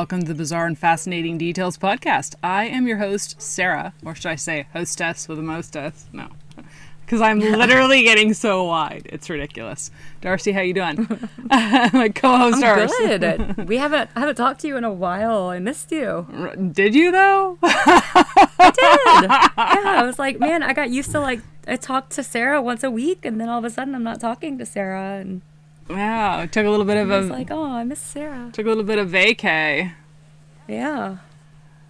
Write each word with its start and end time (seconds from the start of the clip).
Welcome 0.00 0.22
to 0.22 0.28
the 0.28 0.34
Bizarre 0.34 0.64
and 0.64 0.78
Fascinating 0.78 1.36
Details 1.36 1.76
podcast. 1.76 2.34
I 2.42 2.64
am 2.64 2.86
your 2.86 2.96
host, 2.96 3.38
Sarah, 3.38 3.92
or 4.02 4.14
should 4.14 4.30
I 4.30 4.34
say 4.34 4.66
hostess 4.72 5.28
with 5.28 5.38
a 5.38 5.42
mostess? 5.42 6.06
No, 6.10 6.28
because 7.04 7.20
I'm 7.20 7.38
literally 7.38 8.02
getting 8.02 8.32
so 8.32 8.64
wide. 8.64 9.06
It's 9.12 9.28
ridiculous. 9.28 9.90
Darcy, 10.22 10.52
how 10.52 10.62
you 10.62 10.72
doing? 10.72 11.06
My 11.50 12.10
co-host, 12.14 12.64
I'm 12.64 12.88
Darcy. 12.88 13.18
good. 13.18 13.68
we 13.68 13.76
haven't 13.76 14.08
I 14.16 14.20
haven't 14.20 14.36
talked 14.36 14.60
to 14.62 14.68
you 14.68 14.78
in 14.78 14.84
a 14.84 14.90
while. 14.90 15.50
I 15.50 15.58
missed 15.58 15.92
you. 15.92 16.26
Did 16.72 16.94
you 16.94 17.12
though? 17.12 17.58
I 17.62 18.72
did. 18.74 19.28
yeah, 19.28 20.00
I 20.00 20.02
was 20.06 20.18
like, 20.18 20.38
man, 20.38 20.62
I 20.62 20.72
got 20.72 20.88
used 20.88 21.10
to 21.10 21.20
like 21.20 21.42
I 21.68 21.76
talked 21.76 22.12
to 22.12 22.22
Sarah 22.22 22.62
once 22.62 22.82
a 22.82 22.90
week, 22.90 23.26
and 23.26 23.38
then 23.38 23.50
all 23.50 23.58
of 23.58 23.66
a 23.66 23.70
sudden 23.70 23.94
I'm 23.94 24.02
not 24.02 24.18
talking 24.18 24.56
to 24.56 24.64
Sarah, 24.64 25.18
and 25.20 25.42
yeah, 25.90 26.46
took 26.50 26.66
a 26.66 26.70
little 26.70 26.84
bit 26.86 26.96
of 26.96 27.10
I 27.10 27.18
was 27.18 27.28
a 27.28 27.32
like, 27.32 27.50
oh, 27.50 27.64
I 27.64 27.84
miss 27.84 28.00
Sarah. 28.00 28.50
took 28.52 28.66
a 28.66 28.68
little 28.68 28.84
bit 28.84 28.98
of 28.98 29.08
vacay. 29.10 29.92
Yeah. 30.68 31.18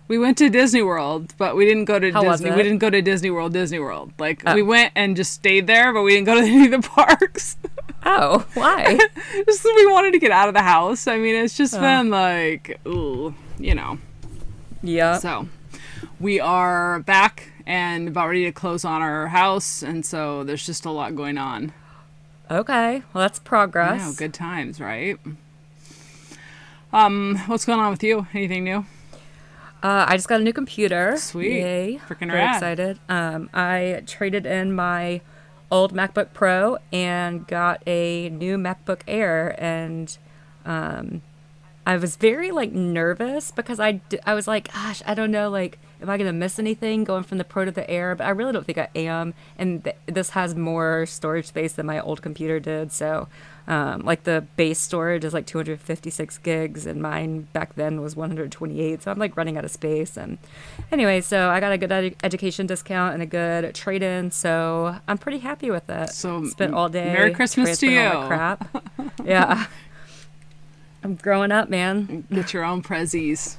We 0.09 0.19
went 0.19 0.39
to 0.39 0.49
Disney 0.51 0.83
World, 0.83 1.35
but 1.39 1.55
we 1.55 1.65
didn't 1.65 1.85
go 1.85 1.99
to 2.01 2.11
How 2.11 2.25
was 2.25 2.41
Disney. 2.41 2.57
We 2.57 2.63
didn't 2.65 2.79
go 2.79 2.91
to 2.91 3.01
Disney 3.01 3.31
World, 3.31 3.53
Disney 3.53 3.79
World. 3.79 4.13
Like 4.19 4.43
Oh. 4.45 4.55
we 4.57 4.63
went 4.63 4.93
and 4.97 5.15
just 5.15 5.33
stayed 5.33 5.69
there, 5.69 5.93
but 5.93 6.03
we 6.03 6.15
didn't 6.15 6.27
go 6.27 6.35
to 6.35 6.41
any 6.47 6.65
of 6.73 6.83
the 6.83 6.89
parks. 6.89 7.57
Oh, 8.05 8.45
why? 8.55 8.99
just 9.47 9.65
we 9.65 9.87
wanted 9.87 10.13
to 10.13 10.19
get 10.19 10.33
out 10.33 10.49
of 10.49 10.55
the 10.55 10.63
house. 10.63 11.07
I 11.07 11.19
mean, 11.19 11.37
it's 11.37 11.57
just 11.57 11.75
Oh. 11.75 11.81
been 11.81 12.11
like, 12.11 12.81
ooh, 12.89 13.35
you 13.59 13.75
know. 13.77 13.99
yeah. 14.83 15.19
So 15.19 15.47
we 16.19 16.41
are 16.41 17.01
back 17.01 17.53
and 17.67 18.09
about 18.09 18.27
ready 18.29 18.45
to 18.47 18.53
close 18.53 18.85
on 18.85 19.03
our 19.03 19.29
house, 19.29 19.81
and 19.83 20.05
so 20.05 20.43
there's 20.43 20.67
just 20.67 20.85
a 20.87 20.91
lot 20.91 21.15
going 21.15 21.39
on. 21.39 21.73
Okay. 22.51 23.03
Well, 23.13 23.23
that's 23.23 23.39
progress. 23.39 24.17
Good 24.17 24.35
times, 24.35 24.81
right? 24.81 25.19
Um, 26.93 27.37
what's 27.47 27.65
going 27.65 27.79
on 27.79 27.91
with 27.91 28.03
you? 28.03 28.27
Anything 28.35 28.65
new? 28.65 28.85
Uh, 29.83 30.05
I 30.09 30.17
just 30.17 30.29
got 30.29 30.41
a 30.41 30.45
new 30.45 30.53
computer. 30.53 31.17
Sweet. 31.17 31.53
Yay. 31.61 32.01
Frickin' 32.09 32.27
Very 32.27 32.41
rad. 32.41 32.57
excited. 32.57 32.99
Um, 33.09 33.49
I 33.55 34.03
traded 34.07 34.45
in 34.47 34.75
my 34.75 35.21
old 35.71 35.95
MacBook 35.95 36.33
Pro 36.35 36.79
and 36.93 37.47
got 37.47 37.83
a 37.87 38.29
new 38.31 38.59
MacBook 38.59 39.03
Air 39.07 39.55
and 39.59 40.19
um, 40.67 41.23
I 41.87 41.97
was 41.97 42.17
very 42.17 42.51
like 42.51 42.73
nervous 42.73 43.53
because 43.53 43.79
I, 43.81 43.93
d- 43.93 44.19
I 44.27 44.35
was 44.35 44.49
like, 44.49 44.73
gosh, 44.73 45.03
I 45.07 45.15
don't 45.15 45.31
know, 45.31 45.49
like, 45.49 45.79
am 46.03 46.11
I 46.11 46.17
gonna 46.17 46.33
miss 46.33 46.59
anything 46.59 47.05
going 47.05 47.23
from 47.23 47.39
the 47.39 47.45
Pro 47.45 47.65
to 47.65 47.71
the 47.71 47.89
Air? 47.91 48.15
But 48.15 48.27
I 48.27 48.31
really 48.31 48.53
don't 48.53 48.65
think 48.67 48.79
I 48.79 48.89
am. 48.95 49.35
And 49.59 49.85
th- 49.85 49.97
this 50.07 50.31
has 50.31 50.55
more 50.55 51.07
storage 51.07 51.47
space 51.47 51.73
than 51.73 51.87
my 51.87 52.01
old 52.01 52.23
computer 52.23 52.59
did. 52.61 52.93
So, 52.93 53.29
um, 53.69 54.03
like 54.03 54.25
the 54.25 54.45
base 54.57 54.79
storage 54.79 55.25
is 55.25 55.33
like 55.33 55.47
256 55.47 56.39
gigs, 56.39 56.87
and 56.87 57.01
mine 57.01 57.49
back 57.53 57.75
then 57.77 58.01
was 58.01 58.17
128. 58.17 59.03
So 59.03 59.11
I'm 59.11 59.19
like 59.19 59.37
running 59.37 59.57
out 59.57 59.65
of 59.65 59.71
space. 59.71 60.17
And 60.17 60.39
anyway, 60.91 61.21
so 61.21 61.51
I 61.51 61.61
got 61.61 61.73
a 61.73 61.79
good 61.79 61.91
edu- 61.91 62.17
education 62.23 62.67
discount 62.67 63.15
and 63.15 63.23
a 63.23 63.27
good 63.27 63.75
trade 63.75 64.03
in. 64.03 64.31
So 64.31 64.97
I'm 65.07 65.19
pretty 65.19 65.39
happy 65.39 65.71
with 65.71 65.89
it. 65.89 66.11
So, 66.11 66.45
spent 66.47 66.75
all 66.75 66.89
day. 66.89 67.13
Merry 67.13 67.33
Christmas 67.33 67.79
to 67.79 67.87
transferring 67.87 68.07
all 68.07 68.15
my 68.15 68.23
you. 68.23 68.29
crap. 68.29 68.85
yeah. 69.25 69.67
I'm 71.03 71.15
growing 71.15 71.51
up, 71.53 71.69
man. 71.69 72.25
Get 72.31 72.53
your 72.53 72.65
own 72.65 72.83
prezzies. 72.83 73.57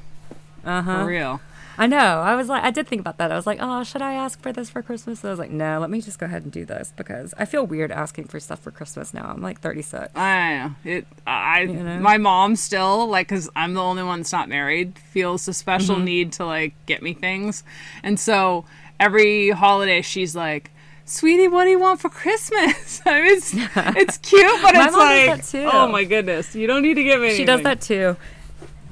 Uh 0.64 0.82
huh. 0.82 1.00
For 1.00 1.06
real. 1.08 1.42
I 1.82 1.88
know. 1.88 1.98
I 2.22 2.36
was 2.36 2.48
like, 2.48 2.64
I 2.64 2.70
did 2.70 2.88
think 2.88 3.00
about 3.00 3.18
that. 3.18 3.32
I 3.32 3.36
was 3.36 3.48
like, 3.48 3.58
oh, 3.60 3.84
should 3.84 4.04
I 4.04 4.14
ask 4.14 4.40
for 4.40 4.54
this 4.54 4.70
for 4.70 4.84
Christmas? 4.84 5.22
And 5.24 5.30
I 5.30 5.32
was 5.32 5.40
like, 5.40 5.50
no, 5.50 5.80
let 5.80 5.90
me 5.90 6.00
just 6.00 6.20
go 6.20 6.28
ahead 6.28 6.44
and 6.44 6.52
do 6.52 6.64
this 6.64 6.94
because 6.96 7.34
I 7.40 7.46
feel 7.46 7.66
weird 7.66 7.92
asking 7.92 8.26
for 8.26 8.40
stuff 8.40 8.60
for 8.60 8.70
Christmas 8.70 9.16
now. 9.16 9.26
I'm 9.34 9.42
like 9.42 9.62
36. 9.62 10.16
I 10.16 10.58
know 10.58 10.76
it. 10.92 11.08
I 11.26 11.62
You 11.62 11.74
know? 11.74 12.00
my 12.00 12.20
mom 12.20 12.56
still 12.56 13.08
like 13.08 13.30
because 13.30 13.50
I'm 13.56 13.74
the 13.74 13.82
only 13.82 14.04
one 14.04 14.20
that's 14.20 14.32
not 14.32 14.48
married 14.48 15.00
feels 15.00 15.48
a 15.48 15.54
special 15.54 15.96
Mm-hmm. 15.96 16.06
need 16.06 16.32
to 16.34 16.46
like 16.46 16.74
get 16.86 17.02
me 17.02 17.14
things, 17.16 17.64
and 18.04 18.20
so 18.20 18.66
every 19.00 19.50
holiday 19.50 20.04
she's 20.04 20.36
like, 20.36 20.70
"Sweetie, 21.06 21.48
what 21.48 21.64
do 21.64 21.72
you 21.72 21.80
want 21.80 22.00
for 22.00 22.10
Christmas?" 22.10 23.02
I 23.08 23.22
mean, 23.22 23.32
it's 23.38 23.54
it's 23.56 24.18
cute, 24.20 24.62
but 24.62 24.76
it's 24.76 24.96
like, 24.96 25.38
that 25.38 25.44
too. 25.46 25.68
oh 25.72 25.88
my 25.88 26.04
goodness, 26.04 26.56
you 26.56 26.68
don't 26.68 26.84
need 26.84 26.94
to 26.94 27.04
give 27.04 27.20
me. 27.22 27.36
She 27.36 27.44
does 27.46 27.64
that 27.64 27.82
too. 27.82 28.16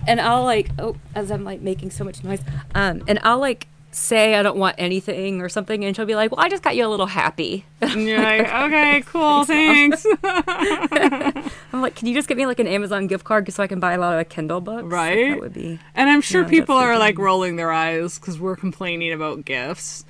And 0.07 0.19
I'll 0.21 0.43
like, 0.43 0.69
oh, 0.79 0.95
as 1.15 1.31
I'm 1.31 1.43
like 1.43 1.61
making 1.61 1.91
so 1.91 2.03
much 2.03 2.23
noise, 2.23 2.41
um, 2.75 3.03
and 3.07 3.19
I'll 3.23 3.39
like 3.39 3.67
say 3.91 4.35
I 4.35 4.43
don't 4.43 4.57
want 4.57 4.75
anything 4.77 5.41
or 5.41 5.49
something, 5.49 5.83
and 5.83 5.95
she'll 5.95 6.05
be 6.05 6.13
like, 6.15 6.31
well, 6.31 6.39
I 6.43 6.49
just 6.49 6.61
got 6.63 6.75
you 6.75 6.85
a 6.85 6.87
little 6.89 7.05
happy. 7.07 7.65
And 7.81 8.07
you're 8.07 8.21
like, 8.21 8.41
okay, 8.41 9.01
cool, 9.07 9.45
thanks. 9.45 10.05
I'm 10.23 11.81
like, 11.81 11.95
can 11.95 12.07
you 12.07 12.13
just 12.13 12.27
get 12.27 12.37
me 12.37 12.45
like 12.45 12.59
an 12.59 12.67
Amazon 12.67 13.07
gift 13.07 13.23
card 13.23 13.51
so 13.51 13.63
I 13.63 13.67
can 13.67 13.79
buy 13.79 13.93
a 13.93 13.97
lot 13.99 14.19
of 14.19 14.29
Kindle 14.29 14.61
books? 14.61 14.83
Like, 14.83 14.91
Right? 14.91 15.29
that 15.31 15.39
would 15.39 15.53
be. 15.53 15.79
And 15.95 16.09
I'm 16.09 16.21
sure 16.21 16.43
people 16.45 16.75
are 16.75 16.97
like 16.99 17.17
rolling 17.17 17.55
their 17.55 17.71
eyes 17.71 18.19
because 18.19 18.39
we're 18.39 18.55
complaining 18.55 19.11
about 19.13 19.45
gifts. 19.45 20.05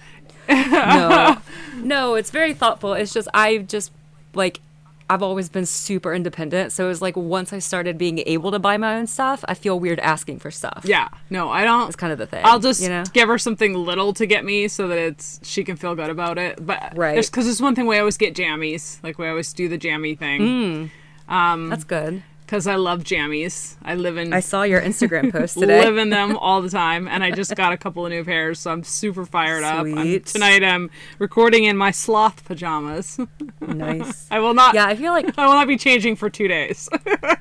no 0.50 1.38
no 1.76 2.16
it's 2.16 2.32
very 2.32 2.56
thoughtful 2.56 2.94
it's 2.96 3.14
just 3.14 3.28
i 3.36 3.60
just 3.60 3.92
like 4.34 4.60
i've 5.10 5.24
always 5.24 5.50
been 5.50 5.66
super 5.66 6.14
independent 6.14 6.72
so 6.72 6.86
it 6.86 6.88
was 6.88 7.02
like 7.02 7.16
once 7.18 7.52
i 7.52 7.60
started 7.60 7.98
being 7.98 8.20
able 8.26 8.52
to 8.52 8.60
buy 8.60 8.78
my 8.78 8.96
own 8.98 9.08
stuff 9.08 9.44
i 9.48 9.54
feel 9.54 9.80
weird 9.80 10.00
asking 10.00 10.38
for 10.40 10.52
stuff 10.52 10.82
Yeah, 10.86 11.10
no, 11.30 11.50
I 11.50 11.64
don't. 11.64 11.88
it's 11.88 11.96
kind 11.96 12.12
of 12.14 12.20
the 12.20 12.26
thing 12.28 12.42
I'll 12.46 12.60
just 12.60 12.82
you 12.82 12.90
know 12.90 13.04
give 13.14 13.28
her 13.28 13.38
something 13.38 13.74
little 13.74 14.14
to 14.14 14.26
get 14.26 14.46
me 14.46 14.68
so 14.68 14.88
that 14.88 14.98
it's 14.98 15.40
she 15.44 15.64
can 15.64 15.76
feel 15.76 15.96
good 15.96 16.10
about 16.10 16.38
it. 16.38 16.64
But 16.66 16.96
Right. 16.98 17.16
because 17.26 17.48
it's 17.48 17.62
one 17.62 17.76
thing 17.76 17.88
we 17.88 17.98
always 17.98 18.18
get 18.18 18.36
jammies, 18.36 19.02
like 19.04 19.18
we 19.18 19.28
always 19.28 19.52
do 19.54 19.68
the 19.68 19.78
jammy 19.78 20.16
thing. 20.16 20.42
Mm. 20.42 21.34
Um, 21.34 21.70
that's 21.70 21.84
good 21.84 22.24
Because 22.50 22.66
I 22.66 22.78
love 22.78 23.04
jammies. 23.04 23.76
I 23.84 23.94
live 23.94 24.18
in 24.18 24.34
i 24.34 24.40
saw 24.40 24.64
your 24.64 24.82
instagram 24.82 25.32
post 25.38 25.60
today 25.60 25.82
I 25.82 25.84
live 25.86 26.00
in 26.00 26.10
them 26.10 26.36
all 26.36 26.64
the 26.64 26.70
time, 26.72 27.08
and 27.08 27.24
I 27.24 27.30
just 27.30 27.56
got 27.56 27.74
a 27.74 27.78
couple 27.78 28.04
of 28.08 28.12
new 28.12 28.24
pairs, 28.24 28.58
so 28.58 28.72
I'm 28.72 28.84
super 28.84 29.24
fired 29.24 29.64
up. 29.64 29.86
I'm- 29.86 30.20
tonight 30.22 30.64
I'm 30.64 30.90
recording 31.20 31.66
in 31.66 31.78
my 31.78 31.92
sloth 31.92 32.44
pajamas. 32.46 33.20
nice 33.62 34.26
I 34.32 34.40
will 34.40 34.56
not. 34.56 34.74
yeah 34.74 34.88
i 34.88 34.96
feel 34.96 35.12
like 35.12 35.38
I 35.38 35.46
will 35.46 35.54
not 35.54 35.68
be 35.68 35.78
changing 35.78 36.16
for 36.16 36.28
two 36.28 36.48
days. 36.48 36.90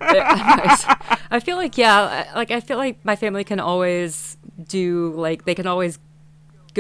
Uh, 0.09 0.15
nice. 0.65 0.85
i 1.31 1.39
feel 1.39 1.57
like 1.59 1.77
yeah 1.77 2.01
uh, 2.01 2.37
like 2.37 2.51
i 2.51 2.61
feel 2.61 2.79
like 2.79 3.05
my 3.05 3.15
family 3.15 3.45
can 3.45 3.61
always 3.61 4.39
do 4.67 5.13
like 5.15 5.45
they 5.45 5.55
can 5.55 5.67
always 5.67 5.99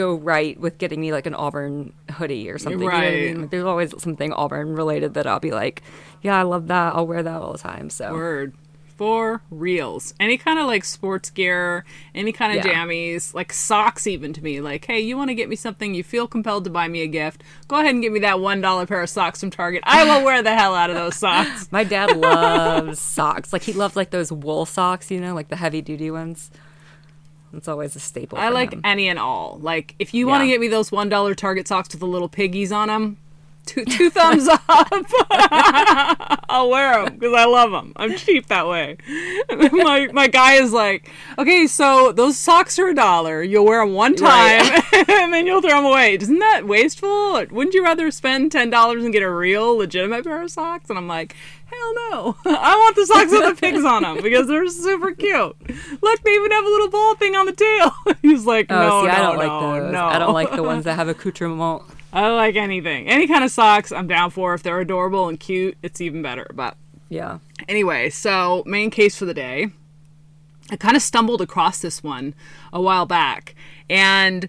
go 0.00 0.14
right 0.14 0.58
with 0.60 0.78
getting 0.78 1.00
me 1.00 1.12
like 1.12 1.26
an 1.26 1.34
auburn 1.34 1.92
hoodie 2.16 2.48
or 2.50 2.58
something 2.58 2.80
you 2.80 2.86
know 2.88 2.92
I 2.94 3.10
Right. 3.10 3.20
mean? 3.20 3.40
Like, 3.42 3.50
there's 3.50 3.64
always 3.64 3.94
something 4.02 4.32
auburn 4.32 4.74
related 4.74 5.14
that 5.14 5.26
i'll 5.26 5.40
be 5.40 5.50
like 5.52 5.82
yeah 6.22 6.38
i 6.38 6.42
love 6.42 6.68
that 6.68 6.94
i'll 6.94 7.06
wear 7.06 7.22
that 7.22 7.40
all 7.42 7.52
the 7.52 7.58
time 7.58 7.90
so 7.90 8.12
Word. 8.12 8.54
For 8.98 9.42
reals. 9.48 10.12
Any 10.18 10.36
kind 10.38 10.58
of 10.58 10.66
like 10.66 10.84
sports 10.84 11.30
gear, 11.30 11.84
any 12.16 12.32
kind 12.32 12.58
of 12.58 12.64
Yeah. 12.66 12.84
jammies, 12.84 13.32
like 13.32 13.52
socks 13.52 14.08
even 14.08 14.32
to 14.32 14.42
me. 14.42 14.60
Like, 14.60 14.84
hey, 14.86 14.98
you 14.98 15.16
want 15.16 15.28
to 15.30 15.36
get 15.36 15.48
me 15.48 15.54
something, 15.54 15.94
you 15.94 16.02
feel 16.02 16.26
compelled 16.26 16.64
to 16.64 16.70
buy 16.70 16.88
me 16.88 17.02
a 17.02 17.06
gift, 17.06 17.44
go 17.68 17.76
ahead 17.78 17.94
and 17.94 18.02
get 18.02 18.10
me 18.10 18.18
that 18.18 18.38
$1 18.38 18.88
pair 18.88 19.00
of 19.00 19.08
socks 19.08 19.38
from 19.38 19.50
Target. 19.50 19.84
I 19.86 20.02
will 20.02 20.24
wear 20.24 20.42
the 20.42 20.52
hell 20.52 20.74
out 20.74 20.90
of 20.90 20.96
those 20.96 21.14
socks. 21.14 21.68
My 21.70 21.84
dad 21.84 22.16
loves 22.16 22.98
socks. 22.98 23.52
Like 23.52 23.62
he 23.62 23.72
loves 23.72 23.94
like 23.94 24.10
those 24.10 24.32
wool 24.32 24.66
socks, 24.66 25.12
you 25.12 25.20
know, 25.20 25.32
like 25.32 25.46
the 25.46 25.54
heavy 25.54 25.80
duty 25.80 26.10
ones. 26.10 26.50
It's 27.52 27.68
always 27.68 27.96
a 27.96 28.00
staple. 28.00 28.38
I 28.38 28.50
like 28.50 28.72
him. 28.72 28.80
any 28.84 29.08
and 29.08 29.18
all. 29.18 29.58
Like, 29.60 29.94
if 29.98 30.12
you 30.14 30.26
want 30.26 30.42
to 30.42 30.46
get 30.46 30.60
me 30.60 30.68
those 30.68 30.90
$1 30.90 31.36
Target 31.36 31.66
socks 31.68 31.88
with 31.92 32.00
the 32.00 32.06
little 32.06 32.28
piggies 32.28 32.70
on 32.72 32.88
them, 32.88 33.16
two, 33.66 33.84
two 33.84 34.10
thumbs 34.10 34.48
up. 34.68 34.88
I'll 36.50 36.70
wear 36.70 37.04
them 37.04 37.14
because 37.14 37.34
I 37.34 37.44
love 37.44 37.70
them. 37.70 37.92
I'm 37.96 38.16
cheap 38.16 38.46
that 38.46 38.66
way. 38.66 38.96
my 39.72 40.08
my 40.12 40.26
guy 40.28 40.54
is 40.54 40.72
like, 40.72 41.10
okay, 41.38 41.66
so 41.66 42.12
those 42.12 42.38
socks 42.38 42.78
are 42.78 42.88
a 42.88 42.94
dollar. 42.94 43.42
You'll 43.42 43.64
wear 43.66 43.80
them 43.84 43.94
one 43.94 44.14
time 44.14 44.28
Right. 44.92 45.08
and 45.10 45.32
then 45.32 45.46
you'll 45.46 45.60
throw 45.60 45.70
them 45.70 45.84
away. 45.84 46.14
Isn't 46.20 46.38
that 46.38 46.66
wasteful? 46.66 47.44
Wouldn't 47.50 47.74
you 47.74 47.82
rather 47.84 48.10
spend 48.10 48.52
ten 48.52 48.70
dollars 48.70 49.04
and 49.04 49.12
get 49.12 49.22
a 49.22 49.30
real, 49.30 49.76
legitimate 49.76 50.24
pair 50.24 50.40
of 50.42 50.50
socks? 50.50 50.88
And 50.88 50.98
I'm 50.98 51.08
like, 51.08 51.36
hell 51.70 51.94
no. 52.10 52.36
I 52.46 52.74
want 52.76 52.96
the 52.96 53.06
socks 53.06 53.30
with 53.30 53.44
the 53.44 53.60
pigs 53.60 53.84
on 53.84 54.02
them 54.02 54.22
because 54.22 54.46
they're 54.46 54.66
super 54.68 55.12
cute. 55.12 55.56
Look, 56.02 56.22
they 56.22 56.30
even 56.34 56.50
have 56.50 56.64
a 56.64 56.68
little 56.68 56.90
ball 56.90 57.14
thing 57.16 57.34
on 57.36 57.46
the 57.46 57.52
tail. 57.52 57.92
He's 58.22 58.44
like, 58.46 58.66
Oh, 58.70 58.74
no, 58.76 59.00
see, 59.02 59.06
no, 59.08 59.12
I 59.12 59.18
don't 59.18 59.38
no, 59.38 59.46
like 59.46 59.82
those. 59.82 59.92
no. 59.92 60.04
I 60.06 60.18
don't 60.18 60.34
like 60.34 60.50
the 60.52 60.62
ones 60.62 60.84
that 60.84 60.94
have 60.94 61.08
accoutrement. 61.08 61.82
I 62.12 62.22
don't 62.22 62.36
like 62.36 62.56
anything. 62.56 63.08
Any 63.08 63.26
kind 63.26 63.44
of 63.44 63.50
socks, 63.50 63.92
I'm 63.92 64.06
down 64.06 64.30
for. 64.30 64.54
If 64.54 64.62
they're 64.62 64.80
adorable 64.80 65.28
and 65.28 65.38
cute, 65.38 65.76
it's 65.82 66.00
even 66.00 66.22
better. 66.22 66.46
But 66.54 66.76
Yeah. 67.10 67.38
anyway, 67.68 68.10
so 68.10 68.62
main 68.66 68.90
case 68.90 69.16
for 69.16 69.24
the 69.26 69.34
day. 69.34 69.68
I 70.70 70.76
kind 70.76 70.96
of 70.96 71.02
stumbled 71.02 71.40
across 71.40 71.80
this 71.80 72.02
one 72.02 72.34
a 72.72 72.80
while 72.80 73.06
back 73.06 73.54
and 73.88 74.48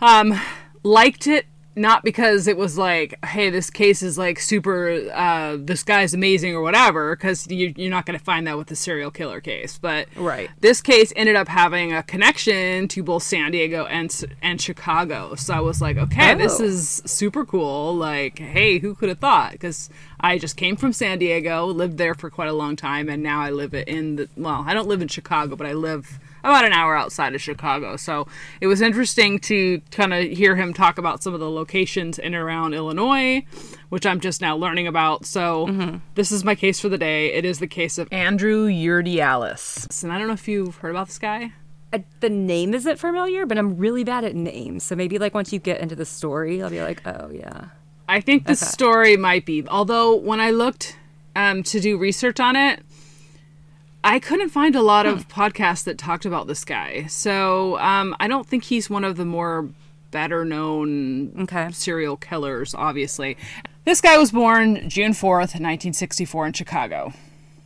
um, 0.00 0.38
liked 0.82 1.26
it 1.26 1.46
not 1.76 2.02
because 2.02 2.46
it 2.48 2.56
was 2.56 2.78
like, 2.78 3.22
hey, 3.24 3.50
this 3.50 3.68
case 3.68 4.02
is 4.02 4.16
like 4.16 4.40
super, 4.40 5.10
uh, 5.14 5.58
this 5.60 5.82
guy's 5.82 6.14
amazing 6.14 6.54
or 6.54 6.62
whatever, 6.62 7.14
because 7.14 7.46
you, 7.50 7.74
you're 7.76 7.90
not 7.90 8.06
going 8.06 8.18
to 8.18 8.24
find 8.24 8.46
that 8.46 8.56
with 8.56 8.68
the 8.68 8.74
serial 8.76 9.10
killer 9.10 9.40
case. 9.42 9.76
But 9.78 10.08
Right. 10.16 10.48
this 10.60 10.80
case 10.80 11.12
ended 11.14 11.36
up 11.36 11.48
having 11.48 11.92
a 11.92 12.02
connection 12.02 12.88
to 12.88 13.02
both 13.02 13.22
San 13.22 13.52
Diego 13.52 13.84
and 13.84 14.10
and 14.42 14.60
Chicago. 14.60 15.34
So 15.34 15.52
I 15.54 15.60
was 15.60 15.80
like, 15.82 15.96
okay, 15.98 16.34
this 16.34 16.60
Oh. 16.60 16.64
is 16.64 17.02
super 17.04 17.44
cool. 17.44 17.94
Like, 17.94 18.38
hey, 18.38 18.78
who 18.78 18.94
could 18.94 19.10
have 19.10 19.18
thought? 19.18 19.52
Because 19.52 19.90
I 20.18 20.38
just 20.38 20.56
came 20.56 20.76
from 20.76 20.92
San 20.94 21.18
Diego, 21.18 21.66
lived 21.66 21.98
there 21.98 22.14
for 22.14 22.30
quite 22.30 22.48
a 22.48 22.54
long 22.54 22.74
time, 22.76 23.08
and 23.10 23.22
now 23.22 23.40
I 23.42 23.50
live 23.50 23.74
in 23.74 24.16
the 24.16 24.28
well, 24.36 24.64
I 24.66 24.72
don't 24.72 24.88
live 24.88 25.02
in 25.02 25.08
Chicago, 25.08 25.56
but 25.56 25.66
I 25.66 25.74
live 25.74 26.18
about 26.46 26.64
an 26.64 26.72
hour 26.72 26.96
outside 26.96 27.34
of 27.34 27.42
Chicago. 27.42 27.96
So 27.96 28.26
it 28.60 28.66
was 28.66 28.80
interesting 28.80 29.38
to 29.40 29.80
kind 29.90 30.14
of 30.14 30.24
hear 30.24 30.56
him 30.56 30.72
talk 30.72 30.98
about 30.98 31.22
some 31.22 31.34
of 31.34 31.40
the 31.40 31.50
locations 31.50 32.18
in 32.18 32.26
and 32.26 32.36
around 32.36 32.74
Illinois, 32.74 33.44
which 33.88 34.06
I'm 34.06 34.20
just 34.20 34.40
now 34.40 34.56
learning 34.56 34.86
about. 34.86 35.26
So 35.26 35.66
mm-hmm. 35.66 35.98
this 36.14 36.30
is 36.30 36.44
my 36.44 36.54
case 36.54 36.80
for 36.80 36.88
the 36.88 36.98
day. 36.98 37.32
It 37.32 37.44
is 37.44 37.58
the 37.58 37.66
case 37.66 37.98
of 37.98 38.08
Andrew 38.12 38.68
Urdiales. 38.68 40.02
And 40.02 40.12
I 40.12 40.18
don't 40.18 40.28
know 40.28 40.34
if 40.34 40.48
you've 40.48 40.76
heard 40.76 40.90
about 40.90 41.08
this 41.08 41.18
guy. 41.18 41.52
I, 41.92 42.04
the 42.20 42.30
name 42.30 42.74
isn't 42.74 42.98
familiar, 42.98 43.46
but 43.46 43.58
I'm 43.58 43.76
really 43.76 44.04
bad 44.04 44.24
at 44.24 44.34
names. 44.34 44.84
So 44.84 44.96
maybe 44.96 45.18
like 45.18 45.34
once 45.34 45.52
you 45.52 45.58
get 45.58 45.80
into 45.80 45.96
the 45.96 46.04
story, 46.04 46.62
I'll 46.62 46.70
be 46.70 46.82
like, 46.82 47.06
oh 47.06 47.30
yeah. 47.32 47.66
I 48.08 48.20
think 48.20 48.44
the 48.44 48.52
okay. 48.52 48.66
story 48.66 49.16
might 49.16 49.46
be. 49.46 49.66
Although 49.68 50.16
when 50.16 50.40
I 50.40 50.50
looked 50.50 50.96
um, 51.34 51.62
to 51.64 51.80
do 51.80 51.98
research 51.98 52.40
on 52.40 52.56
it, 52.56 52.82
I 54.06 54.18
couldn't 54.18 54.50
find 54.50 54.76
a 54.76 54.82
lot 54.82 55.06
of 55.06 55.24
hmm. 55.24 55.30
podcasts 55.40 55.84
that 55.84 55.98
talked 55.98 56.24
about 56.24 56.46
this 56.46 56.64
guy. 56.64 57.06
So 57.06 57.78
um, 57.78 58.16
I 58.20 58.28
don't 58.28 58.46
think 58.46 58.64
he's 58.64 58.88
one 58.88 59.04
of 59.04 59.16
the 59.16 59.24
more 59.24 59.68
better 60.10 60.44
known 60.44 61.32
okay. 61.42 61.70
serial 61.72 62.16
killers, 62.16 62.74
obviously. 62.74 63.36
This 63.84 64.00
guy 64.00 64.18
was 64.18 64.32
born 64.32 64.88
June 64.88 65.12
4th, 65.12 65.54
1964, 65.60 66.46
in 66.46 66.52
Chicago. 66.52 67.12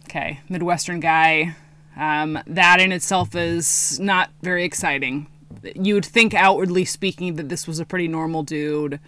Okay, 0.04 0.40
Midwestern 0.48 1.00
guy. 1.00 1.56
Um, 1.96 2.38
that 2.46 2.80
in 2.80 2.92
itself 2.92 3.34
is 3.34 3.98
not 4.00 4.30
very 4.42 4.64
exciting. 4.64 5.26
You 5.74 5.94
would 5.94 6.06
think, 6.06 6.34
outwardly 6.34 6.84
speaking, 6.84 7.36
that 7.36 7.48
this 7.48 7.66
was 7.66 7.78
a 7.78 7.84
pretty 7.84 8.08
normal 8.08 8.42
dude 8.42 9.00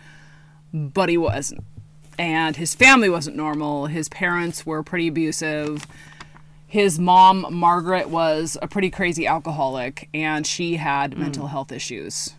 but 0.73 1.09
he 1.09 1.17
wasn't. 1.17 1.65
And 2.19 2.57
his 2.57 2.75
family 2.75 3.09
wasn't 3.09 3.37
normal. 3.37 3.87
His 3.87 4.09
parents 4.09 4.67
were 4.67 4.83
pretty 4.83 5.09
abusive. 5.09 5.87
His 6.73 6.99
mom, 6.99 7.45
Margaret, 7.51 8.09
was 8.09 8.57
a 8.63 8.67
pretty 8.67 8.89
crazy 8.89 9.27
alcoholic, 9.27 10.09
and 10.15 10.47
she 10.47 10.77
had 10.77 11.11
mm. 11.13 11.19
mental 11.19 11.49
health 11.49 11.71
issues. 11.71 12.33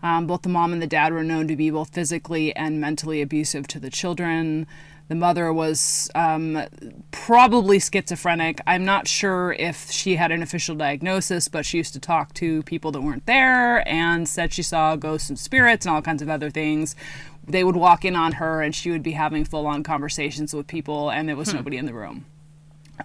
Um, 0.00 0.28
both 0.28 0.42
the 0.42 0.48
mom 0.48 0.72
and 0.72 0.80
the 0.80 0.86
dad 0.86 1.12
were 1.12 1.24
known 1.24 1.48
to 1.48 1.56
be 1.56 1.68
both 1.68 1.92
physically 1.92 2.54
and 2.54 2.80
mentally 2.80 3.20
abusive 3.20 3.66
to 3.66 3.80
the 3.80 3.90
children. 3.90 4.68
The 5.08 5.16
mother 5.16 5.52
was 5.52 6.08
um, 6.14 6.62
probably 7.10 7.80
schizophrenic. 7.80 8.60
I'm 8.64 8.84
not 8.84 9.08
sure 9.08 9.54
if 9.54 9.90
she 9.90 10.14
had 10.14 10.30
an 10.30 10.40
official 10.40 10.76
diagnosis, 10.76 11.48
but 11.48 11.66
she 11.66 11.78
used 11.78 11.94
to 11.94 12.00
talk 12.00 12.34
to 12.34 12.62
people 12.62 12.92
that 12.92 13.00
weren't 13.00 13.26
there 13.26 13.82
and 13.88 14.28
said 14.28 14.52
she 14.52 14.62
saw 14.62 14.94
ghosts 14.94 15.28
and 15.28 15.36
spirits 15.36 15.84
and 15.84 15.92
all 15.92 16.00
kinds 16.00 16.22
of 16.22 16.30
other 16.30 16.48
things, 16.48 16.94
they 17.44 17.64
would 17.64 17.74
walk 17.74 18.04
in 18.04 18.14
on 18.14 18.34
her 18.34 18.62
and 18.62 18.72
she 18.72 18.92
would 18.92 19.02
be 19.02 19.12
having 19.12 19.44
full 19.44 19.66
on 19.66 19.82
conversations 19.82 20.54
with 20.54 20.68
people 20.68 21.10
and 21.10 21.28
there 21.28 21.34
was 21.34 21.50
hmm. 21.50 21.56
nobody 21.56 21.76
in 21.76 21.86
the 21.86 21.92
room. 21.92 22.24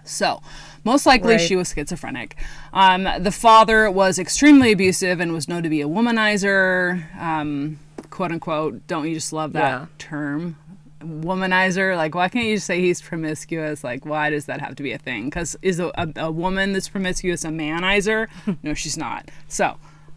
So, 0.04 0.40
most 0.84 1.06
likely 1.06 1.34
right. 1.34 1.40
she 1.40 1.56
was 1.56 1.72
schizophrenic. 1.72 2.36
Um, 2.72 3.08
the 3.18 3.32
father 3.32 3.90
was 3.90 4.18
extremely 4.18 4.72
abusive 4.72 5.20
and 5.20 5.32
was 5.32 5.48
known 5.48 5.62
to 5.62 5.68
be 5.68 5.80
a 5.80 5.86
womanizer, 5.86 7.14
um, 7.20 7.78
quote 8.10 8.32
unquote. 8.32 8.86
Don't 8.86 9.08
you 9.08 9.14
just 9.14 9.32
love 9.32 9.52
that 9.54 9.80
yeah. 9.80 9.86
term? 9.98 10.56
Womanizer. 11.00 11.96
Like, 11.96 12.14
why 12.14 12.28
can't 12.28 12.46
you 12.46 12.56
just 12.56 12.66
say 12.66 12.80
he's 12.80 13.00
promiscuous? 13.00 13.84
Like, 13.84 14.04
why 14.04 14.30
does 14.30 14.46
that 14.46 14.60
have 14.60 14.74
to 14.76 14.82
be 14.82 14.92
a 14.92 14.98
thing? 14.98 15.26
Because 15.26 15.56
is 15.62 15.78
a, 15.78 15.90
a, 15.94 16.08
a 16.16 16.30
woman 16.30 16.72
that's 16.72 16.88
promiscuous 16.88 17.44
a 17.44 17.48
manizer? 17.48 18.28
no, 18.62 18.74
she's 18.74 18.96
not. 18.96 19.30
So, 19.46 19.76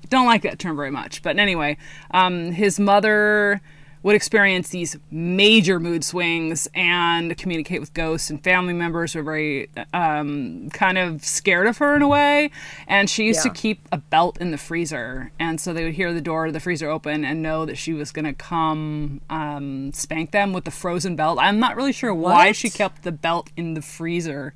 don't 0.09 0.25
like 0.25 0.41
that 0.43 0.59
term 0.59 0.75
very 0.75 0.91
much. 0.91 1.21
But 1.21 1.37
anyway, 1.37 1.77
um, 2.11 2.51
his 2.51 2.79
mother 2.79 3.61
would 4.03 4.15
experience 4.15 4.69
these 4.69 4.97
major 5.11 5.79
mood 5.79 6.03
swings 6.03 6.67
and 6.73 7.37
communicate 7.37 7.79
with 7.79 7.93
ghosts 7.93 8.29
and 8.29 8.43
family 8.43 8.73
members 8.73 9.13
were 9.13 9.21
very 9.21 9.69
um, 9.93 10.69
kind 10.71 10.97
of 10.97 11.23
scared 11.23 11.67
of 11.67 11.77
her 11.77 11.95
in 11.95 12.01
a 12.01 12.07
way 12.07 12.49
and 12.87 13.09
she 13.09 13.25
used 13.25 13.45
yeah. 13.45 13.51
to 13.51 13.59
keep 13.59 13.87
a 13.91 13.97
belt 13.97 14.37
in 14.39 14.51
the 14.51 14.57
freezer 14.57 15.31
and 15.39 15.61
so 15.61 15.73
they 15.73 15.83
would 15.83 15.93
hear 15.93 16.13
the 16.13 16.21
door 16.21 16.47
of 16.47 16.53
the 16.53 16.59
freezer 16.59 16.89
open 16.89 17.23
and 17.23 17.41
know 17.41 17.65
that 17.65 17.77
she 17.77 17.93
was 17.93 18.11
going 18.11 18.25
to 18.25 18.33
come 18.33 19.21
um, 19.29 19.91
spank 19.93 20.31
them 20.31 20.53
with 20.53 20.65
the 20.65 20.71
frozen 20.71 21.15
belt 21.15 21.37
i'm 21.39 21.59
not 21.59 21.75
really 21.75 21.93
sure 21.93 22.13
what? 22.13 22.33
why 22.33 22.51
she 22.51 22.69
kept 22.69 23.03
the 23.03 23.11
belt 23.11 23.49
in 23.55 23.73
the 23.75 23.81
freezer 23.81 24.53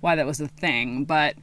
why 0.00 0.14
that 0.14 0.26
was 0.26 0.40
a 0.40 0.48
thing 0.48 1.04
but 1.04 1.34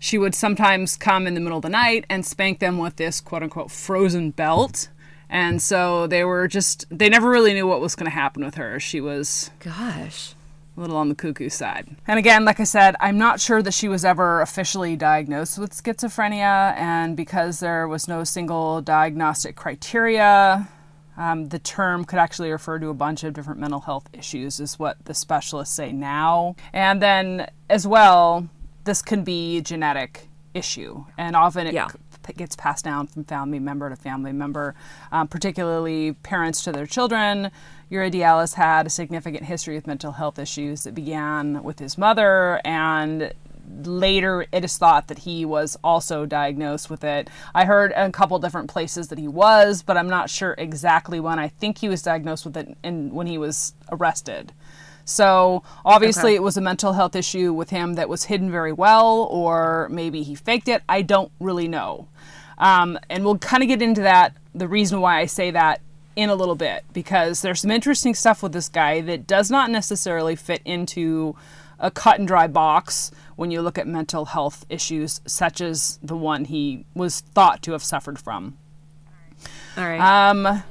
she 0.00 0.16
would 0.16 0.34
sometimes 0.34 0.96
come 0.96 1.26
in 1.26 1.34
the 1.34 1.40
middle 1.40 1.58
of 1.58 1.62
the 1.62 1.68
night 1.68 2.04
and 2.08 2.24
spank 2.24 2.60
them 2.60 2.78
with 2.78 2.96
this 2.96 3.20
quote 3.20 3.42
unquote 3.42 3.70
frozen 3.70 4.30
belt 4.30 4.88
and 5.28 5.60
so 5.60 6.06
they 6.06 6.24
were 6.24 6.48
just, 6.48 6.86
they 6.90 7.08
never 7.08 7.28
really 7.28 7.54
knew 7.54 7.66
what 7.66 7.80
was 7.80 7.94
going 7.94 8.10
to 8.10 8.14
happen 8.14 8.44
with 8.44 8.54
her. 8.56 8.80
She 8.80 9.00
was. 9.00 9.50
Gosh. 9.60 10.34
A 10.76 10.80
little 10.80 10.96
on 10.96 11.08
the 11.08 11.14
cuckoo 11.14 11.48
side. 11.48 11.88
And 12.06 12.18
again, 12.18 12.44
like 12.44 12.60
I 12.60 12.64
said, 12.64 12.94
I'm 13.00 13.18
not 13.18 13.40
sure 13.40 13.62
that 13.62 13.74
she 13.74 13.88
was 13.88 14.04
ever 14.04 14.40
officially 14.40 14.94
diagnosed 14.96 15.58
with 15.58 15.72
schizophrenia. 15.72 16.74
And 16.76 17.16
because 17.16 17.60
there 17.60 17.88
was 17.88 18.06
no 18.06 18.22
single 18.24 18.80
diagnostic 18.80 19.56
criteria, 19.56 20.68
um, 21.16 21.48
the 21.48 21.58
term 21.58 22.04
could 22.04 22.20
actually 22.20 22.50
refer 22.52 22.78
to 22.78 22.88
a 22.88 22.94
bunch 22.94 23.24
of 23.24 23.32
different 23.32 23.58
mental 23.58 23.80
health 23.80 24.08
issues, 24.12 24.60
is 24.60 24.78
what 24.78 25.04
the 25.04 25.14
specialists 25.14 25.74
say 25.74 25.90
now. 25.90 26.54
And 26.72 27.02
then, 27.02 27.50
as 27.68 27.86
well, 27.86 28.48
this 28.84 29.02
can 29.02 29.24
be 29.24 29.58
a 29.58 29.60
genetic 29.60 30.28
issue, 30.54 31.04
and 31.18 31.36
often 31.36 31.66
it 31.66 31.74
yeah 31.74 31.88
gets 32.36 32.56
passed 32.56 32.84
down 32.84 33.06
from 33.06 33.24
family 33.24 33.58
member 33.58 33.88
to 33.88 33.96
family 33.96 34.32
member, 34.32 34.74
um, 35.12 35.28
particularly 35.28 36.12
parents 36.12 36.62
to 36.64 36.72
their 36.72 36.86
children. 36.86 37.50
Urdiales 37.90 38.54
had 38.54 38.86
a 38.86 38.90
significant 38.90 39.44
history 39.44 39.74
with 39.74 39.86
mental 39.86 40.12
health 40.12 40.38
issues 40.38 40.84
that 40.84 40.94
began 40.94 41.62
with 41.62 41.78
his 41.78 41.96
mother 41.96 42.60
and 42.64 43.32
later 43.84 44.46
it 44.52 44.64
is 44.64 44.76
thought 44.78 45.08
that 45.08 45.20
he 45.20 45.44
was 45.44 45.76
also 45.84 46.26
diagnosed 46.26 46.90
with 46.90 47.04
it. 47.04 47.28
I 47.54 47.64
heard 47.64 47.92
a 47.94 48.10
couple 48.10 48.38
different 48.38 48.70
places 48.70 49.08
that 49.08 49.18
he 49.18 49.28
was, 49.28 49.82
but 49.82 49.96
I'm 49.96 50.08
not 50.08 50.30
sure 50.30 50.54
exactly 50.58 51.20
when. 51.20 51.38
I 51.38 51.48
think 51.48 51.78
he 51.78 51.88
was 51.88 52.02
diagnosed 52.02 52.44
with 52.44 52.56
it 52.56 52.76
in, 52.82 53.14
when 53.14 53.26
he 53.26 53.38
was 53.38 53.74
arrested. 53.90 54.52
So 55.04 55.62
obviously, 55.86 56.32
okay. 56.32 56.36
it 56.36 56.42
was 56.42 56.58
a 56.58 56.60
mental 56.60 56.92
health 56.92 57.16
issue 57.16 57.52
with 57.54 57.70
him 57.70 57.94
that 57.94 58.10
was 58.10 58.24
hidden 58.24 58.50
very 58.50 58.72
well, 58.72 59.26
or 59.30 59.88
maybe 59.90 60.22
he 60.22 60.34
faked 60.34 60.68
it. 60.68 60.82
I 60.86 61.00
don't 61.00 61.32
really 61.40 61.66
know. 61.66 62.08
Um, 62.58 62.98
and 63.08 63.24
we'll 63.24 63.38
kind 63.38 63.62
of 63.62 63.68
get 63.68 63.80
into 63.80 64.02
that, 64.02 64.36
the 64.54 64.68
reason 64.68 65.00
why 65.00 65.20
I 65.20 65.26
say 65.26 65.50
that 65.52 65.80
in 66.16 66.28
a 66.28 66.34
little 66.34 66.56
bit, 66.56 66.84
because 66.92 67.42
there's 67.42 67.60
some 67.60 67.70
interesting 67.70 68.12
stuff 68.12 68.42
with 68.42 68.52
this 68.52 68.68
guy 68.68 69.00
that 69.02 69.26
does 69.26 69.50
not 69.50 69.70
necessarily 69.70 70.34
fit 70.34 70.60
into 70.64 71.36
a 71.78 71.90
cut 71.92 72.18
and 72.18 72.26
dry 72.26 72.48
box 72.48 73.12
when 73.36 73.52
you 73.52 73.62
look 73.62 73.78
at 73.78 73.86
mental 73.86 74.24
health 74.24 74.66
issues, 74.68 75.20
such 75.26 75.60
as 75.60 76.00
the 76.02 76.16
one 76.16 76.46
he 76.46 76.84
was 76.94 77.20
thought 77.20 77.62
to 77.62 77.70
have 77.70 77.84
suffered 77.84 78.18
from. 78.18 78.58
All 79.76 79.84
right. 79.84 80.00
Um, 80.00 80.64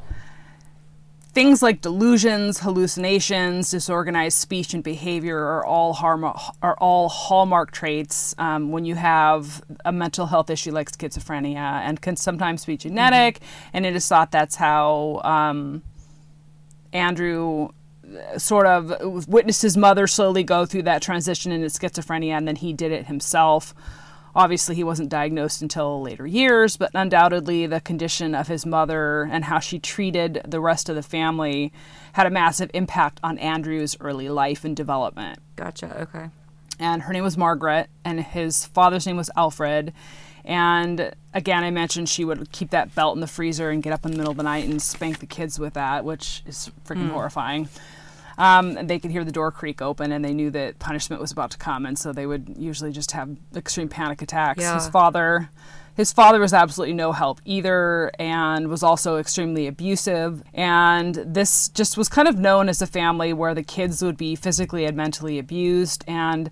Things 1.38 1.62
like 1.62 1.82
delusions, 1.82 2.62
hallucinations, 2.62 3.70
disorganized 3.70 4.40
speech 4.40 4.74
and 4.74 4.84
behavior 4.84 5.38
are 5.38 5.64
all 5.64 5.94
harm- 5.94 6.24
are 6.64 6.76
all 6.80 7.10
hallmark 7.10 7.70
traits 7.70 8.34
um, 8.40 8.72
when 8.72 8.86
you 8.86 8.96
have 8.96 9.62
a 9.86 9.92
mental 9.92 10.26
health 10.26 10.50
issue 10.50 10.72
like 10.72 10.92
schizophrenia, 10.92 11.58
and 11.58 12.02
can 12.02 12.16
sometimes 12.16 12.66
be 12.66 12.76
genetic. 12.76 13.36
Mm-hmm. 13.36 13.70
And 13.74 13.86
it 13.86 13.96
is 13.96 14.08
thought 14.08 14.32
that's 14.32 14.56
how 14.56 15.22
um, 15.24 15.84
Andrew 16.92 17.70
uh, 18.04 18.40
sort 18.40 18.66
of 18.66 19.28
witnessed 19.28 19.62
his 19.62 19.78
mother 19.78 20.08
slowly 20.08 20.44
go 20.44 20.66
through 20.66 20.86
that 20.90 21.04
transition 21.04 21.52
into 21.52 21.68
schizophrenia, 21.68 22.32
and 22.32 22.48
then 22.48 22.56
he 22.56 22.74
did 22.74 22.92
it 22.92 23.06
himself. 23.06 23.76
Obviously, 24.38 24.76
he 24.76 24.84
wasn't 24.84 25.10
diagnosed 25.10 25.64
until 25.64 26.00
later 26.00 26.28
years, 26.28 26.78
but 26.78 26.92
undoubtedly, 26.94 27.66
the 27.66 27.82
condition 27.82 28.36
of 28.36 28.48
his 28.48 28.68
mother 28.68 29.28
and 29.32 29.46
how 29.46 29.58
she 29.58 29.80
treated 29.80 30.42
the 30.48 30.62
rest 30.62 30.90
of 30.90 30.96
the 30.96 31.02
family 31.02 31.74
had 32.14 32.28
a 32.28 32.30
massive 32.30 32.70
impact 32.76 33.20
on 33.24 33.40
Andrew's 33.40 33.98
early 34.00 34.30
life 34.30 34.64
and 34.64 34.76
development. 34.76 35.40
Gotcha. 35.56 36.02
Okay. 36.02 36.30
And 36.80 37.02
her 37.02 37.14
name 37.14 37.24
was 37.24 37.36
Margaret, 37.36 37.90
and 38.06 38.20
his 38.20 38.64
father's 38.64 39.08
name 39.08 39.18
was 39.18 39.32
Alfred. 39.36 39.92
And 40.46 41.16
again, 41.34 41.64
I 41.64 41.72
mentioned 41.72 42.08
she 42.08 42.24
would 42.24 42.52
keep 42.52 42.70
that 42.70 42.94
belt 42.94 43.16
in 43.18 43.22
the 43.22 43.28
freezer 43.28 43.72
and 43.72 43.82
get 43.82 43.92
up 43.92 44.06
in 44.06 44.12
the 44.12 44.18
middle 44.18 44.32
of 44.32 44.38
the 44.38 44.44
night 44.44 44.66
and 44.66 44.80
spank 44.80 45.18
the 45.18 45.26
kids 45.26 45.58
with 45.58 45.74
that, 45.74 46.06
which 46.06 46.44
is 46.46 46.70
freaking 46.86 47.10
mm. 47.10 47.12
horrifying. 47.12 47.70
Um, 48.38 48.74
they 48.88 49.00
could 49.00 49.12
hear 49.12 49.24
the 49.24 49.32
door 49.32 49.52
creak 49.52 49.82
open 49.82 50.12
and 50.12 50.24
they 50.24 50.34
knew 50.34 50.52
that 50.52 50.80
punishment 50.80 51.22
was 51.22 51.32
about 51.32 51.52
to 51.52 51.58
come. 51.58 51.86
And 51.86 51.98
so 51.98 52.14
they 52.14 52.26
would 52.26 52.56
usually 52.58 52.92
just 52.92 53.12
have 53.12 53.36
extreme 53.56 53.90
panic 53.90 54.22
attacks. 54.22 54.62
Yeah. 54.62 54.76
His 54.76 54.88
father. 54.90 55.50
His 55.96 56.14
father 56.14 56.40
was 56.40 56.54
absolutely 56.54 56.94
no 56.94 57.12
help 57.12 57.42
either 57.44 58.12
and 58.20 58.68
was 58.68 58.84
also 58.84 59.18
extremely 59.18 59.66
abusive. 59.66 60.44
And 60.54 61.16
this 61.16 61.70
just 61.70 61.98
was 61.98 62.08
kind 62.08 62.28
of 62.28 62.38
known 62.38 62.70
as 62.70 62.84
a 62.84 62.88
family 62.88 63.34
where 63.34 63.56
the 63.56 63.64
kids 63.64 64.04
would 64.04 64.18
be 64.18 64.36
physically 64.36 64.86
and 64.86 64.96
mentally 64.96 65.40
abused. 65.40 66.04
And 66.08 66.52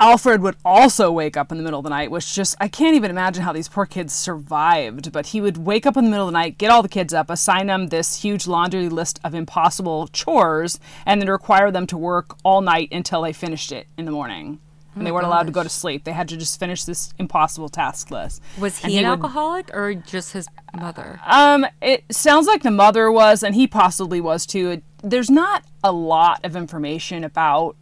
Alfred 0.00 0.40
would 0.42 0.56
also 0.64 1.12
wake 1.12 1.36
up 1.36 1.52
in 1.52 1.58
the 1.58 1.62
middle 1.64 1.78
of 1.80 1.84
the 1.84 1.90
night, 1.90 2.10
which 2.10 2.34
just, 2.34 2.56
I 2.58 2.68
can't 2.68 2.96
even 2.96 3.10
imagine 3.10 3.42
how 3.44 3.52
these 3.52 3.68
poor 3.68 3.84
kids 3.86 4.12
survived. 4.14 5.12
But 5.12 5.26
he 5.28 5.40
would 5.40 5.58
wake 5.58 5.86
up 5.86 5.96
in 5.96 6.04
the 6.04 6.10
middle 6.10 6.26
of 6.26 6.32
the 6.32 6.38
night, 6.38 6.56
get 6.58 6.70
all 6.70 6.82
the 6.82 6.88
kids 6.88 7.12
up, 7.12 7.28
assign 7.30 7.66
them 7.66 7.88
this 7.88 8.22
huge 8.22 8.46
laundry 8.46 8.88
list 8.88 9.20
of 9.22 9.34
impossible 9.34 10.08
chores, 10.08 10.80
and 11.04 11.20
then 11.20 11.28
require 11.28 11.70
them 11.70 11.86
to 11.88 11.98
work 11.98 12.34
all 12.42 12.62
night 12.62 12.88
until 12.90 13.22
they 13.22 13.32
finished 13.34 13.70
it 13.72 13.86
in 13.98 14.06
the 14.06 14.10
morning. 14.10 14.58
And 14.96 15.06
they 15.06 15.12
weren't 15.12 15.26
allowed 15.26 15.46
to 15.46 15.52
go 15.52 15.62
to 15.62 15.68
sleep. 15.68 16.02
They 16.02 16.10
had 16.12 16.28
to 16.30 16.36
just 16.36 16.58
finish 16.58 16.82
this 16.82 17.14
impossible 17.18 17.68
task 17.68 18.10
list. 18.10 18.42
Was 18.58 18.82
And 18.82 18.90
he, 18.90 18.98
an 18.98 19.04
would- 19.04 19.10
alcoholic 19.12 19.70
or 19.72 19.94
just 19.94 20.32
his 20.32 20.48
mother? 20.76 21.20
Um, 21.24 21.64
it 21.80 22.04
sounds 22.10 22.46
like 22.48 22.62
the 22.64 22.72
mother 22.72 23.12
was, 23.12 23.44
and 23.44 23.54
he 23.54 23.66
possibly 23.68 24.20
was 24.20 24.46
too. 24.46 24.82
There's 25.02 25.30
not 25.30 25.62
a 25.84 25.92
lot 25.92 26.40
of 26.44 26.56
information 26.56 27.22
about 27.22 27.76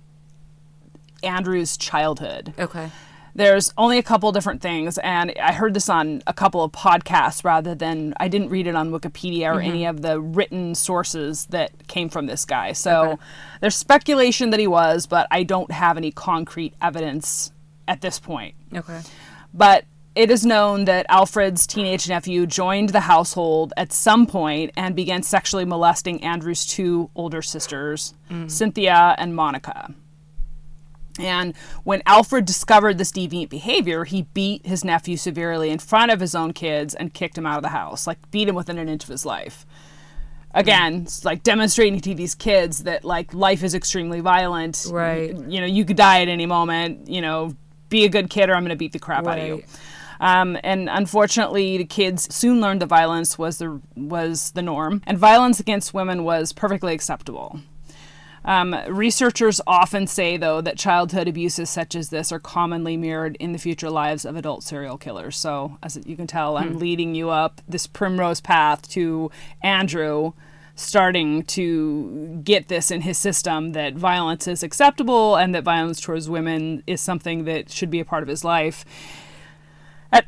Andrew's 1.22 1.76
childhood. 1.76 2.54
Okay. 2.58 2.90
There's 3.34 3.72
only 3.78 3.98
a 3.98 4.02
couple 4.02 4.32
different 4.32 4.62
things, 4.62 4.98
and 4.98 5.32
I 5.40 5.52
heard 5.52 5.72
this 5.72 5.88
on 5.88 6.22
a 6.26 6.32
couple 6.32 6.64
of 6.64 6.72
podcasts 6.72 7.44
rather 7.44 7.72
than 7.72 8.14
I 8.18 8.26
didn't 8.26 8.48
read 8.48 8.66
it 8.66 8.75
on 8.75 8.90
Wikipedia 8.90 9.54
or 9.54 9.60
any 9.60 9.82
mm-hmm. 9.82 9.90
of 9.90 10.02
the 10.02 10.20
written 10.20 10.75
sources 10.75 11.46
that 11.46 11.87
came 11.87 12.08
from 12.08 12.26
this 12.26 12.44
guy. 12.44 12.72
So 12.72 13.12
Okay. 13.12 13.22
there's 13.60 13.76
speculation 13.76 14.50
that 14.50 14.58
he 14.58 14.66
was, 14.66 15.06
but 15.06 15.28
I 15.30 15.44
don't 15.44 15.70
have 15.70 15.96
any 15.96 16.10
concrete 16.10 16.75
evidence 16.82 17.52
at 17.87 18.00
this 18.00 18.18
point. 18.18 18.56
Okay. 18.75 19.00
But 19.54 19.84
it 20.16 20.32
is 20.32 20.44
known 20.44 20.87
that 20.87 21.06
Alfred's 21.08 21.64
teenage 21.64 22.08
nephew 22.08 22.44
joined 22.44 22.88
the 22.88 23.00
household 23.00 23.72
at 23.76 23.92
some 23.92 24.26
point 24.26 24.72
and 24.76 24.96
began 24.96 25.22
sexually 25.22 25.64
molesting 25.64 26.25
Andrew's 26.25 26.66
two 26.66 27.08
older 27.14 27.40
sisters, 27.40 28.14
mm. 28.28 28.50
Cynthia 28.50 29.14
and 29.16 29.37
Monica. 29.37 29.94
And 31.18 31.56
when 31.84 32.02
Alfred 32.06 32.44
discovered 32.44 32.98
this 32.98 33.12
deviant 33.12 33.48
behavior, 33.48 34.04
he 34.04 34.22
beat 34.22 34.66
his 34.66 34.84
nephew 34.84 35.16
severely 35.16 35.70
in 35.70 35.78
front 35.78 36.10
of 36.12 36.20
his 36.20 36.34
own 36.34 36.52
kids 36.52 36.94
and 36.94 37.12
kicked 37.12 37.37
him 37.37 37.46
out 37.46 37.56
of 37.56 37.62
the 37.62 37.70
house, 37.70 38.06
like 38.06 38.30
beat 38.30 38.48
him 38.48 38.54
within 38.54 38.78
an 38.78 38.88
inch 38.88 39.04
of 39.04 39.10
his 39.10 39.26
life. 39.26 39.66
Again, 40.54 41.02
it's 41.02 41.25
like 41.25 41.42
demonstrating 41.42 42.00
to 42.00 42.14
these 42.14 42.34
kids 42.34 42.84
that 42.84 43.04
like 43.04 43.34
life 43.34 43.62
is 43.62 43.75
extremely 43.75 44.20
violent. 44.20 44.87
Right. 44.90 45.37
You 45.46 45.60
know, 45.60 45.66
you 45.66 45.84
could 45.84 45.96
die 45.96 46.22
at 46.22 46.28
any 46.28 46.46
moment. 46.46 47.08
You 47.08 47.20
know, 47.20 47.54
be 47.88 48.04
a 48.04 48.08
good 48.08 48.30
kid 48.30 48.48
or 48.48 48.54
I'm 48.54 48.62
going 48.62 48.70
to 48.70 48.76
beat 48.76 48.92
the 48.92 48.98
crap 48.98 49.26
out 49.26 49.38
of 49.38 49.46
you. 49.46 49.62
Um, 50.20 50.58
and 50.64 50.88
unfortunately, 50.90 51.78
the 51.78 51.84
kids 51.84 52.34
soon 52.34 52.60
learned 52.60 52.82
that 52.82 52.87
violence 52.87 53.38
was 53.38 53.58
the 53.58 53.80
was 53.94 54.50
the 54.52 54.62
norm, 54.62 55.02
and 55.06 55.16
violence 55.16 55.60
against 55.60 55.94
women 55.94 56.25
was 56.25 56.52
perfectly 56.52 56.92
acceptable. 56.92 57.60
Um, 58.48 58.74
researchers 58.88 59.60
often 59.66 60.06
say, 60.06 60.38
though, 60.38 60.62
that 60.62 60.78
childhood 60.78 61.28
abuses 61.28 61.68
such 61.68 61.94
as 61.94 62.08
this 62.08 62.32
are 62.32 62.38
commonly 62.38 62.96
mirrored 62.96 63.36
in 63.38 63.52
the 63.52 63.58
future 63.58 63.90
lives 63.90 64.24
of 64.24 64.36
adult 64.36 64.62
serial 64.62 64.96
killers. 64.96 65.36
So, 65.36 65.76
as 65.82 66.00
you 66.06 66.16
can 66.16 66.26
tell, 66.26 66.56
I'm 66.56 66.78
leading 66.78 67.14
you 67.14 67.28
up 67.28 67.60
this 67.68 67.86
primrose 67.86 68.40
path 68.40 68.88
to 68.90 69.30
Andrew 69.62 70.32
starting 70.74 71.42
to 71.42 72.40
get 72.42 72.68
this 72.68 72.90
in 72.90 73.02
his 73.02 73.18
system 73.18 73.72
that 73.72 73.94
violence 73.94 74.48
is 74.48 74.62
acceptable 74.62 75.36
and 75.36 75.54
that 75.54 75.64
violence 75.64 76.00
towards 76.00 76.30
women 76.30 76.82
is 76.86 77.02
something 77.02 77.44
that 77.44 77.68
should 77.70 77.90
be 77.90 78.00
a 78.00 78.04
part 78.04 78.22
of 78.22 78.28
his 78.28 78.44
life. 78.44 78.84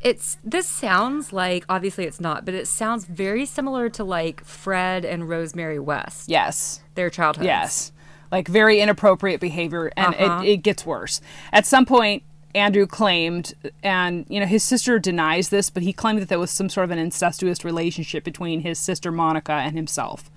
It's 0.02 0.36
this 0.44 0.66
sounds 0.66 1.32
like 1.32 1.64
obviously 1.70 2.04
it's 2.04 2.20
not, 2.20 2.44
but 2.44 2.52
it 2.52 2.68
sounds 2.68 3.06
very 3.06 3.46
similar 3.46 3.88
to 3.90 4.04
like 4.04 4.44
Fred 4.44 5.06
and 5.06 5.26
Rosemary 5.26 5.78
West. 5.78 6.28
Yes. 6.28 6.82
Their 6.96 7.08
childhoods. 7.08 7.46
Yes. 7.46 7.92
Like 8.30 8.49
very 8.49 8.80
inappropriate 8.80 9.40
behavior, 9.40 9.90
and 9.96 10.14
Uh-huh. 10.14 10.42
it, 10.42 10.49
it 10.49 10.56
gets 10.58 10.87
worse. 10.87 11.20
At 11.52 11.66
some 11.66 11.84
point, 11.84 12.22
Andrew 12.54 12.87
claimed, 12.87 13.54
and 13.82 14.25
you 14.28 14.40
know 14.40 14.46
his 14.46 14.62
sister 14.62 14.99
denies 14.99 15.49
this, 15.50 15.70
but 15.70 15.82
he 15.82 15.92
claimed 15.92 16.20
that 16.20 16.28
there 16.28 16.38
was 16.38 16.50
some 16.50 16.68
sort 16.68 16.84
of 16.84 16.90
an 16.90 16.99
incestuous 16.99 17.64
relationship 17.64 18.25
between 18.25 18.60
his 18.60 18.78
sister 18.78 19.12
Monica 19.12 19.52
and 19.52 19.76
himself, 19.76 20.30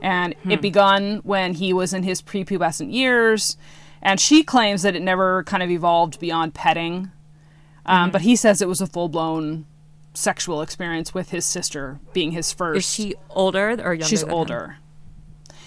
and 0.00 0.34
it 0.48 0.60
begun 0.62 1.20
when 1.22 1.54
he 1.54 1.72
was 1.72 1.92
in 1.92 2.02
his 2.02 2.22
prepubescent 2.22 2.92
years, 2.92 3.56
and 4.00 4.18
she 4.20 4.42
claims 4.42 4.82
that 4.82 4.96
it 4.96 5.02
never 5.02 5.42
kind 5.44 5.62
of 5.62 5.70
evolved 5.70 6.18
beyond 6.18 6.54
petting, 6.54 7.10
um, 7.84 8.10
but 8.10 8.22
he 8.22 8.36
says 8.36 8.62
it 8.62 8.68
was 8.68 8.80
a 8.80 8.86
full 8.86 9.08
blown 9.08 9.66
sexual 10.14 10.62
experience 10.62 11.12
with 11.14 11.30
his 11.30 11.44
sister 11.44 12.00
being 12.12 12.32
his 12.32 12.52
first. 12.52 12.78
Is 12.78 12.90
she 12.90 13.14
older 13.30 13.70
or 13.82 13.92
younger? 13.94 14.04
She's 14.04 14.22
than 14.22 14.30
him? 14.30 14.36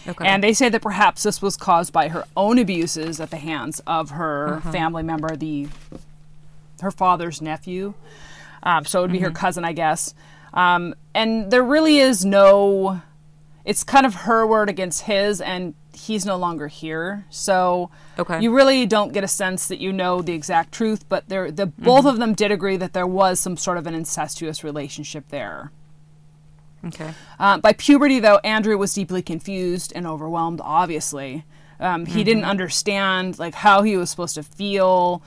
Okay. 0.07 0.27
And 0.27 0.43
they 0.43 0.53
say 0.53 0.69
that 0.69 0.81
perhaps 0.81 1.23
this 1.23 1.41
was 1.41 1.55
caused 1.55 1.93
by 1.93 2.09
her 2.09 2.25
own 2.35 2.59
abuses 2.59 3.19
at 3.21 3.29
the 3.29 3.37
hands 3.37 3.81
of 3.87 4.11
her 4.11 4.61
family 4.71 5.03
member, 5.03 5.35
the 5.35 5.67
her 6.81 6.91
father's 6.91 7.41
nephew. 7.41 7.93
Um, 8.63 8.85
so 8.85 8.99
it 8.99 9.01
would 9.03 9.11
be 9.11 9.19
her 9.19 9.31
cousin, 9.31 9.63
I 9.65 9.73
guess. 9.73 10.13
Um, 10.53 10.93
and 11.13 11.51
there 11.51 11.63
really 11.63 11.99
is 11.99 12.25
no. 12.25 13.01
It's 13.65 13.83
kind 13.85 14.05
of 14.05 14.13
her 14.13 14.45
word 14.45 14.67
against 14.69 15.03
his, 15.03 15.39
and 15.39 15.73
he's 15.93 16.25
no 16.25 16.35
longer 16.35 16.67
here. 16.67 17.25
So 17.29 17.89
Okay. 18.19 18.41
you 18.41 18.53
really 18.53 18.85
don't 18.85 19.13
get 19.13 19.23
a 19.23 19.27
sense 19.27 19.67
that 19.69 19.79
you 19.79 19.93
know 19.93 20.21
the 20.21 20.33
exact 20.33 20.73
truth. 20.73 21.07
But 21.07 21.29
the 21.29 21.71
both 21.77 22.05
of 22.05 22.17
them 22.17 22.33
did 22.33 22.51
agree 22.51 22.75
that 22.77 22.91
there 22.93 23.07
was 23.07 23.39
some 23.39 23.55
sort 23.55 23.77
of 23.77 23.87
an 23.87 23.93
incestuous 23.95 24.63
relationship 24.65 25.29
there. 25.29 25.71
Okay. 26.85 27.13
Uh, 27.39 27.57
by 27.57 27.73
puberty, 27.73 28.19
though, 28.19 28.39
Andrew 28.43 28.77
was 28.77 28.93
deeply 28.93 29.21
confused 29.21 29.93
and 29.95 30.05
overwhelmed. 30.07 30.61
Obviously, 30.63 31.45
um, 31.79 32.05
he 32.05 32.23
didn't 32.23 32.45
understand 32.45 33.39
like 33.39 33.55
how 33.55 33.81
he 33.83 33.97
was 33.97 34.09
supposed 34.09 34.35
to 34.35 34.43
feel, 34.43 35.21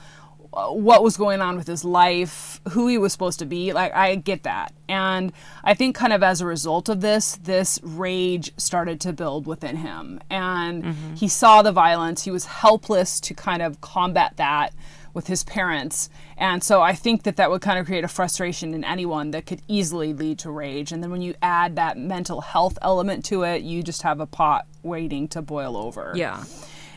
uh, 0.53 0.69
what 0.69 1.03
was 1.03 1.17
going 1.17 1.41
on 1.41 1.57
with 1.57 1.67
his 1.67 1.83
life, 1.83 2.61
who 2.71 2.87
he 2.87 2.97
was 2.97 3.11
supposed 3.11 3.39
to 3.39 3.45
be. 3.45 3.73
Like 3.73 3.93
I 3.93 4.15
get 4.15 4.43
that, 4.43 4.73
and 4.87 5.31
I 5.63 5.73
think 5.73 5.95
kind 5.95 6.13
of 6.13 6.23
as 6.23 6.41
a 6.41 6.45
result 6.45 6.89
of 6.89 7.01
this, 7.01 7.35
this 7.35 7.79
rage 7.83 8.51
started 8.57 8.99
to 9.01 9.13
build 9.13 9.45
within 9.45 9.77
him, 9.77 10.19
and 10.29 10.95
he 11.15 11.27
saw 11.27 11.61
the 11.61 11.71
violence. 11.71 12.23
He 12.23 12.31
was 12.31 12.45
helpless 12.45 13.19
to 13.21 13.33
kind 13.33 13.61
of 13.61 13.81
combat 13.81 14.33
that 14.37 14.73
with 15.17 15.27
his 15.27 15.43
parents. 15.43 16.11
And 16.37 16.63
so 16.63 16.83
I 16.83 16.93
think 16.93 17.23
that 17.23 17.37
that 17.37 17.49
would 17.49 17.61
kind 17.61 17.79
of 17.79 17.87
create 17.87 18.03
a 18.03 18.07
frustration 18.07 18.75
in 18.75 18.83
anyone 18.83 19.31
that 19.31 19.47
could 19.47 19.63
easily 19.67 20.13
lead 20.13 20.37
to 20.39 20.51
rage. 20.51 20.91
And 20.91 21.01
then 21.01 21.09
when 21.09 21.23
you 21.23 21.33
add 21.41 21.75
that 21.75 21.97
mental 21.97 22.39
health 22.39 22.77
element 22.83 23.25
to 23.25 23.41
it, 23.41 23.63
you 23.63 23.81
just 23.81 24.03
have 24.03 24.19
a 24.19 24.27
pot 24.27 24.67
waiting 24.83 25.27
to 25.29 25.41
boil 25.41 25.75
over. 25.75 26.13
Yeah. 26.15 26.43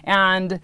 And 0.05 0.61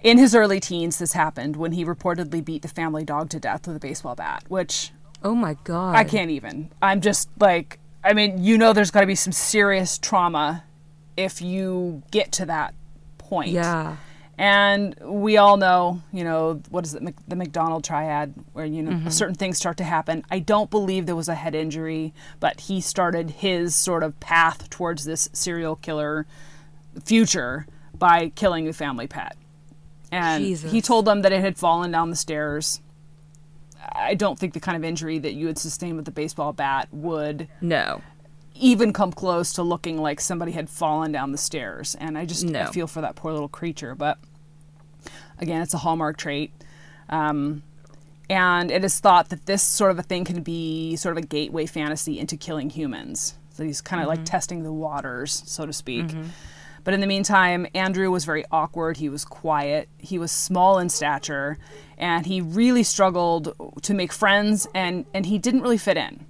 in 0.00 0.16
his 0.16 0.34
early 0.34 0.58
teens, 0.58 0.98
this 0.98 1.12
happened 1.12 1.56
when 1.56 1.72
he 1.72 1.84
reportedly 1.84 2.42
beat 2.42 2.62
the 2.62 2.68
family 2.68 3.04
dog 3.04 3.28
to 3.30 3.38
death 3.38 3.66
with 3.66 3.76
a 3.76 3.80
baseball 3.80 4.14
bat, 4.14 4.44
which 4.48 4.90
Oh 5.22 5.34
my 5.34 5.56
god. 5.64 5.94
I 5.94 6.04
can't 6.04 6.30
even. 6.30 6.70
I'm 6.80 7.02
just 7.02 7.28
like, 7.38 7.78
I 8.02 8.14
mean, 8.14 8.42
you 8.42 8.56
know, 8.56 8.72
there's 8.72 8.90
got 8.90 9.00
to 9.00 9.06
be 9.06 9.14
some 9.14 9.32
serious 9.32 9.98
trauma 9.98 10.64
if 11.16 11.42
you 11.42 12.02
get 12.10 12.32
to 12.32 12.46
that 12.46 12.74
point. 13.18 13.50
Yeah. 13.50 13.96
And 14.36 14.96
we 15.00 15.36
all 15.36 15.56
know, 15.56 16.02
you 16.12 16.24
know, 16.24 16.60
what 16.70 16.84
is 16.84 16.94
it, 16.94 17.02
the 17.28 17.36
McDonald 17.36 17.84
triad, 17.84 18.34
where, 18.52 18.64
you 18.66 18.82
know, 18.82 18.90
Mm-hmm. 18.90 19.08
certain 19.10 19.34
things 19.36 19.56
start 19.56 19.76
to 19.76 19.84
happen. 19.84 20.24
I 20.30 20.40
don't 20.40 20.70
believe 20.70 21.06
there 21.06 21.14
was 21.16 21.28
a 21.28 21.34
head 21.36 21.54
injury, 21.54 22.12
but 22.40 22.60
he 22.62 22.80
started 22.80 23.30
his 23.30 23.74
sort 23.76 24.02
of 24.02 24.18
path 24.20 24.68
towards 24.70 25.04
this 25.04 25.28
serial 25.32 25.76
killer 25.76 26.26
future 27.04 27.66
by 27.96 28.30
killing 28.30 28.64
the 28.64 28.72
family 28.72 29.06
pet. 29.06 29.36
And 30.10 30.44
he 30.44 30.80
told 30.80 31.04
them 31.06 31.22
that 31.22 31.32
it 31.32 31.40
had 31.40 31.56
fallen 31.56 31.90
down 31.90 32.10
the 32.10 32.16
stairs. 32.16 32.80
I 33.92 34.14
don't 34.14 34.38
think 34.38 34.54
the 34.54 34.60
kind 34.60 34.76
of 34.76 34.84
injury 34.84 35.18
that 35.18 35.34
you 35.34 35.46
would 35.46 35.58
sustain 35.58 35.96
with 35.96 36.08
a 36.08 36.12
baseball 36.12 36.52
bat 36.52 36.88
would 36.92 37.48
No. 37.60 38.00
Even 38.54 38.92
come 38.92 39.12
close 39.12 39.52
to 39.54 39.62
looking 39.62 39.98
like 40.00 40.20
somebody 40.20 40.52
had 40.52 40.70
fallen 40.70 41.12
down 41.12 41.32
the 41.32 41.38
stairs. 41.38 41.96
And 41.98 42.16
I 42.16 42.24
just 42.24 42.44
I 42.68 42.72
feel 42.72 42.86
for 42.86 43.00
that 43.00 43.16
poor 43.16 43.32
little 43.32 43.48
creature. 43.48 43.94
But 43.94 44.18
again, 45.38 45.62
it's 45.62 45.74
a 45.74 45.78
hallmark 45.78 46.16
trait. 46.16 46.52
Um, 47.08 47.62
and 48.30 48.70
it 48.70 48.84
is 48.84 49.00
thought 49.00 49.28
that 49.28 49.46
this 49.46 49.62
sort 49.62 49.90
of 49.90 49.98
a 49.98 50.02
thing 50.02 50.24
can 50.24 50.42
be 50.42 50.96
sort 50.96 51.16
of 51.16 51.22
a 51.22 51.26
gateway 51.26 51.66
fantasy 51.66 52.18
into 52.18 52.36
killing 52.36 52.70
humans. 52.70 53.34
So 53.50 53.64
he's 53.64 53.80
kind 53.80 54.02
of 54.02 54.08
like 54.08 54.24
testing 54.24 54.62
the 54.62 54.72
waters, 54.72 55.42
so 55.46 55.66
to 55.66 55.72
speak. 55.72 56.06
But 56.84 56.94
in 56.94 57.00
the 57.00 57.06
meantime, 57.06 57.66
Andrew 57.74 58.10
was 58.10 58.24
very 58.24 58.44
awkward. 58.50 58.96
He 58.98 59.08
was 59.08 59.24
quiet. 59.24 59.88
He 59.98 60.18
was 60.18 60.30
small 60.32 60.78
in 60.78 60.88
stature, 60.90 61.58
and 61.96 62.26
he 62.26 62.40
really 62.40 62.82
struggled 62.82 63.54
to 63.82 63.94
make 63.94 64.12
friends. 64.12 64.66
And 64.74 65.06
and 65.14 65.26
he 65.26 65.38
didn't 65.38 65.62
really 65.62 65.78
fit 65.78 65.96
in. 65.96 66.26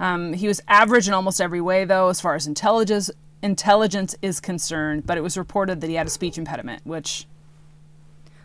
Um, 0.00 0.32
he 0.32 0.46
was 0.46 0.60
average 0.68 1.08
in 1.08 1.14
almost 1.14 1.40
every 1.40 1.60
way, 1.60 1.84
though, 1.84 2.08
as 2.08 2.20
far 2.20 2.34
as 2.34 2.46
intelligence 2.46 3.10
intelligence 3.42 4.14
is 4.22 4.40
concerned. 4.40 5.06
But 5.06 5.18
it 5.18 5.22
was 5.22 5.36
reported 5.38 5.80
that 5.80 5.88
he 5.88 5.94
had 5.94 6.06
a 6.06 6.10
speech 6.10 6.38
impediment, 6.38 6.84
which 6.84 7.26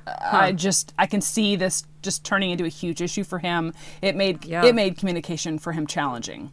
I 0.05 0.51
just 0.51 0.93
I 0.97 1.05
can 1.05 1.21
see 1.21 1.55
this 1.55 1.83
just 2.01 2.23
turning 2.23 2.51
into 2.51 2.65
a 2.65 2.69
huge 2.69 3.01
issue 3.01 3.23
for 3.23 3.39
him. 3.39 3.73
It 4.01 4.15
made 4.15 4.43
Yeah. 4.45 4.65
it 4.65 4.75
made 4.75 4.97
communication 4.97 5.57
for 5.59 5.71
him 5.71 5.87
challenging. 5.87 6.51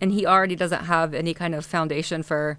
And 0.00 0.12
he 0.12 0.24
already 0.26 0.54
doesn't 0.54 0.84
have 0.84 1.12
any 1.12 1.34
kind 1.34 1.54
of 1.54 1.66
foundation 1.66 2.22
for 2.22 2.58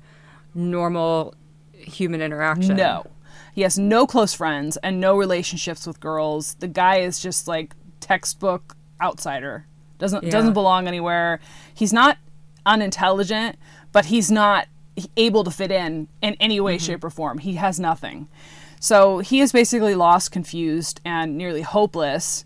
normal 0.53 1.33
human 1.73 2.21
interaction. 2.21 2.75
No. 2.75 3.05
He 3.53 3.61
has 3.61 3.79
no 3.79 4.05
close 4.05 4.33
friends 4.33 4.75
and 4.77 4.99
no 4.99 5.15
relationships 5.17 5.87
with 5.87 5.99
girls. 6.01 6.55
The 6.55 6.67
guy 6.67 6.97
is 6.97 7.19
just 7.19 7.47
like 7.47 7.73
textbook 8.01 8.75
outsider. 9.01 9.65
Doesn't 9.99 10.23
Yeah. 10.23 10.31
doesn't 10.31 10.53
belong 10.53 10.87
anywhere. 10.87 11.39
He's 11.73 11.93
not 11.93 12.17
unintelligent, 12.65 13.57
but 13.91 14.05
he's 14.05 14.31
not 14.31 14.67
able 15.15 15.43
to 15.43 15.51
fit 15.51 15.71
in 15.71 16.07
in 16.21 16.35
any 16.39 16.59
way, 16.59 16.75
mm-hmm. 16.77 16.85
shape, 16.85 17.03
or 17.03 17.09
form. 17.09 17.37
He 17.37 17.53
has 17.55 17.79
nothing. 17.79 18.27
So 18.79 19.19
he 19.19 19.41
is 19.41 19.51
basically 19.51 19.95
lost, 19.95 20.31
confused, 20.31 21.01
and 21.05 21.37
nearly 21.37 21.61
hopeless. 21.61 22.45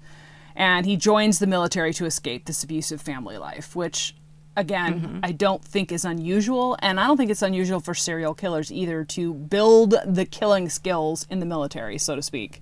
And 0.56 0.86
he 0.86 0.96
joins 0.98 1.40
the 1.40 1.48
military 1.48 1.94
to 1.94 2.06
escape 2.06 2.46
this 2.46 2.64
abusive 2.64 3.02
family 3.02 3.38
life, 3.38 3.76
which, 3.76 4.16
again, 4.56 5.02
mm-hmm. 5.02 5.20
I 5.24 5.32
don't 5.32 5.64
think 5.64 5.92
is 5.92 6.06
unusual. 6.06 6.78
And 6.80 7.00
I 7.00 7.08
don't 7.08 7.18
think 7.18 7.32
it's 7.32 7.42
unusual 7.42 7.80
for 7.80 7.94
serial 7.94 8.34
killers 8.36 8.72
either 8.72 9.04
to 9.06 9.34
build 9.34 9.96
the 10.06 10.26
killing 10.26 10.70
skills 10.70 11.26
in 11.30 11.40
the 11.40 11.46
military, 11.46 11.98
so 11.98 12.16
to 12.16 12.22
speak. 12.22 12.62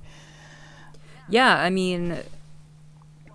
Yeah, 1.30 1.58
I 1.58 1.70
mean, 1.70 2.18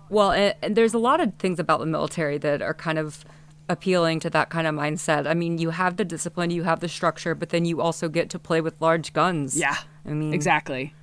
well, 0.09 0.31
and, 0.31 0.55
and 0.61 0.75
there's 0.75 0.93
a 0.93 0.99
lot 0.99 1.19
of 1.19 1.33
things 1.35 1.59
about 1.59 1.79
the 1.79 1.85
military 1.85 2.37
that 2.39 2.61
are 2.61 2.73
kind 2.73 2.99
of 2.99 3.25
appealing 3.69 4.19
to 4.21 4.29
that 4.29 4.49
kind 4.49 4.67
of 4.67 4.75
mindset. 4.75 5.27
I 5.27 5.33
mean, 5.33 5.57
you 5.57 5.71
have 5.71 5.97
the 5.97 6.05
discipline, 6.05 6.51
you 6.51 6.63
have 6.63 6.79
the 6.79 6.87
structure, 6.87 7.35
but 7.35 7.49
then 7.49 7.65
you 7.65 7.81
also 7.81 8.07
get 8.09 8.29
to 8.31 8.39
play 8.39 8.61
with 8.61 8.75
large 8.79 9.13
guns. 9.13 9.57
Yeah. 9.57 9.75
I 10.05 10.11
mean, 10.11 10.33
Exactly. 10.33 10.93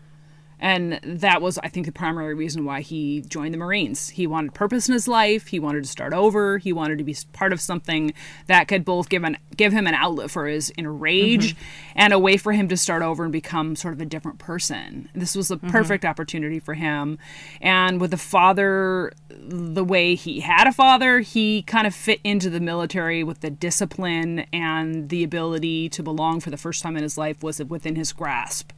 And 0.65 0.99
that 1.03 1.43
was, 1.43 1.59
I 1.59 1.69
think, 1.69 1.85
the 1.85 1.93
primary 1.93 2.33
reason 2.33 2.65
why 2.65 2.81
he 2.81 3.21
joined 3.21 3.53
the 3.53 3.59
Marines. 3.59 4.09
He 4.09 4.27
wanted 4.27 4.55
purpose 4.55 4.89
in 4.89 4.95
his 4.95 5.07
life. 5.07 5.49
He 5.49 5.61
wanted 5.61 5.85
to 5.85 5.91
start 5.91 6.15
over. 6.15 6.57
He 6.57 6.73
wanted 6.73 6.97
to 6.97 7.05
be 7.05 7.15
part 7.35 7.53
of 7.53 7.61
something 7.61 8.15
that 8.47 8.67
could 8.67 8.83
both 8.83 9.11
give 9.11 9.25
an 9.25 9.37
give 9.59 9.75
him 9.75 9.87
an 9.87 9.93
outlet 9.93 10.31
for 10.31 10.47
his 10.47 10.73
inner 10.79 10.91
rage 10.91 11.55
mm-hmm. 11.55 11.93
and 11.97 12.15
a 12.15 12.19
way 12.19 12.39
for 12.39 12.53
him 12.53 12.67
to 12.69 12.79
start 12.79 13.03
over 13.03 13.25
and 13.25 13.31
become 13.31 13.77
sort 13.77 13.93
of 13.93 14.01
a 14.01 14.07
different 14.07 14.39
person. 14.39 15.11
This 15.15 15.37
was 15.37 15.51
a 15.51 15.57
mm-hmm. 15.57 15.69
perfect 15.69 16.07
opportunity 16.07 16.61
for 16.61 16.73
him. 16.73 17.19
And 17.61 18.01
with 18.01 18.13
the 18.13 18.17
father, 18.17 19.13
the 19.29 19.85
way 19.85 20.15
he 20.15 20.41
had 20.41 20.67
a 20.67 20.73
father, 20.73 21.21
he 21.21 21.61
kind 21.61 21.87
of 21.87 21.95
fit 21.95 22.21
into 22.25 22.49
the 22.49 22.59
military 22.59 23.23
with 23.23 23.43
the 23.43 23.51
discipline 23.51 24.47
and 24.51 25.11
the 25.11 25.25
ability 25.25 25.91
to 25.91 26.03
belong 26.03 26.41
for 26.41 26.49
the 26.49 26.57
first 26.57 26.83
time 26.83 26.97
in 26.97 27.03
his 27.03 27.19
life 27.19 27.43
was 27.43 27.63
within 27.63 27.97
his 27.97 28.15
grasp. 28.15 28.71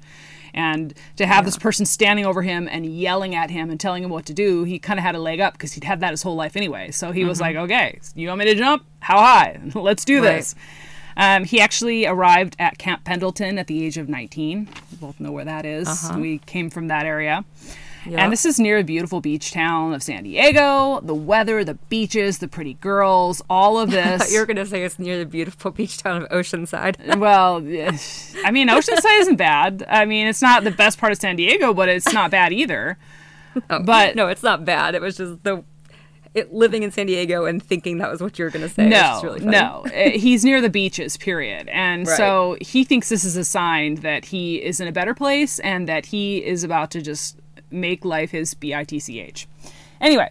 And 0.57 0.95
to 1.17 1.27
have 1.27 1.45
this 1.45 1.59
person 1.59 1.85
standing 1.87 2.25
over 2.27 2.41
him 2.43 2.67
and 2.69 2.87
yelling 2.87 3.35
at 3.35 3.51
him 3.51 3.71
and 3.71 3.79
telling 3.79 4.03
him 4.03 4.11
what 4.11 4.25
to 4.27 4.35
do, 4.35 4.65
he 4.65 4.79
kind 4.79 4.99
of 4.99 5.05
had 5.05 5.15
a 5.15 5.19
leg 5.21 5.39
up 5.39 5.53
because 5.53 5.75
he'd 5.75 5.85
had 5.85 6.01
that 6.01 6.11
his 6.13 6.23
whole 6.23 6.35
life 6.35 6.57
anyway. 6.57 6.91
So 6.91 7.13
he 7.13 7.25
was 7.27 7.41
like, 7.41 7.57
okay, 7.57 8.01
you 8.15 8.27
want 8.29 8.39
me 8.39 8.47
to 8.47 8.55
jump? 8.55 8.85
How 9.01 9.19
high? 9.19 9.61
Let's 9.75 10.05
do 10.05 10.23
Right. 10.23 10.37
this. 10.37 10.55
Um, 11.19 11.45
he 11.45 11.61
actually 11.61 12.07
arrived 12.07 12.57
at 12.59 12.77
Camp 12.79 13.05
Pendleton 13.05 13.59
at 13.59 13.67
the 13.69 13.85
age 13.85 13.97
of 13.97 14.09
19. 14.09 14.69
We 14.91 14.97
both 14.99 15.19
know 15.21 15.31
where 15.33 15.45
that 15.47 15.65
is. 15.65 16.11
We 16.17 16.39
came 16.39 16.69
from 16.71 16.89
that 16.89 17.07
area. 17.07 17.45
And 18.11 18.33
this 18.33 18.45
is 18.45 18.59
near 18.61 18.79
a 18.79 18.85
beautiful 18.85 19.21
beach 19.21 19.53
town 19.53 19.93
of 19.95 20.03
San 20.03 20.25
Diego. 20.25 21.01
The 21.03 21.15
weather, 21.15 21.65
the 21.65 21.75
beaches, 21.75 22.39
the 22.39 22.49
pretty 22.49 22.75
girls, 22.75 23.43
all 23.51 23.79
of 23.79 23.91
this. 23.93 24.33
you 24.33 24.39
were 24.41 24.47
going 24.47 24.57
to 24.57 24.67
say 24.67 24.85
it's 24.85 24.99
near 24.99 25.19
the 25.19 25.27
beautiful 25.27 25.71
beach 25.71 25.99
town 25.99 26.23
of 26.23 26.29
Oceanside. 26.31 27.17
well, 27.19 27.57
I 28.45 28.51
mean, 28.51 28.69
Oceanside 28.69 29.21
isn't 29.21 29.37
bad. 29.37 29.85
I 29.89 30.05
mean, 30.05 30.27
it's 30.27 30.43
not 30.43 30.65
the 30.65 30.71
best 30.71 30.99
part 30.99 31.13
of 31.13 31.19
San 31.19 31.37
Diego, 31.37 31.75
but 31.75 31.89
it's 31.89 32.13
not 32.13 32.31
bad 32.31 32.53
either. 32.53 32.99
But 33.69 34.17
no, 34.17 34.29
it's 34.29 34.43
not 34.43 34.67
bad. 34.67 34.95
It 34.95 35.01
was 35.01 35.17
just 35.17 35.43
the 35.43 35.65
it, 36.35 36.53
living 36.53 36.83
in 36.83 36.91
San 36.91 37.07
Diego 37.07 37.47
and 37.47 37.63
thinking 37.63 37.97
that 37.99 38.11
was 38.11 38.21
what 38.21 38.39
you 38.39 38.45
were 38.45 38.51
going 38.51 38.69
to 38.69 38.75
say. 38.75 38.87
No, 38.87 39.19
really 39.23 39.41
no, 39.41 39.87
Uh, 39.87 40.11
he's 40.11 40.45
near 40.45 40.61
the 40.61 40.69
beaches. 40.69 41.17
Period. 41.17 41.67
And 41.69 42.07
Right. 42.07 42.17
so 42.19 42.59
he 42.61 42.85
thinks 42.85 43.09
this 43.09 43.25
is 43.25 43.35
a 43.35 43.45
sign 43.45 43.95
that 43.97 44.27
he 44.27 44.57
is 44.57 44.79
in 44.79 44.87
a 44.89 44.93
better 44.93 45.15
place 45.15 45.59
and 45.61 45.89
that 45.89 46.05
he 46.05 46.45
is 46.45 46.65
about 46.65 46.91
to 46.91 47.01
just 47.01 47.39
make 47.71 48.05
life 48.05 48.31
his 48.31 48.55
bitch. 48.55 49.47
Anyway. 50.01 50.31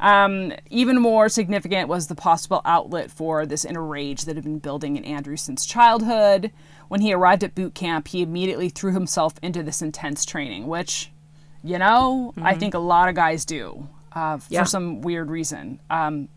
Um, 0.00 0.52
even 0.70 1.00
more 1.00 1.28
significant 1.28 1.88
was 1.88 2.06
the 2.06 2.14
possible 2.14 2.62
outlet 2.64 3.10
for 3.10 3.44
this 3.44 3.64
inner 3.64 3.82
rage 3.84 4.26
that 4.26 4.36
had 4.36 4.44
been 4.44 4.60
building 4.60 4.96
in 4.96 5.04
Andrew 5.04 5.36
since 5.36 5.66
childhood. 5.66 6.52
When 6.86 7.00
he 7.00 7.12
arrived 7.12 7.42
at 7.42 7.56
boot 7.56 7.74
camp, 7.74 8.06
he 8.06 8.22
immediately 8.22 8.68
threw 8.68 8.92
himself 8.92 9.34
into 9.42 9.60
this 9.64 9.82
intense 9.82 10.24
training, 10.24 10.68
which, 10.68 11.10
you 11.64 11.78
know, 11.78 12.32
I 12.40 12.54
think 12.54 12.74
a 12.74 12.78
lot 12.78 13.08
of 13.08 13.16
guys 13.16 13.44
do 13.44 13.88
uh, 14.12 14.38
Yeah. 14.48 14.62
for 14.62 14.68
some 14.68 15.00
weird 15.00 15.30
reason. 15.30 15.80
Um, 15.90 16.28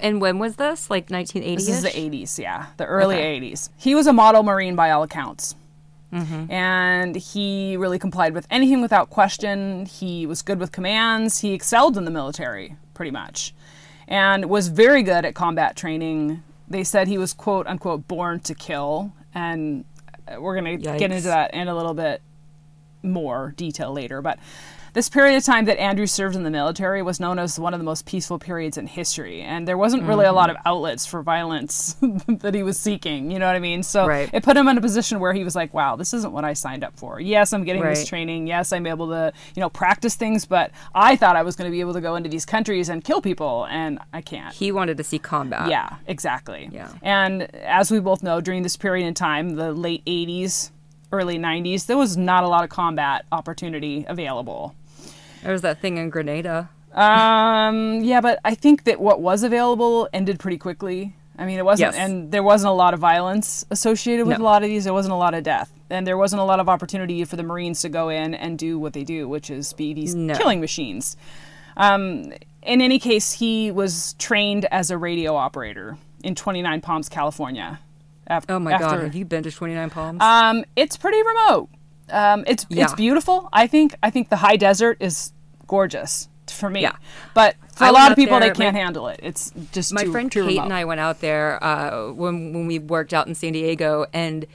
And 0.00 0.20
when 0.20 0.38
was 0.38 0.54
this? 0.54 0.88
Like 0.88 1.10
1980? 1.10 1.56
this 1.56 1.68
is 1.68 1.82
the 1.82 1.90
80s, 1.90 2.38
yeah, 2.38 2.66
the 2.76 2.84
early 2.86 3.16
80s. 3.16 3.70
He 3.76 3.96
was 3.96 4.06
a 4.06 4.12
model 4.12 4.44
Marine 4.44 4.76
by 4.76 4.92
all 4.92 5.02
accounts. 5.02 5.56
Mm-hmm. 6.12 6.50
And 6.50 7.16
he 7.16 7.76
really 7.76 7.98
complied 7.98 8.32
with 8.32 8.46
anything 8.50 8.80
without 8.80 9.10
question. 9.10 9.86
He 9.86 10.26
was 10.26 10.42
good 10.42 10.58
with 10.58 10.72
commands. 10.72 11.40
He 11.40 11.52
excelled 11.52 11.96
in 11.98 12.04
the 12.04 12.10
military, 12.10 12.76
pretty 12.94 13.10
much, 13.10 13.54
and 14.06 14.46
was 14.46 14.68
very 14.68 15.02
good 15.02 15.24
at 15.24 15.34
combat 15.34 15.76
training. 15.76 16.42
They 16.66 16.84
said 16.84 17.08
he 17.08 17.18
was, 17.18 17.32
quote 17.34 17.66
unquote, 17.66 18.08
born 18.08 18.40
to 18.40 18.54
kill. 18.54 19.12
And 19.34 19.84
we're 20.38 20.58
going 20.60 20.82
to 20.82 20.98
get 20.98 21.12
into 21.12 21.28
that 21.28 21.52
in 21.54 21.68
a 21.68 21.76
little 21.76 21.94
bit 21.94 22.22
more 23.02 23.52
detail 23.56 23.92
later. 23.92 24.22
But 24.22 24.38
this 24.98 25.08
period 25.08 25.36
of 25.36 25.44
time 25.44 25.66
that 25.66 25.78
Andrew 25.78 26.06
served 26.08 26.34
in 26.34 26.42
the 26.42 26.50
military 26.50 27.02
was 27.02 27.20
known 27.20 27.38
as 27.38 27.56
one 27.56 27.72
of 27.72 27.78
the 27.78 27.84
most 27.84 28.04
peaceful 28.04 28.36
periods 28.36 28.76
in 28.76 28.88
history. 28.88 29.42
And 29.42 29.68
there 29.68 29.78
wasn't 29.78 30.02
really 30.02 30.24
a 30.24 30.32
lot 30.32 30.50
of 30.50 30.56
mm-hmm. 30.56 30.66
outlets 30.66 31.06
for 31.06 31.22
violence 31.22 31.94
that 32.26 32.52
he 32.52 32.64
was 32.64 32.76
seeking. 32.80 33.30
You 33.30 33.38
know 33.38 33.46
what 33.46 33.54
I 33.54 33.60
mean? 33.60 33.84
So 33.84 34.08
Right. 34.08 34.28
it 34.32 34.42
put 34.42 34.56
him 34.56 34.66
in 34.66 34.76
a 34.76 34.80
position 34.80 35.20
where 35.20 35.32
he 35.32 35.44
was 35.44 35.54
like, 35.54 35.72
wow, 35.72 35.94
this 35.94 36.12
isn't 36.14 36.32
what 36.32 36.44
I 36.44 36.52
signed 36.52 36.82
up 36.82 36.98
for. 36.98 37.20
Yes, 37.20 37.52
I'm 37.52 37.62
getting 37.62 37.80
this 37.80 38.08
training. 38.08 38.48
Yes, 38.48 38.72
I'm 38.72 38.88
able 38.88 39.06
to, 39.10 39.32
you 39.54 39.60
know, 39.60 39.70
practice 39.70 40.16
things, 40.16 40.44
but 40.44 40.72
I 40.96 41.14
thought 41.14 41.36
I 41.36 41.42
was 41.42 41.54
going 41.54 41.70
to 41.70 41.72
be 41.72 41.78
able 41.78 41.94
to 41.94 42.00
go 42.00 42.16
into 42.16 42.28
these 42.28 42.44
countries 42.44 42.88
and 42.88 43.04
kill 43.04 43.22
people, 43.22 43.68
and 43.70 44.00
I 44.12 44.20
can't. 44.20 44.52
He 44.52 44.72
wanted 44.72 44.96
to 44.96 45.04
see 45.04 45.20
combat. 45.20 45.70
Yeah, 45.70 45.94
exactly. 46.08 46.70
Yeah. 46.72 46.90
And 47.02 47.54
as 47.54 47.92
we 47.92 48.00
both 48.00 48.24
know, 48.24 48.40
during 48.40 48.64
this 48.64 48.76
period 48.76 49.06
in 49.06 49.14
time, 49.14 49.50
the 49.50 49.70
late 49.70 50.04
80s, 50.06 50.72
early 51.12 51.38
90s, 51.38 51.86
there 51.86 51.96
was 51.96 52.16
not 52.16 52.42
a 52.42 52.48
lot 52.48 52.64
of 52.64 52.70
combat 52.70 53.26
opportunity 53.30 54.04
available. 54.08 54.74
There 55.42 55.52
was 55.52 55.62
that 55.62 55.80
thing 55.80 55.96
in 55.98 56.10
Grenada. 56.10 56.68
Um, 56.94 58.02
yeah, 58.02 58.20
but 58.20 58.40
I 58.44 58.54
think 58.54 58.84
that 58.84 59.00
what 59.00 59.20
was 59.20 59.42
available 59.42 60.08
ended 60.12 60.38
pretty 60.38 60.58
quickly. 60.58 61.14
I 61.38 61.44
mean, 61.46 61.58
it 61.58 61.64
wasn't, 61.64 61.94
Yes. 61.94 61.96
and 61.96 62.32
there 62.32 62.42
wasn't 62.42 62.70
a 62.70 62.74
lot 62.74 62.94
of 62.94 63.00
violence 63.00 63.64
associated 63.70 64.26
with 64.26 64.38
No. 64.38 64.44
a 64.44 64.46
lot 64.46 64.62
of 64.64 64.68
these. 64.68 64.84
There 64.84 64.92
wasn't 64.92 65.12
a 65.12 65.16
lot 65.16 65.34
of 65.34 65.44
death, 65.44 65.70
and 65.88 66.04
there 66.04 66.16
wasn't 66.18 66.40
a 66.42 66.44
lot 66.44 66.58
of 66.58 66.68
opportunity 66.68 67.24
for 67.24 67.36
the 67.36 67.44
Marines 67.44 67.80
to 67.82 67.88
go 67.88 68.08
in 68.08 68.34
and 68.34 68.58
do 68.58 68.76
what 68.78 68.92
they 68.92 69.04
do, 69.04 69.28
which 69.28 69.48
is 69.48 69.72
be 69.72 69.94
these 69.94 70.16
No. 70.16 70.34
killing 70.34 70.60
machines. 70.60 71.16
Um, 71.76 72.32
in 72.62 72.80
any 72.80 72.98
case, 72.98 73.34
he 73.34 73.70
was 73.70 74.14
trained 74.14 74.64
as 74.72 74.90
a 74.90 74.98
radio 74.98 75.36
operator 75.36 75.96
in 76.24 76.34
29 76.34 76.80
Palms, 76.80 77.08
California. 77.08 77.78
af- 78.26 78.44
Oh 78.48 78.58
my 78.58 78.76
god, 78.76 79.00
have 79.04 79.14
you 79.14 79.24
been 79.24 79.44
to 79.44 79.50
29 79.52 79.90
Palms? 79.90 80.20
um, 80.20 80.64
it's 80.74 80.96
pretty 80.96 81.18
remote. 81.22 81.68
Um, 82.10 82.44
it's 82.46 82.66
it's 82.70 82.94
beautiful. 82.94 83.48
I 83.52 83.66
think 83.66 83.94
I 84.02 84.10
think 84.10 84.28
the 84.28 84.36
high 84.36 84.56
desert 84.56 84.98
is 85.00 85.32
gorgeous 85.66 86.28
for 86.48 86.70
me. 86.70 86.80
Yeah. 86.82 86.96
But 87.34 87.56
for 87.74 87.84
I 87.84 87.88
a 87.88 87.92
lot 87.92 88.10
of 88.10 88.16
people, 88.16 88.40
there, 88.40 88.48
they 88.52 88.58
can't 88.58 88.74
my- 88.74 88.80
handle 88.80 89.08
it. 89.08 89.20
It's 89.22 89.52
just 89.72 89.92
my 89.92 90.04
too, 90.04 90.12
friend 90.12 90.32
too 90.32 90.42
Kate 90.44 90.50
remote. 90.52 90.64
and 90.64 90.72
I 90.74 90.84
went 90.84 91.00
out 91.00 91.20
there 91.20 91.62
uh, 91.62 92.12
when 92.12 92.52
when 92.52 92.66
we 92.66 92.78
worked 92.78 93.12
out 93.12 93.26
in 93.26 93.34
San 93.34 93.52
Diego, 93.52 94.06
and 94.12 94.46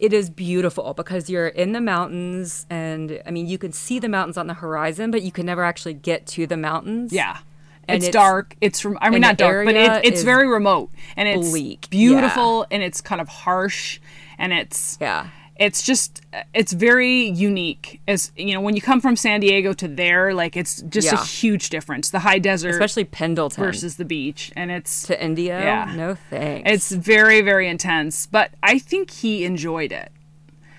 it 0.00 0.12
is 0.12 0.28
beautiful 0.28 0.92
because 0.94 1.30
you're 1.30 1.48
in 1.48 1.72
the 1.72 1.80
mountains, 1.80 2.66
and 2.70 3.20
I 3.26 3.30
mean 3.30 3.46
you 3.46 3.58
can 3.58 3.72
see 3.72 3.98
the 3.98 4.08
mountains 4.08 4.36
on 4.36 4.46
the 4.46 4.54
horizon, 4.54 5.10
but 5.10 5.22
you 5.22 5.32
can 5.32 5.46
never 5.46 5.64
actually 5.64 5.94
get 5.94 6.26
to 6.28 6.46
the 6.46 6.56
mountains. 6.56 7.12
Yeah. 7.12 7.38
It's, 7.86 8.06
it's- 8.06 8.12
dark. 8.12 8.56
It's 8.62 8.80
from 8.80 8.96
I 9.02 9.10
mean 9.10 9.20
not 9.20 9.36
dark, 9.36 9.66
but 9.66 9.74
it, 9.76 10.04
it's 10.06 10.22
very 10.22 10.48
remote 10.48 10.90
and 11.16 11.28
it's 11.28 11.50
bleak, 11.50 11.90
beautiful 11.90 12.66
and 12.70 12.82
it's 12.82 13.00
kind 13.02 13.20
of 13.20 13.28
harsh 13.28 14.00
and 14.38 14.52
it's 14.54 14.96
yeah, 15.02 15.28
it's 15.56 15.82
just 15.82 16.20
it's 16.52 16.72
very 16.72 17.22
unique. 17.28 18.00
As 18.08 18.32
you 18.36 18.54
know 18.54 18.60
when 18.60 18.74
you 18.74 18.82
come 18.82 19.00
from 19.00 19.16
San 19.16 19.40
Diego 19.40 19.72
to 19.74 19.88
there 19.88 20.34
like 20.34 20.56
it's 20.56 20.82
just 20.82 21.12
a 21.12 21.16
huge 21.16 21.70
difference. 21.70 22.10
The 22.10 22.20
high 22.20 22.38
desert 22.38 22.70
especially 22.70 23.04
Pendleton. 23.04 23.62
versus 23.62 23.96
the 23.96 24.04
beach. 24.04 24.52
And 24.56 24.70
it's 24.70 25.06
to 25.06 25.22
India. 25.22 25.60
Yeah. 25.60 25.92
No 25.94 26.16
thanks. 26.30 26.70
It's 26.70 26.90
very, 26.90 27.40
very 27.40 27.68
intense, 27.68 28.26
but 28.26 28.50
I 28.62 28.78
think 28.78 29.10
he 29.10 29.44
enjoyed 29.44 29.92
it 29.92 30.10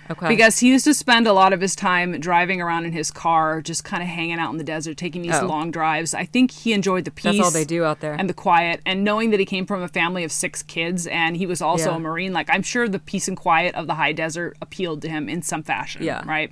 okay 0.09 0.27
because 0.27 0.59
he 0.59 0.69
used 0.69 0.85
to 0.85 0.93
spend 0.93 1.27
a 1.27 1.33
lot 1.33 1.53
of 1.53 1.61
his 1.61 1.75
time 1.75 2.19
driving 2.19 2.61
around 2.61 2.85
in 2.85 2.91
his 2.91 3.11
car, 3.11 3.61
just 3.61 3.83
kind 3.83 4.03
of 4.03 4.09
hanging 4.09 4.39
out 4.39 4.51
in 4.51 4.57
the 4.57 4.63
desert, 4.63 4.97
taking 4.97 5.21
these 5.21 5.33
Oh. 5.35 5.45
long 5.47 5.71
drives. 5.71 6.13
I 6.13 6.25
think 6.25 6.51
he 6.51 6.73
enjoyed 6.73 7.05
the 7.05 7.11
peace. 7.11 7.37
that's 7.37 7.39
all 7.39 7.51
they 7.51 7.65
do 7.65 7.83
out 7.83 7.99
there. 8.01 8.13
And 8.13 8.29
the 8.29 8.33
quiet, 8.33 8.81
and 8.85 9.03
knowing 9.03 9.31
that 9.31 9.39
he 9.39 9.45
came 9.45 9.65
from 9.65 9.81
a 9.81 9.87
family 9.87 10.23
of 10.23 10.31
six 10.31 10.61
kids 10.63 11.07
and 11.07 11.35
he 11.37 11.45
was 11.45 11.61
also 11.61 11.91
Yeah. 11.91 11.95
a 11.97 11.99
Marine, 11.99 12.33
like 12.33 12.49
I'm 12.49 12.61
sure 12.63 12.87
the 12.87 12.99
peace 12.99 13.27
and 13.27 13.35
quiet 13.37 13.73
of 13.75 13.87
the 13.87 13.95
high 13.95 14.11
desert 14.13 14.57
appealed 14.61 15.01
to 15.03 15.09
him 15.09 15.27
in 15.29 15.41
some 15.41 15.63
fashion. 15.63 16.03
Yeah. 16.03 16.21
Right. 16.25 16.51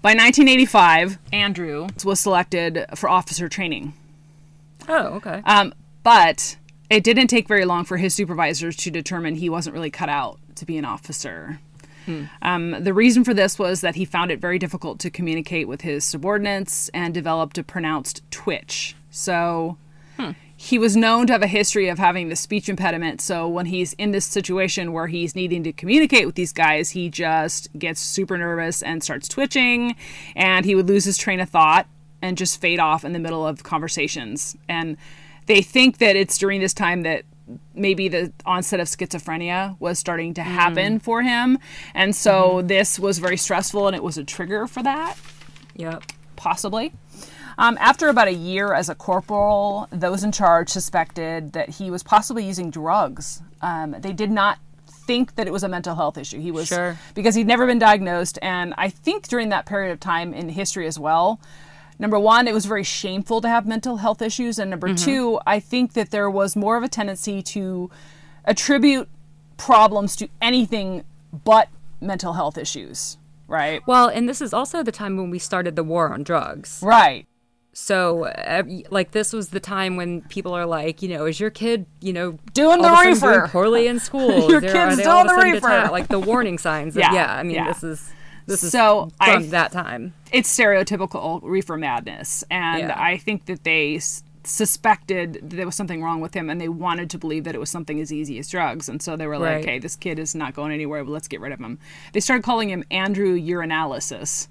By 0.00 0.14
1985, 0.14 1.18
Andrew 1.32 1.88
was 2.04 2.20
selected 2.20 2.86
for 2.94 3.08
officer 3.10 3.48
training. 3.48 3.92
oh, 4.88 5.14
okay. 5.16 5.42
Um, 5.44 5.74
but 6.04 6.56
it 6.88 7.04
didn't 7.04 7.26
take 7.26 7.48
very 7.48 7.64
long 7.64 7.84
for 7.84 7.96
his 7.98 8.14
supervisors 8.14 8.76
to 8.76 8.90
determine 8.90 9.34
he 9.34 9.50
wasn't 9.50 9.74
really 9.74 9.90
cut 9.90 10.08
out 10.08 10.38
to 10.54 10.64
be 10.64 10.78
an 10.78 10.84
officer. 10.84 11.58
Um, 12.42 12.82
the 12.82 12.94
reason 12.94 13.24
for 13.24 13.34
this 13.34 13.58
was 13.58 13.80
that 13.80 13.94
he 13.94 14.04
found 14.04 14.30
it 14.30 14.40
very 14.40 14.58
difficult 14.58 14.98
to 15.00 15.10
communicate 15.10 15.68
with 15.68 15.82
his 15.82 16.04
subordinates 16.04 16.88
and 16.90 17.12
developed 17.12 17.58
a 17.58 17.62
pronounced 17.62 18.22
twitch. 18.30 18.96
So 19.10 19.76
he 20.60 20.76
was 20.76 20.96
known 20.96 21.28
to 21.28 21.32
have 21.32 21.42
a 21.42 21.46
history 21.46 21.88
of 21.88 22.00
having 22.00 22.28
the 22.28 22.34
speech 22.34 22.68
impediment. 22.68 23.20
So 23.20 23.46
when 23.46 23.66
he's 23.66 23.92
in 23.92 24.10
this 24.10 24.26
situation 24.26 24.92
where 24.92 25.06
he's 25.06 25.36
needing 25.36 25.62
to 25.62 25.72
communicate 25.72 26.26
with 26.26 26.34
these 26.34 26.52
guys, 26.52 26.90
he 26.90 27.08
just 27.08 27.68
gets 27.78 28.00
super 28.00 28.36
nervous 28.36 28.82
and 28.82 29.00
starts 29.00 29.28
twitching, 29.28 29.94
and 30.34 30.64
he 30.64 30.74
would 30.74 30.88
lose 30.88 31.04
his 31.04 31.16
train 31.16 31.38
of 31.38 31.48
thought 31.48 31.86
and 32.20 32.36
just 32.36 32.60
fade 32.60 32.80
off 32.80 33.04
in 33.04 33.12
the 33.12 33.20
middle 33.20 33.46
of 33.46 33.62
conversations. 33.62 34.56
And 34.68 34.96
they 35.46 35.62
think 35.62 35.98
that 35.98 36.16
it's 36.16 36.36
during 36.36 36.60
this 36.60 36.74
time 36.74 37.02
that 37.02 37.22
maybe 37.74 38.08
the 38.08 38.32
onset 38.44 38.80
of 38.80 38.86
schizophrenia 38.88 39.76
was 39.80 39.98
starting 39.98 40.34
to 40.34 40.42
happen 40.42 40.98
for 40.98 41.22
him. 41.22 41.58
And 41.94 42.14
so 42.14 42.62
this 42.62 42.98
was 42.98 43.18
very 43.18 43.36
stressful 43.36 43.86
and 43.86 43.96
it 43.96 44.02
was 44.02 44.18
a 44.18 44.24
trigger 44.24 44.66
for 44.66 44.82
that 44.82 45.16
Yep. 45.76 46.02
possibly. 46.36 46.92
Um, 47.56 47.76
after 47.80 48.08
about 48.08 48.28
a 48.28 48.32
year 48.34 48.72
as 48.72 48.88
a 48.88 48.94
corporal, 48.94 49.88
those 49.90 50.22
in 50.22 50.30
charge 50.30 50.68
suspected 50.68 51.52
that 51.54 51.68
he 51.70 51.90
was 51.90 52.02
possibly 52.04 52.44
using 52.44 52.70
drugs. 52.70 53.42
Um, 53.62 53.96
they 53.98 54.12
did 54.12 54.30
not 54.30 54.58
think 54.88 55.34
that 55.36 55.46
it 55.46 55.52
was 55.52 55.64
a 55.64 55.68
mental 55.68 55.96
health 55.96 56.18
issue. 56.18 56.38
He 56.38 56.50
was 56.52 56.68
Sure. 56.68 56.96
because 57.14 57.34
he'd 57.34 57.46
never 57.46 57.66
been 57.66 57.78
diagnosed, 57.78 58.38
and 58.42 58.74
I 58.78 58.90
think 58.90 59.26
during 59.26 59.48
that 59.48 59.66
period 59.66 59.90
of 59.90 59.98
time 60.00 60.32
in 60.34 60.50
history 60.50 60.86
as 60.86 60.98
well. 60.98 61.40
Number 61.98 62.18
one, 62.18 62.46
it 62.46 62.54
was 62.54 62.64
very 62.66 62.84
shameful 62.84 63.40
to 63.40 63.48
have 63.48 63.66
mental 63.66 63.96
health 63.96 64.22
issues, 64.22 64.58
and 64.58 64.70
number 64.70 64.94
two, 64.94 65.40
I 65.46 65.58
think 65.58 65.94
that 65.94 66.10
there 66.10 66.30
was 66.30 66.54
more 66.54 66.76
of 66.76 66.82
a 66.84 66.88
tendency 66.88 67.42
to 67.42 67.90
attribute 68.44 69.08
problems 69.56 70.14
to 70.16 70.28
anything 70.40 71.04
but 71.44 71.68
mental 72.00 72.34
health 72.34 72.56
issues. 72.56 73.18
Right. 73.48 73.82
Well, 73.86 74.08
and 74.08 74.28
this 74.28 74.40
is 74.40 74.52
also 74.54 74.82
the 74.82 74.92
time 74.92 75.16
when 75.16 75.30
we 75.30 75.38
started 75.38 75.74
the 75.74 75.82
war 75.82 76.12
on 76.12 76.22
drugs. 76.22 76.80
Right. 76.84 77.26
So, 77.72 78.24
uh, 78.26 78.62
like, 78.90 79.12
this 79.12 79.32
was 79.32 79.48
the 79.50 79.60
time 79.60 79.96
when 79.96 80.22
people 80.22 80.52
are 80.52 80.66
like, 80.66 81.00
you 81.02 81.08
know, 81.08 81.26
is 81.26 81.38
your 81.40 81.50
kid, 81.50 81.86
you 82.00 82.12
know, 82.12 82.38
Doing 82.52 82.82
the 82.82 82.90
reefer. 82.90 83.38
doing 83.38 83.48
poorly 83.50 83.86
in 83.86 84.00
school? 84.08 84.48
Your 84.50 84.56
Is 84.64 84.72
there- 84.72 84.88
kid's 84.88 84.96
doing 84.96 85.08
all 85.08 85.20
of 85.28 85.36
a 85.36 85.40
the 85.40 85.52
reefer. 85.52 85.88
Like 85.90 86.08
the 86.08 86.18
warning 86.18 86.58
signs. 86.58 86.96
Of, 86.96 87.00
Yeah, 87.02 87.12
yeah, 87.14 87.34
I 87.34 87.42
mean, 87.42 87.56
yeah. 87.56 87.68
this 87.68 87.82
is 87.84 88.10
this 88.48 88.64
is 88.64 88.72
So, 88.72 89.10
I- 89.20 89.34
from 89.34 89.50
that 89.50 89.70
time. 89.72 90.12
it's 90.32 90.48
stereotypical 90.56 91.40
reefer 91.42 91.76
madness 91.76 92.42
and 92.50 92.80
Yeah. 92.88 92.94
i 93.00 93.16
think 93.16 93.46
that 93.46 93.62
they 93.64 93.96
s- 93.96 94.22
suspected 94.44 95.34
that 95.34 95.50
there 95.56 95.66
was 95.66 95.74
something 95.74 96.02
wrong 96.02 96.20
with 96.20 96.34
him 96.34 96.48
and 96.50 96.60
they 96.60 96.68
wanted 96.68 97.10
to 97.10 97.18
believe 97.18 97.44
that 97.44 97.54
it 97.54 97.58
was 97.58 97.70
something 97.70 98.00
as 98.00 98.12
easy 98.12 98.38
as 98.38 98.48
drugs 98.48 98.88
and 98.88 99.00
so 99.02 99.16
they 99.16 99.26
were 99.26 99.38
like 99.38 99.54
Right. 99.56 99.62
okay 99.64 99.78
this 99.78 99.94
kid 99.96 100.18
is 100.18 100.34
not 100.34 100.54
going 100.54 100.72
anywhere 100.72 101.04
but 101.04 101.10
let's 101.10 101.28
get 101.28 101.40
rid 101.40 101.52
of 101.52 101.58
him 101.60 101.78
they 102.12 102.20
started 102.20 102.42
calling 102.42 102.68
him 102.70 102.82
andrew 102.90 103.38
urinalysis 103.38 104.48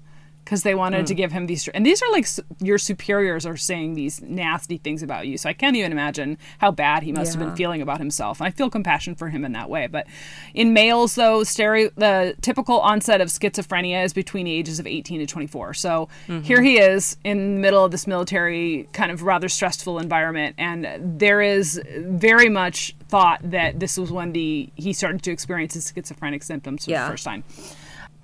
because 0.48 0.62
they 0.62 0.74
wanted 0.74 1.00
Hmm. 1.00 1.04
to 1.04 1.14
give 1.14 1.30
him 1.30 1.46
these 1.46 1.68
and 1.68 1.84
these 1.84 2.00
are 2.02 2.10
like 2.10 2.26
your 2.62 2.78
superiors 2.78 3.44
are 3.44 3.58
saying 3.58 3.92
these 3.92 4.22
nasty 4.22 4.78
things 4.78 5.02
about 5.02 5.26
you 5.26 5.36
so 5.36 5.46
i 5.46 5.52
can't 5.52 5.76
even 5.76 5.92
imagine 5.92 6.38
how 6.56 6.70
bad 6.70 7.02
he 7.02 7.12
must 7.12 7.34
have 7.34 7.44
been 7.44 7.54
feeling 7.54 7.82
about 7.82 7.98
himself 7.98 8.40
and 8.40 8.46
i 8.46 8.50
feel 8.50 8.70
compassion 8.70 9.14
for 9.14 9.28
him 9.28 9.44
in 9.44 9.52
that 9.52 9.68
way 9.68 9.86
but 9.86 10.06
in 10.54 10.72
males 10.72 11.16
though 11.16 11.44
stereo 11.44 11.90
the 11.96 12.34
typical 12.40 12.80
onset 12.80 13.20
of 13.20 13.28
schizophrenia 13.28 14.02
is 14.02 14.14
between 14.14 14.46
the 14.46 14.52
ages 14.52 14.80
of 14.80 14.86
18 14.86 15.20
to 15.20 15.26
24 15.26 15.74
so 15.74 16.08
here 16.42 16.62
he 16.62 16.78
is 16.78 17.18
in 17.24 17.56
the 17.56 17.60
middle 17.60 17.84
of 17.84 17.90
this 17.90 18.06
military 18.06 18.88
kind 18.94 19.12
of 19.12 19.22
rather 19.24 19.50
stressful 19.50 19.98
environment 19.98 20.54
and 20.56 20.88
there 21.20 21.42
is 21.42 21.78
very 21.98 22.48
much 22.48 22.96
thought 23.10 23.38
that 23.42 23.78
this 23.80 23.98
was 23.98 24.10
when 24.10 24.32
the 24.32 24.70
he 24.76 24.94
started 24.94 25.22
to 25.22 25.30
experience 25.30 25.74
his 25.74 25.92
schizophrenic 25.94 26.42
symptoms 26.42 26.86
for 26.86 26.90
Yeah. 26.92 27.04
the 27.04 27.10
first 27.10 27.24
time 27.24 27.44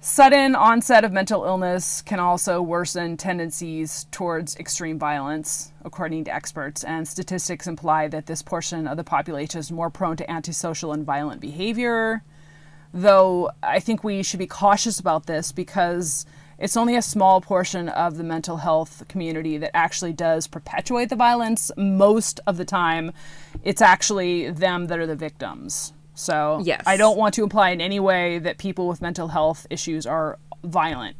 Sudden 0.07 0.55
onset 0.55 1.03
of 1.03 1.13
mental 1.13 1.47
illness 1.47 2.03
can 2.03 2.21
also 2.21 2.61
worsen 2.61 3.17
tendencies 3.17 4.07
towards 4.11 4.55
extreme 4.57 4.99
violence, 4.99 5.73
according 5.83 6.25
to 6.25 6.35
experts, 6.35 6.85
and 6.85 7.09
statistics 7.09 7.67
imply 7.67 8.09
that 8.09 8.27
this 8.27 8.43
portion 8.43 8.87
of 8.87 8.99
the 8.99 9.03
population 9.03 9.61
is 9.61 9.73
more 9.73 9.89
prone 9.89 10.19
to 10.19 10.31
antisocial 10.31 10.93
and 10.93 11.07
violent 11.07 11.41
behavior. 11.41 12.23
Though 12.93 13.51
I 13.63 13.81
think 13.81 14.05
we 14.05 14.23
should 14.23 14.41
be 14.41 14.47
cautious 14.47 15.01
about 15.01 15.25
this 15.25 15.53
because 15.53 16.27
it's 16.59 16.77
only 16.77 16.97
a 16.97 17.03
small 17.03 17.41
portion 17.41 17.89
of 17.89 18.19
the 18.19 18.25
mental 18.25 18.59
health 18.59 19.05
community 19.09 19.57
that 19.57 19.75
actually 19.75 20.13
does 20.13 20.47
perpetuate 20.47 21.09
the 21.09 21.17
violence. 21.17 21.71
Most 21.79 22.41
of 22.47 22.59
the 22.59 22.67
time, 22.67 23.11
it's 23.63 23.81
actually 23.81 24.51
them 24.51 24.89
that 24.89 24.99
are 24.99 25.07
the 25.07 25.17
victims. 25.17 25.94
So 26.15 26.61
Yes. 26.65 26.83
I 26.87 26.97
don't 26.97 27.19
want 27.19 27.35
to 27.35 27.43
imply 27.43 27.71
in 27.71 27.81
any 27.81 28.01
way 28.01 28.39
that 28.39 28.59
people 28.59 28.89
with 28.89 29.03
mental 29.03 29.29
health 29.29 29.67
issues 29.71 30.07
are 30.07 30.39
violent 30.63 31.17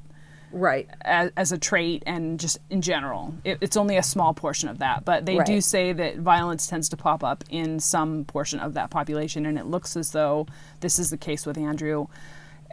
Right. 0.53 0.89
as, 1.03 1.33
as 1.37 1.51
a 1.53 1.59
trait 1.59 2.05
and 2.07 2.39
just 2.39 2.59
in 2.71 2.81
general. 2.81 3.35
It, 3.43 3.59
it's 3.61 3.77
only 3.77 3.97
a 3.97 4.03
small 4.05 4.33
portion 4.35 4.69
of 4.69 4.79
that, 4.79 5.05
but 5.05 5.27
they 5.27 5.39
do 5.41 5.61
say 5.61 5.93
that 5.93 6.19
violence 6.19 6.69
tends 6.69 6.89
to 6.91 6.97
pop 6.97 7.25
up 7.25 7.43
in 7.51 7.81
some 7.81 8.25
portion 8.25 8.61
of 8.61 8.75
that 8.75 8.91
population, 8.91 9.47
and 9.47 9.59
it 9.59 9.67
looks 9.67 9.97
as 9.97 10.13
though 10.13 10.47
this 10.81 10.99
is 11.01 11.11
the 11.11 11.17
case 11.17 11.45
with 11.45 11.59
Andrew. 11.59 12.07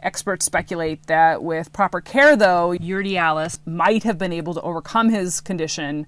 Experts 0.00 0.44
speculate 0.44 1.06
that 1.06 1.42
with 1.42 1.72
proper 1.72 2.00
care, 2.00 2.36
though, 2.36 2.70
Urdiales 2.80 3.58
might 3.66 4.04
have 4.04 4.18
been 4.18 4.32
able 4.32 4.54
to 4.54 4.60
overcome 4.62 5.10
his 5.10 5.40
condition 5.40 6.06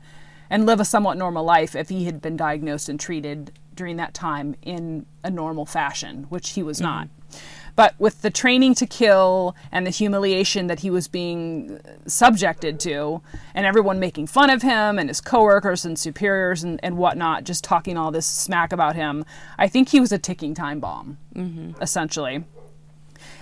and 0.51 0.67
live 0.67 0.79
a 0.79 0.85
somewhat 0.85 1.17
normal 1.17 1.45
life 1.45 1.75
if 1.75 1.89
he 1.89 2.05
had 2.05 2.21
been 2.21 2.37
diagnosed 2.37 2.89
and 2.89 3.01
treated 3.01 3.53
during 3.75 3.97
that 3.97 4.15
time 4.15 4.57
in 4.63 5.07
a 5.23 5.31
normal 5.31 5.67
fashion, 5.67 6.27
which 6.29 6.51
he 6.51 6.63
was 6.63 6.79
mm-hmm. 6.79 6.87
not. 6.87 7.09
But 7.77 7.95
with 7.99 8.23
the 8.23 8.31
training 8.31 8.75
to 8.77 8.87
kill 8.87 9.57
and 9.73 9.85
the 9.85 9.91
humiliation 9.91 10.69
that 10.69 10.81
he 10.81 10.91
was 10.91 11.09
being 11.09 11.79
uh, 11.79 11.97
subjected 12.07 12.79
to, 12.81 13.21
and 13.55 13.67
everyone 13.67 13.99
making 13.99 14.29
fun 14.29 14.51
of 14.51 14.63
him 14.63 14.99
and 14.99 15.11
his 15.11 15.21
coworkers 15.21 15.85
and 15.85 15.99
superiors 15.99 16.63
and, 16.63 16.79
and 16.83 16.97
whatnot, 16.97 17.45
just 17.45 17.65
talking 17.65 17.97
all 17.97 18.13
this 18.13 18.27
smack 18.27 18.73
about 18.73 18.95
him, 18.95 19.25
I 19.59 19.67
think 19.67 19.89
he 19.89 19.99
was 19.99 20.13
a 20.13 20.19
ticking 20.19 20.55
time 20.55 20.79
bomb, 20.79 21.19
mm-hmm. 21.35 21.83
essentially. 21.83 22.45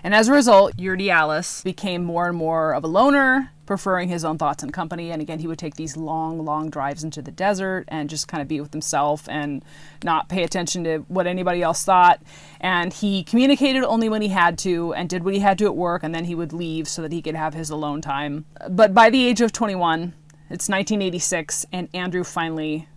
And 0.05 0.15
as 0.15 0.29
a 0.29 0.33
result, 0.33 0.77
Urdiales 0.79 1.63
became 1.63 2.03
more 2.03 2.29
and 2.29 2.37
more 2.37 2.75
of 2.75 2.85
a 2.85 2.89
loner, 2.89 3.53
preferring 3.67 4.09
his 4.09 4.25
own 4.25 4.39
thoughts 4.39 4.63
and 4.63 4.73
company. 4.73 5.11
And 5.11 5.23
again, 5.23 5.39
he 5.39 5.47
would 5.47 5.59
take 5.59 5.77
these 5.77 5.97
long, 5.97 6.45
long 6.45 6.69
drives 6.71 7.05
into 7.05 7.23
the 7.23 7.31
desert 7.31 7.85
and 7.89 8.11
just 8.11 8.29
kind 8.29 8.43
of 8.43 8.49
be 8.49 8.61
with 8.61 8.73
himself 8.73 9.29
and 9.29 9.65
not 10.03 10.29
pay 10.29 10.43
attention 10.43 10.85
to 10.85 10.99
what 11.09 11.27
anybody 11.27 11.63
else 11.63 11.85
thought. 11.85 12.23
And 12.61 12.93
he 12.93 13.23
communicated 13.23 13.85
only 13.85 14.09
when 14.09 14.23
he 14.23 14.29
had 14.29 14.59
to 14.59 14.93
and 14.95 15.09
did 15.09 15.25
what 15.25 15.35
he 15.35 15.41
had 15.41 15.59
to 15.59 15.67
at 15.67 15.77
work, 15.77 16.03
and 16.03 16.15
then 16.15 16.25
he 16.25 16.35
would 16.35 16.53
leave 16.53 16.89
so 16.89 17.03
that 17.03 17.13
he 17.13 17.23
could 17.23 17.37
have 17.37 17.55
his 17.55 17.71
alone 17.71 18.01
time. 18.01 18.45
But 18.69 18.95
by 18.95 19.11
the 19.11 19.25
age 19.25 19.41
of 19.41 19.53
21, 19.53 20.15
it's 20.51 20.69
1986, 20.69 21.67
and 21.73 21.89
Andrew 21.95 22.25
finally 22.25 22.89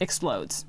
explodes. 0.00 0.64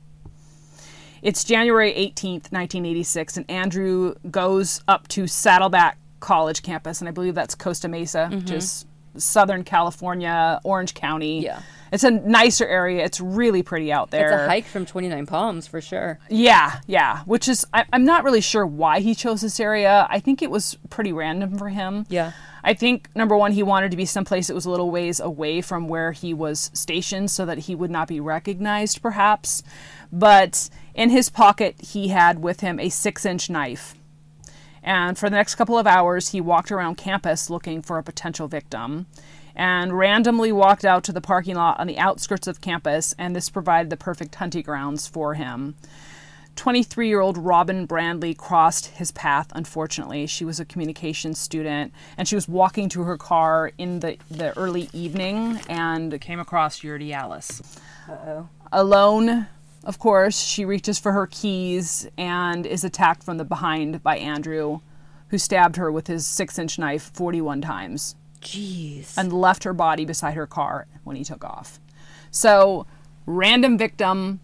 It's 1.22 1.44
January 1.44 1.92
18th, 1.94 2.52
1986, 2.52 3.38
and 3.38 3.50
Andrew 3.50 4.16
goes 4.30 4.82
up 4.88 5.08
to 5.10 5.28
Saddleback 5.28 5.98
College 6.20 6.62
campus, 6.62 7.00
and 7.00 7.08
I 7.08 7.12
believe 7.12 7.36
that's 7.36 7.56
Costa 7.56 7.88
Mesa, 7.88 8.30
mm-hmm. 8.32 8.46
just 8.46 8.88
Southern 9.18 9.64
California, 9.64 10.60
Orange 10.64 10.94
County. 10.94 11.42
Yeah. 11.42 11.62
It's 11.92 12.04
a 12.04 12.12
nicer 12.12 12.68
area. 12.68 13.04
It's 13.04 13.20
really 13.20 13.64
pretty 13.64 13.92
out 13.92 14.12
there. 14.12 14.32
It's 14.32 14.42
a 14.44 14.48
hike 14.48 14.66
from 14.66 14.86
29 14.86 15.26
Palms 15.26 15.68
for 15.68 15.82
sure. 15.82 16.20
Yeah, 16.30 16.80
yeah. 16.86 17.24
Which 17.24 17.48
is, 17.48 17.66
I, 17.74 17.86
I'm 17.92 18.06
not 18.06 18.24
really 18.24 18.42
sure 18.42 18.66
why 18.66 19.00
he 19.00 19.16
chose 19.16 19.42
this 19.42 19.60
area. 19.60 20.08
I 20.10 20.20
think 20.20 20.42
it 20.42 20.52
was 20.52 20.78
pretty 20.90 21.12
random 21.12 21.58
for 21.58 21.70
him. 21.70 22.06
Yeah. 22.10 22.34
I 22.64 22.74
think 22.74 23.10
number 23.16 23.36
one, 23.36 23.54
he 23.54 23.64
wanted 23.64 23.92
to 23.92 23.98
be 23.98 24.06
someplace 24.06 24.48
that 24.48 24.54
was 24.54 24.66
a 24.66 24.70
little 24.70 24.92
ways 24.92 25.20
away 25.20 25.62
from 25.62 25.88
where 25.88 26.12
he 26.12 26.34
was 26.34 26.70
stationed 26.74 27.32
so 27.32 27.46
that 27.46 27.60
he 27.60 27.76
would 27.76 27.92
not 27.92 28.08
be 28.08 28.20
recognized, 28.20 29.02
perhaps. 29.02 29.64
But 30.12 30.70
in 30.94 31.10
his 31.10 31.30
pocket, 31.30 31.80
he 31.82 32.10
had 32.10 32.40
with 32.40 32.60
him 32.60 32.80
a 32.80 32.90
six 32.90 33.26
inch 33.26 33.50
knife. 33.50 33.96
And 34.84 35.18
for 35.18 35.30
the 35.30 35.36
next 35.36 35.56
couple 35.56 35.78
of 35.78 35.88
hours, 35.88 36.30
he 36.30 36.42
walked 36.42 36.72
around 36.72 36.96
campus 36.96 37.50
looking 37.50 37.82
for 37.82 37.98
a 37.98 38.04
potential 38.04 38.48
victim 38.48 39.08
and 39.56 39.98
randomly 39.98 40.52
walked 40.52 40.86
out 40.86 41.04
to 41.04 41.12
the 41.12 41.22
parking 41.22 41.56
lot 41.56 41.80
on 41.80 41.88
the 41.88 41.98
outskirts 41.98 42.48
of 42.48 42.62
campus, 42.62 43.14
and 43.18 43.36
this 43.36 43.50
provided 43.50 43.90
the 43.90 43.98
perfect 43.98 44.36
hunting 44.36 44.62
grounds 44.62 45.06
for 45.06 45.34
him. 45.34 45.76
23 46.56 47.08
year 47.08 47.22
old 47.22 47.38
Robin 47.38 47.86
Brandley 47.86 48.34
crossed 48.34 48.88
his 48.88 49.12
path, 49.12 49.48
unfortunately. 49.56 50.28
She 50.28 50.44
was 50.44 50.60
a 50.60 50.66
communications 50.66 51.40
student 51.40 51.94
and 52.18 52.28
she 52.28 52.36
was 52.36 52.50
walking 52.50 52.90
to 52.90 53.04
her 53.04 53.18
car 53.18 53.72
in 53.78 54.02
the, 54.02 54.18
the 54.30 54.58
early 54.58 54.90
evening 54.92 55.62
and 55.70 56.20
came 56.20 56.40
across 56.40 56.82
Urdiales. 56.82 57.62
Alone, 58.74 59.48
of 59.84 60.00
course, 60.00 60.40
she 60.40 60.66
reaches 60.66 61.00
for 61.00 61.12
her 61.14 61.28
keys 61.28 62.08
and 62.18 62.66
is 62.66 62.84
attacked 62.84 63.24
from 63.24 63.38
the 63.38 63.46
behind 63.46 64.04
by 64.04 64.18
Andrew, 64.18 64.80
who 65.30 65.38
stabbed 65.38 65.76
her 65.78 65.92
with 65.92 66.08
his 66.08 66.26
six 66.26 66.60
inch 66.60 66.78
knife 66.78 67.12
41 67.14 67.62
times 67.62 68.16
Jeez. 68.42 69.18
and 69.18 69.32
left 69.32 69.64
her 69.64 69.74
body 69.74 70.06
beside 70.06 70.34
her 70.34 70.48
car 70.48 70.88
when 71.04 71.16
he 71.16 71.24
took 71.24 71.44
off. 71.44 71.80
So, 72.32 72.86
random 73.26 73.78
victim, 73.78 74.40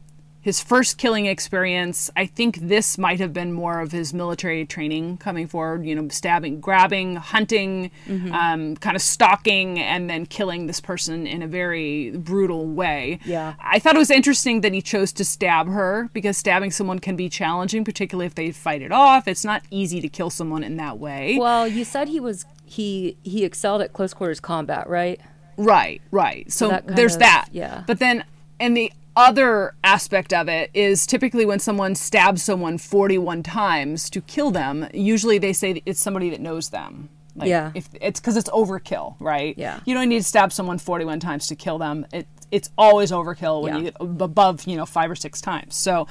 his 0.45 0.61
first 0.61 0.99
killing 0.99 1.25
experience. 1.25 2.11
I 2.15 2.27
think 2.27 2.59
this 2.61 2.99
might 2.99 3.19
have 3.19 3.33
been 3.33 3.51
more 3.51 3.79
of 3.81 3.91
his 3.91 4.13
military 4.13 4.63
training 4.63 5.17
coming 5.17 5.47
forward, 5.47 5.83
you 5.87 5.95
know, 5.95 6.07
stabbing, 6.09 6.59
grabbing, 6.59 7.15
hunting, 7.15 7.89
Mm-hmm. 8.07 8.31
um, 8.31 8.75
kind 8.77 8.95
of 8.95 9.01
stalking, 9.01 9.79
and 9.79 10.07
then 10.07 10.27
killing 10.27 10.67
this 10.67 10.79
person 10.79 11.25
in 11.25 11.41
a 11.41 11.47
very 11.47 12.11
brutal 12.11 12.67
way. 12.67 13.19
Yeah. 13.25 13.55
I 13.59 13.79
thought 13.79 13.95
it 13.95 13.97
was 13.97 14.11
interesting 14.11 14.61
that 14.61 14.71
he 14.71 14.83
chose 14.83 15.11
to 15.13 15.25
stab 15.25 15.67
her 15.67 16.11
because 16.13 16.37
stabbing 16.37 16.69
someone 16.69 16.99
can 16.99 17.15
be 17.15 17.27
challenging, 17.27 17.83
particularly 17.83 18.27
if 18.27 18.35
they 18.35 18.51
fight 18.51 18.83
it 18.83 18.91
off. 18.91 19.27
It's 19.27 19.43
not 19.45 19.63
easy 19.71 19.99
to 19.99 20.07
kill 20.07 20.29
someone 20.29 20.63
in 20.63 20.77
that 20.77 20.99
way. 20.99 21.37
Well, 21.39 21.67
you 21.67 21.83
said 21.83 22.07
he 22.07 22.19
was 22.19 22.45
he 22.65 23.17
he 23.23 23.43
excelled 23.43 23.81
at 23.81 23.93
close 23.93 24.13
quarters 24.13 24.39
combat, 24.39 24.87
right? 24.87 25.19
Right, 25.57 26.01
right. 26.11 26.51
So 26.51 26.69
that 26.69 26.85
there's 26.95 27.15
of- 27.15 27.21
that. 27.21 27.47
yeah. 27.51 27.83
But 27.87 27.97
then, 27.97 28.23
and 28.59 28.77
the 28.77 28.91
other 29.15 29.75
aspect 29.83 30.33
of 30.33 30.47
it 30.49 30.69
is 30.73 31.05
typically 31.05 31.45
when 31.45 31.59
someone 31.59 31.95
stabs 31.95 32.43
someone 32.43 32.77
41 32.77 33.43
times 33.43 34.09
to 34.11 34.21
kill 34.21 34.51
them, 34.51 34.87
usually 34.93 35.37
they 35.37 35.53
say 35.53 35.81
it's 35.85 35.99
somebody 35.99 36.29
that 36.29 36.41
knows 36.41 36.69
them. 36.69 37.09
Like 37.35 37.49
Yeah. 37.49 37.71
If 37.75 37.89
it's 37.99 38.19
because 38.19 38.37
it's 38.37 38.49
overkill, 38.49 39.15
right? 39.19 39.57
Yeah. 39.57 39.79
You 39.85 39.93
don't 39.93 40.09
need 40.09 40.19
to 40.19 40.23
stab 40.23 40.51
someone 40.53 40.77
41 40.77 41.19
times 41.19 41.47
to 41.47 41.55
kill 41.55 41.77
them. 41.77 42.05
It 42.13 42.27
it's 42.51 42.69
always 42.77 43.11
overkill 43.11 43.63
when 43.63 43.73
Yeah. 43.73 43.77
you 43.79 43.83
get 43.85 43.95
above, 43.99 44.65
you 44.65 44.77
know, 44.77 44.85
five 44.85 45.09
or 45.09 45.15
six 45.15 45.41
times. 45.41 45.75
So. 45.75 46.07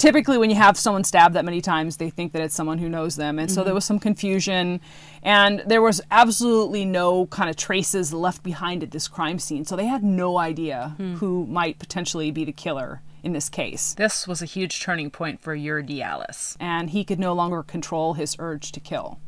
Typically, 0.00 0.38
when 0.38 0.48
you 0.48 0.56
have 0.56 0.78
someone 0.78 1.04
stabbed 1.04 1.34
that 1.34 1.44
many 1.44 1.60
times, 1.60 1.98
they 1.98 2.08
think 2.08 2.32
that 2.32 2.40
it's 2.40 2.54
someone 2.54 2.78
who 2.78 2.88
knows 2.88 3.16
them. 3.16 3.38
And 3.38 3.50
so 3.50 3.56
there 3.56 3.66
mm-hmm. 3.66 3.74
was 3.74 3.84
some 3.84 3.98
confusion, 3.98 4.80
and 5.22 5.62
there 5.66 5.82
was 5.82 6.00
absolutely 6.10 6.86
no 6.86 7.26
kind 7.26 7.50
of 7.50 7.56
traces 7.56 8.10
left 8.14 8.42
behind 8.42 8.82
at 8.82 8.92
this 8.92 9.08
crime 9.08 9.38
scene. 9.38 9.66
So 9.66 9.76
they 9.76 9.84
had 9.84 10.02
no 10.02 10.38
idea 10.38 10.94
hmm. 10.96 11.16
who 11.16 11.44
might 11.46 11.78
potentially 11.78 12.30
be 12.30 12.46
the 12.46 12.52
killer 12.52 13.02
in 13.22 13.34
this 13.34 13.50
case. 13.50 13.92
This 13.92 14.26
was 14.26 14.40
a 14.40 14.46
huge 14.46 14.80
turning 14.80 15.10
point 15.10 15.42
for 15.42 15.54
Urdiales. 15.54 16.56
And 16.58 16.88
he 16.88 17.04
could 17.04 17.18
no 17.18 17.34
longer 17.34 17.62
control 17.62 18.14
his 18.14 18.34
urge 18.38 18.72
to 18.72 18.80
kill. 18.80 19.18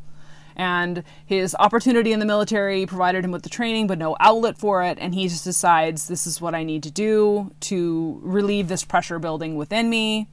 And 0.55 1.03
his 1.23 1.55
opportunity 1.59 2.13
in 2.13 2.19
the 2.19 2.25
military 2.25 2.87
provided 2.87 3.23
him 3.23 3.31
with 3.31 3.43
the 3.43 3.49
training, 3.49 3.85
but 3.85 3.99
no 3.99 4.17
outlet 4.19 4.57
for 4.57 4.83
it. 4.83 4.97
And 4.99 5.13
he 5.13 5.27
just 5.27 5.43
decides 5.43 6.07
this 6.07 6.25
is 6.25 6.41
what 6.41 6.55
I 6.55 6.63
need 6.63 6.81
to 6.81 6.91
do 6.91 7.51
to 7.61 8.19
relieve 8.23 8.69
this 8.69 8.83
pressure 8.83 9.19
building 9.19 9.55
within 9.55 9.87
me. 9.87 10.27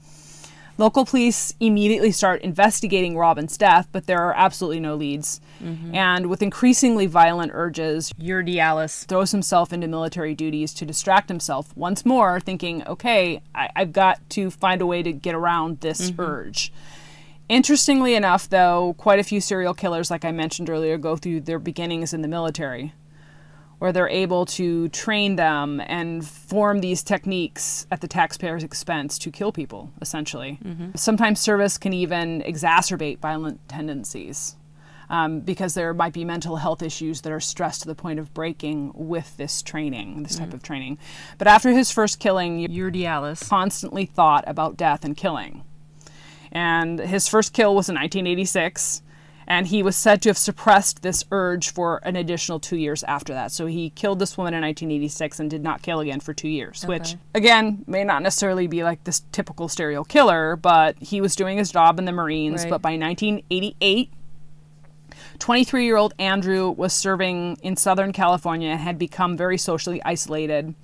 Local 0.78 1.04
police 1.04 1.54
immediately 1.60 2.10
start 2.10 2.40
investigating 2.40 3.16
Robin's 3.16 3.58
death, 3.58 3.88
but 3.92 4.06
there 4.06 4.20
are 4.20 4.34
absolutely 4.34 4.80
no 4.80 4.94
leads. 4.94 5.40
Mm-hmm. 5.62 5.94
And 5.94 6.26
with 6.30 6.42
increasingly 6.42 7.06
violent 7.06 7.52
urges, 7.54 8.12
Urdiales 8.18 9.04
throws 9.06 9.32
himself 9.32 9.72
into 9.72 9.88
military 9.88 10.34
duties 10.34 10.72
to 10.74 10.86
distract 10.86 11.28
himself 11.28 11.76
once 11.76 12.06
more, 12.06 12.40
thinking, 12.40 12.86
okay, 12.86 13.42
I- 13.54 13.70
I've 13.76 13.92
got 13.92 14.20
to 14.30 14.50
find 14.50 14.80
a 14.80 14.86
way 14.86 15.02
to 15.02 15.12
get 15.12 15.34
around 15.34 15.80
this 15.80 16.10
mm-hmm. 16.10 16.20
urge. 16.20 16.72
Interestingly 17.50 18.14
enough, 18.14 18.48
though, 18.48 18.94
quite 18.96 19.18
a 19.18 19.24
few 19.24 19.40
serial 19.40 19.74
killers, 19.74 20.08
like 20.08 20.24
I 20.24 20.30
mentioned 20.30 20.70
earlier, 20.70 20.96
go 20.96 21.16
through 21.16 21.40
their 21.40 21.58
beginnings 21.58 22.14
in 22.14 22.22
the 22.22 22.28
military, 22.28 22.94
where 23.80 23.92
they're 23.92 24.08
able 24.10 24.44
to 24.44 24.88
train 24.90 25.36
them 25.36 25.80
and 25.86 26.24
form 26.24 26.80
these 26.80 27.02
techniques 27.02 27.86
at 27.90 28.02
the 28.02 28.06
taxpayer's 28.06 28.62
expense 28.62 29.18
to 29.18 29.30
kill 29.30 29.52
people, 29.52 29.90
essentially. 30.02 30.58
Sometimes 30.96 31.40
service 31.40 31.78
can 31.78 31.94
even 31.94 32.42
exacerbate 32.42 33.18
violent 33.18 33.66
tendencies. 33.68 34.56
Um, 35.08 35.40
because 35.40 35.74
there 35.74 35.92
might 35.92 36.12
be 36.12 36.24
mental 36.24 36.54
health 36.54 36.82
issues 36.82 37.22
that 37.22 37.32
are 37.32 37.40
stressed 37.40 37.82
to 37.82 37.88
the 37.88 37.96
point 37.96 38.20
of 38.20 38.32
breaking 38.32 38.92
with 38.94 39.36
this 39.38 39.60
training, 39.60 40.22
this 40.22 40.36
type 40.36 40.54
of 40.54 40.62
training. 40.62 40.98
But 41.36 41.48
after 41.48 41.70
his 41.70 41.90
first 41.90 42.20
killing, 42.20 42.68
Urdiales 42.68 43.48
constantly 43.48 44.06
thought 44.06 44.44
about 44.46 44.76
death 44.76 45.04
and 45.04 45.16
killing. 45.16 45.64
And 46.52 47.00
his 47.00 47.26
first 47.26 47.52
kill 47.52 47.74
was 47.74 47.88
in 47.88 47.96
1986, 47.96 49.02
and 49.50 49.66
he 49.66 49.82
was 49.82 49.96
said 49.96 50.22
to 50.22 50.28
have 50.28 50.38
suppressed 50.38 51.02
this 51.02 51.24
urge 51.32 51.72
for 51.72 52.00
an 52.04 52.14
additional 52.14 52.60
two 52.60 52.76
years 52.76 53.02
after 53.02 53.32
that. 53.34 53.50
So 53.50 53.66
he 53.66 53.90
killed 53.90 54.20
this 54.20 54.38
woman 54.38 54.54
in 54.54 54.62
1986 54.62 55.40
and 55.40 55.50
did 55.50 55.60
not 55.60 55.82
kill 55.82 55.98
again 55.98 56.20
for 56.20 56.32
two 56.32 56.48
years, 56.48 56.86
which, 56.86 57.16
again, 57.34 57.84
may 57.88 58.04
not 58.04 58.22
necessarily 58.22 58.68
be 58.68 58.84
like 58.84 59.02
this 59.02 59.22
typical 59.32 59.68
serial 59.68 60.04
killer, 60.04 60.54
but 60.54 60.96
he 61.00 61.20
was 61.20 61.34
doing 61.34 61.58
his 61.58 61.72
job 61.72 61.98
in 61.98 62.04
the 62.04 62.12
Marines. 62.12 62.62
Right. 62.62 62.70
But 62.70 62.80
by 62.80 62.96
1988, 62.96 64.12
23 65.40 65.84
year 65.84 65.96
old 65.96 66.14
Andrew 66.20 66.70
was 66.70 66.92
serving 66.92 67.58
in 67.60 67.74
Southern 67.74 68.12
California 68.12 68.70
and 68.70 68.80
had 68.80 69.00
become 69.00 69.36
very 69.36 69.58
socially 69.58 70.00
isolated. 70.04 70.76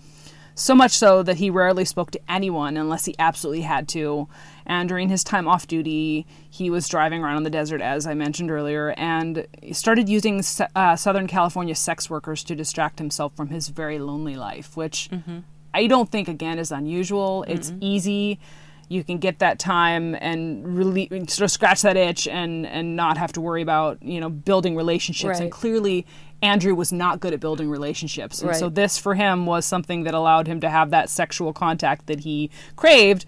So 0.59 0.75
much 0.75 0.93
so 0.93 1.23
that 1.23 1.37
he 1.37 1.51
rarely 1.51 1.85
spoke 1.85 2.11
to 2.13 2.21
anyone 2.29 2.79
unless 2.79 3.05
he 3.05 3.15
absolutely 3.19 3.63
had 3.63 3.87
to. 3.89 4.27
And 4.65 4.89
during 4.89 5.11
his 5.11 5.23
time 5.23 5.47
off 5.47 5.67
duty, 5.67 6.27
he 6.49 6.71
was 6.71 6.89
driving 6.89 7.23
around 7.23 7.37
in 7.37 7.43
the 7.43 7.51
desert, 7.51 7.83
as 7.83 8.07
I 8.07 8.15
mentioned 8.15 8.51
earlier, 8.51 8.95
and 8.97 9.47
started 9.73 10.09
using 10.09 10.43
uh, 10.75 10.97
Southern 10.97 11.27
California 11.27 11.75
sex 11.75 12.09
workers 12.09 12.43
to 12.45 12.57
distract 12.57 12.99
himself 12.99 13.37
from 13.37 13.49
his 13.49 13.69
very 13.69 13.99
lonely 13.99 14.35
life, 14.35 14.79
which 14.79 15.11
I 15.75 15.87
don't 15.87 16.11
think, 16.11 16.27
again, 16.27 16.59
is 16.59 16.73
unusual. 16.73 17.45
It's 17.47 17.69
easy. 17.81 18.41
You 18.89 19.05
can 19.05 19.19
get 19.19 19.41
that 19.41 19.59
time 19.59 20.15
and 20.21 20.79
really 20.79 21.09
sort 21.29 21.41
of 21.41 21.51
scratch 21.51 21.83
that 21.83 21.97
itch 21.97 22.27
and, 22.27 22.67
and 22.67 22.97
not 22.97 23.19
have 23.19 23.33
to 23.33 23.41
worry 23.41 23.61
about, 23.61 24.03
you 24.03 24.21
know, 24.21 24.31
building 24.31 24.75
relationships. 24.75 25.39
And 25.43 25.53
clearly, 25.53 26.07
Andrew 26.43 26.75
was 26.75 26.93
not 26.93 27.21
good 27.21 27.33
at 27.33 27.41
building 27.41 27.71
relationships. 27.71 28.43
And 28.43 28.55
so 28.55 28.69
this 28.69 28.99
for 28.99 29.15
him 29.15 29.47
was 29.47 29.65
something 29.65 30.05
that 30.05 30.15
allowed 30.15 30.47
him 30.47 30.61
to 30.61 30.69
have 30.69 30.91
that 30.91 31.09
sexual 31.09 31.53
contact 31.53 32.07
that 32.07 32.21
he 32.21 32.51
craved, 32.77 33.25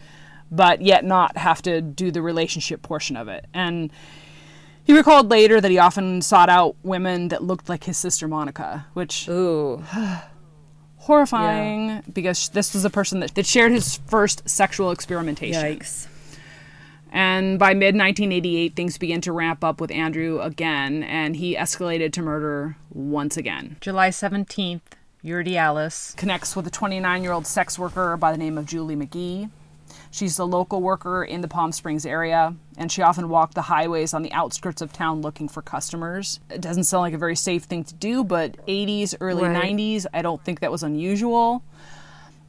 but 0.50 0.82
yet 0.82 1.04
not 1.04 1.36
have 1.36 1.62
to 1.62 1.80
do 1.80 2.10
the 2.10 2.22
relationship 2.22 2.82
portion 2.82 3.16
of 3.16 3.28
it. 3.28 3.46
And 3.54 3.90
he 4.84 4.94
recalled 4.94 5.30
later 5.30 5.60
that 5.60 5.70
he 5.70 5.78
often 5.78 6.22
sought 6.22 6.48
out 6.48 6.74
women 6.82 7.28
that 7.28 7.42
looked 7.42 7.68
like 7.68 7.84
his 7.84 7.96
sister 7.96 8.26
Monica, 8.26 8.86
which 8.94 9.28
Ooh. 9.28 9.84
horrifying 10.96 12.02
because 12.12 12.48
this 12.50 12.74
was 12.74 12.84
a 12.84 12.90
person 12.90 13.20
that, 13.20 13.34
that 13.34 13.46
shared 13.46 13.72
his 13.72 13.98
first 14.06 14.48
sexual 14.48 14.90
experimentation. 14.90 15.62
Yikes. 15.62 16.07
And 17.10 17.58
by 17.58 17.74
mid 17.74 17.94
1988, 17.94 18.76
things 18.76 18.98
began 18.98 19.20
to 19.22 19.32
ramp 19.32 19.64
up 19.64 19.80
with 19.80 19.90
Andrew 19.90 20.40
again, 20.40 21.02
and 21.02 21.36
he 21.36 21.56
escalated 21.56 22.12
to 22.12 22.22
murder 22.22 22.76
once 22.92 23.36
again. 23.36 23.76
July 23.80 24.10
17th, 24.10 24.80
Urdiales 25.24 26.16
Connects 26.16 26.54
with 26.54 26.66
a 26.66 26.70
29 26.70 27.22
year 27.22 27.32
old 27.32 27.46
sex 27.46 27.78
worker 27.78 28.16
by 28.16 28.32
the 28.32 28.38
name 28.38 28.58
of 28.58 28.66
Julie 28.66 28.96
McGhee. 28.96 29.50
She's 30.10 30.38
a 30.38 30.44
local 30.44 30.80
worker 30.80 31.22
in 31.24 31.40
the 31.42 31.48
Palm 31.48 31.72
Springs 31.72 32.06
area, 32.06 32.54
and 32.76 32.90
she 32.90 33.02
often 33.02 33.28
walked 33.28 33.54
the 33.54 33.62
highways 33.62 34.14
on 34.14 34.22
the 34.22 34.32
outskirts 34.32 34.80
of 34.80 34.92
town 34.92 35.20
looking 35.20 35.48
for 35.48 35.60
customers. 35.60 36.40
It 36.50 36.60
doesn't 36.60 36.84
sound 36.84 37.02
like 37.02 37.14
a 37.14 37.18
very 37.18 37.36
safe 37.36 37.64
thing 37.64 37.84
to 37.84 37.94
do, 37.94 38.24
but 38.24 38.56
80s, 38.66 39.14
early 39.20 39.44
Right. 39.44 39.70
90s, 39.70 40.06
I 40.12 40.22
don't 40.22 40.42
think 40.42 40.60
that 40.60 40.72
was 40.72 40.82
unusual. 40.82 41.62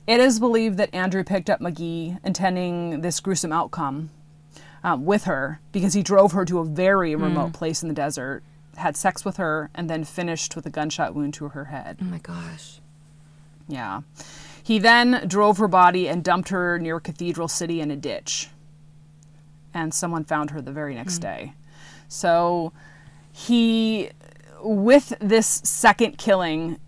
It 0.07 0.19
is 0.19 0.39
believed 0.39 0.77
that 0.77 0.93
Andrew 0.93 1.23
picked 1.23 1.49
up 1.49 1.59
McGhee, 1.59 2.19
intending 2.23 3.01
this 3.01 3.19
gruesome 3.19 3.51
outcome 3.51 4.09
um, 4.83 5.05
with 5.05 5.25
her 5.25 5.59
because 5.71 5.93
he 5.93 6.03
drove 6.03 6.31
her 6.31 6.45
to 6.45 6.59
a 6.59 6.65
very 6.65 7.15
remote 7.15 7.53
place 7.53 7.81
in 7.81 7.89
the 7.89 7.95
desert, 7.95 8.43
had 8.77 8.95
sex 8.95 9.25
with 9.25 9.37
her, 9.37 9.69
and 9.75 9.89
then 9.89 10.03
finished 10.03 10.55
with 10.55 10.65
a 10.65 10.69
gunshot 10.69 11.13
wound 11.13 11.33
to 11.35 11.49
her 11.49 11.65
head. 11.65 11.97
Oh 12.01 12.05
my 12.05 12.19
gosh. 12.19 12.79
Yeah. 13.67 14.01
He 14.63 14.79
then 14.79 15.27
drove 15.27 15.57
her 15.57 15.67
body 15.67 16.07
and 16.07 16.23
dumped 16.23 16.49
her 16.49 16.79
near 16.79 16.99
Cathedral 16.99 17.47
City 17.47 17.81
in 17.81 17.91
a 17.91 17.95
ditch. 17.95 18.49
And 19.73 19.93
someone 19.93 20.23
found 20.23 20.51
her 20.51 20.61
the 20.61 20.71
very 20.71 20.95
next 20.95 21.19
day. 21.19 21.53
So 22.07 22.73
he, 23.31 24.09
with 24.61 25.13
this 25.19 25.61
second 25.63 26.17
killing, 26.17 26.79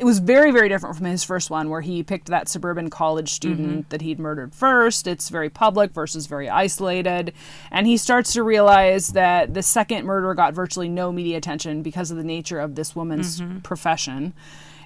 it 0.00 0.04
was 0.04 0.18
very, 0.18 0.50
very 0.50 0.70
different 0.70 0.96
from 0.96 1.04
his 1.04 1.22
first 1.22 1.50
one, 1.50 1.68
where 1.68 1.82
he 1.82 2.02
picked 2.02 2.28
that 2.28 2.48
suburban 2.48 2.88
college 2.88 3.26
mm-hmm. 3.26 3.34
student 3.34 3.90
that 3.90 4.00
he'd 4.00 4.18
murdered 4.18 4.54
first. 4.54 5.06
It's 5.06 5.28
very 5.28 5.50
public 5.50 5.92
versus 5.92 6.26
very 6.26 6.48
isolated. 6.48 7.34
And 7.70 7.86
he 7.86 7.98
starts 7.98 8.32
to 8.32 8.42
realize 8.42 9.08
that 9.08 9.52
the 9.52 9.62
second 9.62 10.06
murder 10.06 10.32
got 10.32 10.54
virtually 10.54 10.88
no 10.88 11.12
media 11.12 11.36
attention 11.36 11.82
because 11.82 12.10
of 12.10 12.16
the 12.16 12.24
nature 12.24 12.60
of 12.60 12.76
this 12.76 12.96
woman's 12.96 13.42
mm-hmm. 13.42 13.58
profession. 13.58 14.32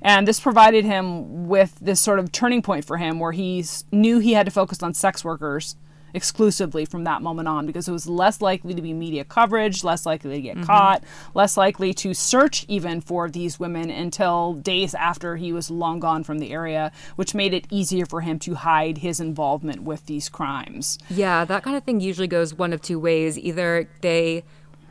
And 0.02 0.26
this 0.26 0.40
provided 0.40 0.84
him 0.84 1.46
with 1.46 1.78
this 1.80 2.00
sort 2.00 2.18
of 2.18 2.32
turning 2.32 2.60
point 2.60 2.84
for 2.84 2.96
him 2.96 3.20
where 3.20 3.32
he 3.32 3.64
knew 3.92 4.18
he 4.18 4.32
had 4.32 4.46
to 4.46 4.52
focus 4.52 4.82
on 4.82 4.94
sex 4.94 5.24
workers 5.24 5.76
exclusively 6.14 6.84
from 6.84 7.04
that 7.04 7.20
moment 7.20 7.48
on 7.48 7.66
because 7.66 7.88
it 7.88 7.92
was 7.92 8.06
less 8.06 8.40
likely 8.40 8.72
to 8.72 8.80
be 8.80 8.92
media 8.92 9.24
coverage, 9.24 9.84
less 9.84 10.06
likely 10.06 10.36
to 10.36 10.40
get 10.40 10.62
caught, 10.62 11.02
less 11.34 11.56
likely 11.56 11.92
to 11.92 12.14
search 12.14 12.64
even 12.68 13.00
for 13.00 13.28
these 13.28 13.58
women 13.58 13.90
until 13.90 14.54
days 14.54 14.94
after 14.94 15.36
he 15.36 15.52
was 15.52 15.70
long 15.70 16.00
gone 16.00 16.24
from 16.24 16.38
the 16.38 16.52
area, 16.52 16.92
which 17.16 17.34
made 17.34 17.52
it 17.52 17.66
easier 17.70 18.06
for 18.06 18.20
him 18.20 18.38
to 18.38 18.54
hide 18.54 18.98
his 18.98 19.20
involvement 19.20 19.82
with 19.82 20.06
these 20.06 20.28
crimes. 20.28 20.98
Yeah, 21.10 21.44
that 21.44 21.62
kind 21.64 21.76
of 21.76 21.82
thing 21.82 22.00
usually 22.00 22.28
goes 22.28 22.54
one 22.54 22.72
of 22.72 22.80
two 22.80 22.98
ways. 22.98 23.36
Either 23.38 23.88
they 24.00 24.44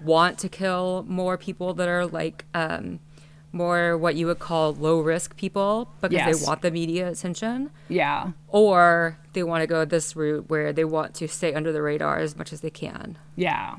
want 0.04 0.38
to 0.40 0.50
kill 0.50 1.06
more 1.08 1.38
people 1.38 1.74
that 1.76 1.88
are 1.88 2.06
like 2.06 2.44
um, 2.54 3.00
more 3.54 3.98
what 3.98 4.16
you 4.16 4.26
would 4.28 4.40
call 4.40 4.74
low 4.74 5.00
risk 5.00 5.38
people 5.38 5.90
because 6.02 6.14
Yes. 6.14 6.40
they 6.42 6.46
want 6.46 6.62
the 6.62 6.72
media 6.72 7.08
attention, 7.10 7.70
Yeah. 7.88 8.32
or 8.50 9.18
they 9.34 9.44
want 9.44 9.62
to 9.62 9.68
go 9.68 9.86
this 9.86 10.16
route 10.16 10.50
where 10.50 10.74
they 10.74 10.84
want 10.84 11.14
to 11.16 11.28
stay 11.28 11.54
under 11.54 11.72
the 11.72 11.82
radar 11.82 12.18
as 12.20 12.36
much 12.36 12.52
as 12.52 12.62
they 12.62 12.70
can. 12.70 13.18
Yeah. 13.36 13.76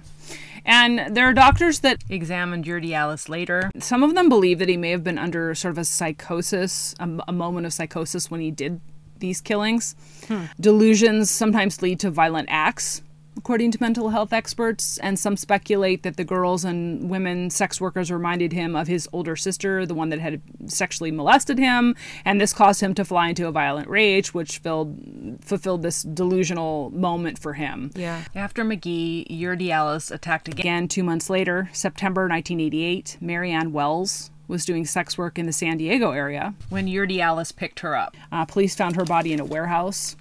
And 0.65 1.15
there 1.15 1.29
are 1.29 1.35
doctors 1.35 1.81
that 1.81 2.03
Examined 2.09 2.65
Urdiales 2.65 3.29
later. 3.29 3.71
some 3.79 4.03
of 4.03 4.15
them 4.15 4.29
believe 4.31 4.59
that 4.61 4.69
he 4.69 4.77
may 4.79 4.91
have 4.91 5.05
been 5.05 5.19
under 5.19 5.55
sort 5.55 5.73
of 5.73 5.79
a 5.79 5.85
psychosis, 5.85 6.95
a, 6.99 7.09
a 7.29 7.33
moment 7.33 7.67
of 7.67 7.73
psychosis 7.73 8.31
when 8.31 8.41
he 8.41 8.51
did 8.51 8.81
these 9.19 9.41
killings. 9.41 9.95
Hmm. 10.29 10.45
Delusions 10.59 11.31
sometimes 11.31 11.83
lead 11.83 12.01
to 12.01 12.11
violent 12.11 12.49
acts, 12.51 13.03
according 13.37 13.71
to 13.73 13.79
mental 13.81 14.11
health 14.11 14.33
experts, 14.33 14.99
and 14.99 15.19
some 15.19 15.37
speculate 15.37 16.03
that 16.03 16.17
the 16.17 16.25
girls 16.25 16.65
and 16.65 17.11
women 17.11 17.51
sex 17.51 17.81
workers 17.81 18.11
reminded 18.11 18.53
him 18.53 18.77
of 18.77 18.87
his 18.87 19.09
older 19.13 19.37
sister, 19.37 19.85
the 19.87 19.95
one 19.95 20.09
that 20.11 20.21
had 20.21 20.41
sexually 20.67 21.11
molested 21.11 21.59
him, 21.59 21.95
and 22.25 22.41
this 22.41 22.53
caused 22.53 22.81
him 22.81 22.95
to 22.95 23.05
fly 23.05 23.29
into 23.29 23.47
a 23.47 23.53
violent 23.53 23.89
rage, 23.89 24.33
which 24.33 24.59
filled, 24.59 24.99
fulfilled 25.41 25.83
this 25.83 26.03
delusional 26.03 26.91
moment 26.91 27.39
for 27.39 27.55
him. 27.55 27.91
Yeah. 27.95 28.25
After 28.35 28.65
McGhee, 28.65 29.27
Urdiales 29.29 30.11
attacked 30.11 30.49
again. 30.49 30.61
Again, 30.61 30.89
two 30.89 31.03
months 31.03 31.29
later, 31.29 31.69
September 31.73 32.23
1988, 32.23 33.19
Marianne 33.21 33.73
Wells 33.73 34.31
was 34.47 34.65
doing 34.65 34.85
sex 34.85 35.17
work 35.17 35.39
in 35.39 35.47
the 35.47 35.53
San 35.53 35.79
Diego 35.79 36.11
area. 36.11 36.55
when 36.69 36.87
Urdiales 36.87 37.55
picked 37.55 37.81
her 37.81 37.97
up. 37.97 38.17
Uh, 38.31 38.45
police 38.45 38.75
found 38.75 38.97
her 38.97 39.05
body 39.05 39.33
in 39.33 39.41
a 39.41 39.45
warehouse 39.45 40.17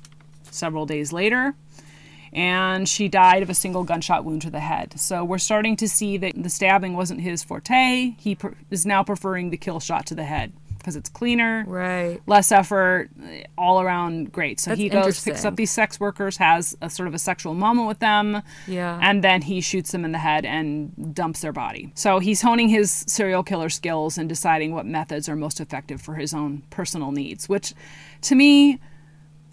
several 0.50 0.86
days 0.86 1.12
later, 1.12 1.56
and 2.34 2.88
she 2.88 3.08
died 3.08 3.44
of 3.44 3.50
a 3.50 3.54
single 3.54 3.84
gunshot 3.84 4.26
wound 4.26 4.42
to 4.44 4.50
the 4.50 4.60
head. 4.60 5.00
So 5.00 5.24
we're 5.24 5.38
starting 5.38 5.76
to 5.78 5.88
see 5.88 6.18
that 6.18 6.34
the 6.42 6.50
stabbing 6.50 6.94
wasn't 6.96 7.22
his 7.22 7.44
forte. 7.44 8.16
He 8.18 8.38
is 8.72 8.86
now 8.86 9.04
preferring 9.04 9.50
the 9.50 9.58
kill 9.58 9.80
shot 9.80 10.06
to 10.08 10.16
the 10.16 10.24
head 10.24 10.54
because 10.78 10.98
it's 10.98 11.10
cleaner, 11.10 11.64
Right. 11.66 12.20
less 12.28 12.52
effort, 12.52 13.10
all 13.58 13.80
around 13.80 14.34
great. 14.34 14.60
So 14.60 14.72
That's 14.72 14.82
he 14.82 14.90
goes, 14.90 15.24
picks 15.24 15.46
up 15.46 15.56
these 15.56 15.72
sex 15.72 15.98
workers, 15.98 16.36
has 16.38 16.76
a 16.82 16.90
sort 16.90 17.08
of 17.08 17.14
a 17.14 17.20
sexual 17.20 17.54
moment 17.54 17.88
with 17.88 18.00
them, 18.00 18.42
Yeah. 18.68 19.00
and 19.02 19.24
then 19.24 19.44
he 19.44 19.62
shoots 19.62 19.94
them 19.94 20.04
in 20.04 20.12
the 20.12 20.18
head 20.18 20.44
and 20.44 21.16
dumps 21.16 21.40
their 21.40 21.54
body. 21.54 21.94
So 21.96 22.20
he's 22.20 22.42
honing 22.42 22.68
his 22.68 23.06
serial 23.08 23.44
killer 23.44 23.70
skills 23.70 24.18
and 24.18 24.28
deciding 24.28 24.74
what 24.74 24.86
methods 24.86 25.30
are 25.30 25.38
most 25.38 25.62
effective 25.62 26.02
for 26.02 26.16
his 26.16 26.34
own 26.34 26.64
personal 26.70 27.14
needs, 27.14 27.48
which 27.48 27.74
to 28.24 28.36
me, 28.36 28.80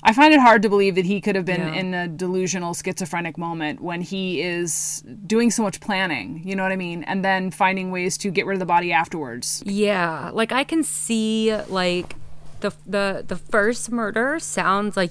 I 0.02 0.12
find 0.14 0.32
it 0.32 0.40
hard 0.40 0.62
to 0.62 0.68
believe 0.70 0.94
that 0.94 1.04
he 1.04 1.20
could 1.20 1.36
have 1.36 1.44
been 1.44 1.60
Yeah. 1.60 1.74
in 1.74 1.94
a 1.94 2.08
delusional 2.08 2.72
schizophrenic 2.74 3.36
moment 3.36 3.80
when 3.82 4.00
he 4.00 4.40
is 4.40 5.02
doing 5.26 5.50
so 5.50 5.62
much 5.62 5.80
planning, 5.80 6.40
you 6.44 6.56
know 6.56 6.62
what 6.62 6.72
I 6.72 6.76
mean? 6.76 7.02
And 7.04 7.22
then 7.24 7.50
finding 7.50 7.90
ways 7.90 8.16
to 8.18 8.30
get 8.30 8.46
rid 8.46 8.54
of 8.54 8.60
the 8.60 8.66
body 8.66 8.92
afterwards. 8.92 9.62
Yeah, 9.66 10.30
like 10.32 10.52
I 10.52 10.64
can 10.64 10.82
see 10.82 11.54
like 11.68 12.16
the 12.60 12.72
the 12.86 13.24
the 13.26 13.36
first 13.36 13.90
murder 13.90 14.38
sounds 14.38 14.94
like 14.96 15.10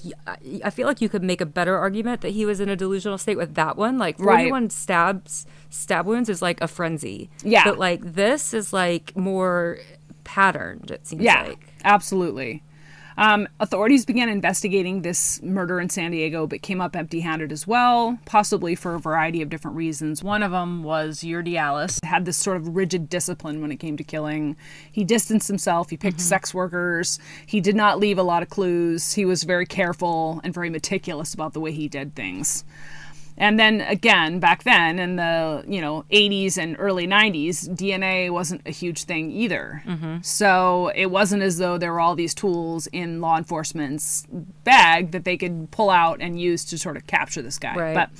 I- 0.64 0.70
feel 0.70 0.86
like 0.86 1.00
you 1.00 1.08
could 1.08 1.22
make 1.24 1.40
a 1.40 1.46
better 1.46 1.76
argument 1.76 2.20
that 2.20 2.30
he 2.30 2.44
was 2.46 2.60
in 2.60 2.68
a 2.68 2.76
delusional 2.76 3.18
state 3.18 3.36
with 3.36 3.54
that 3.54 3.76
one. 3.76 3.98
Like 3.98 4.16
Right. 4.18 4.34
41 4.50 4.70
stabs 4.70 5.46
stab 5.68 6.06
wounds 6.06 6.28
is 6.28 6.42
like 6.42 6.60
a 6.60 6.68
frenzy. 6.68 7.28
Yeah. 7.44 7.64
But 7.64 7.78
like 7.78 8.14
this 8.14 8.52
is 8.54 8.72
like 8.72 9.16
more 9.16 9.78
patterned 10.24 10.90
it 10.92 11.06
seems 11.06 11.22
Yeah, 11.22 11.42
like. 11.42 11.68
absolutely. 11.84 12.62
Um, 13.20 13.48
authorities 13.60 14.06
began 14.06 14.30
investigating 14.30 15.02
this 15.02 15.42
murder 15.42 15.78
in 15.78 15.90
San 15.90 16.10
Diego, 16.10 16.46
but 16.46 16.62
came 16.62 16.80
up 16.80 16.96
empty 16.96 17.20
handed 17.20 17.52
as 17.52 17.66
well, 17.66 18.18
possibly 18.24 18.74
for 18.74 18.94
a 18.94 18.98
variety 18.98 19.42
of 19.42 19.50
different 19.50 19.76
reasons. 19.76 20.24
One 20.24 20.42
of 20.42 20.52
them 20.52 20.82
was 20.82 21.20
Urdiales. 21.20 22.02
had 22.02 22.24
this 22.24 22.38
sort 22.38 22.56
of 22.56 22.74
rigid 22.74 23.10
discipline 23.10 23.60
when 23.60 23.70
it 23.70 23.76
came 23.76 23.98
to 23.98 24.04
killing. 24.04 24.56
He 24.90 25.04
distanced 25.04 25.48
himself, 25.48 25.90
he 25.90 25.98
picked 25.98 26.18
sex 26.22 26.54
workers, 26.54 27.18
he 27.44 27.60
did 27.60 27.76
not 27.76 27.98
leave 27.98 28.16
a 28.16 28.22
lot 28.22 28.42
of 28.42 28.48
clues. 28.48 29.12
He 29.12 29.26
was 29.26 29.42
very 29.42 29.66
careful 29.66 30.40
and 30.42 30.54
very 30.54 30.70
meticulous 30.70 31.34
about 31.34 31.52
the 31.52 31.60
way 31.60 31.72
he 31.72 31.88
did 31.88 32.14
things. 32.14 32.64
And 33.40 33.58
then 33.58 33.80
again, 33.80 34.38
back 34.38 34.64
then 34.64 34.98
in 34.98 35.16
the, 35.16 35.64
you 35.66 35.80
know, 35.80 36.04
80s 36.12 36.58
and 36.58 36.76
early 36.78 37.06
90s, 37.06 37.70
DNA 37.70 38.30
wasn't 38.30 38.60
a 38.66 38.70
huge 38.70 39.04
thing 39.04 39.30
either. 39.30 39.82
Mm-hmm. 39.86 40.18
So 40.20 40.92
it 40.94 41.06
wasn't 41.06 41.42
as 41.42 41.56
though 41.56 41.78
there 41.78 41.90
were 41.90 42.00
all 42.00 42.14
these 42.14 42.34
tools 42.34 42.86
in 42.88 43.22
law 43.22 43.38
enforcement's 43.38 44.26
bag 44.30 45.12
that 45.12 45.24
they 45.24 45.38
could 45.38 45.70
pull 45.70 45.88
out 45.88 46.18
and 46.20 46.38
use 46.38 46.66
to 46.66 46.76
sort 46.76 46.98
of 46.98 47.06
capture 47.06 47.40
this 47.40 47.58
guy. 47.58 47.74
Right. 47.74 47.94
But 47.94 48.10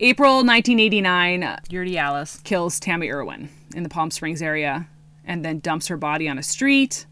April 0.00 0.44
1989, 0.44 1.42
Urdiales. 1.70 2.36
Uh, 2.36 2.40
kills 2.42 2.80
Tammie 2.80 3.10
Erwin 3.12 3.48
in 3.76 3.84
the 3.84 3.88
Palm 3.88 4.10
Springs 4.10 4.42
area 4.42 4.88
and 5.24 5.44
then 5.44 5.60
dumps 5.60 5.86
her 5.86 5.96
body 5.96 6.28
on 6.28 6.36
a 6.36 6.42
street. 6.42 7.06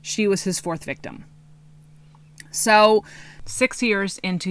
She 0.00 0.28
was 0.28 0.44
his 0.44 0.60
fourth 0.60 0.84
victim. 0.84 1.24
So, 2.52 3.02
Six 3.48 3.82
years 3.82 4.18
into 4.18 4.50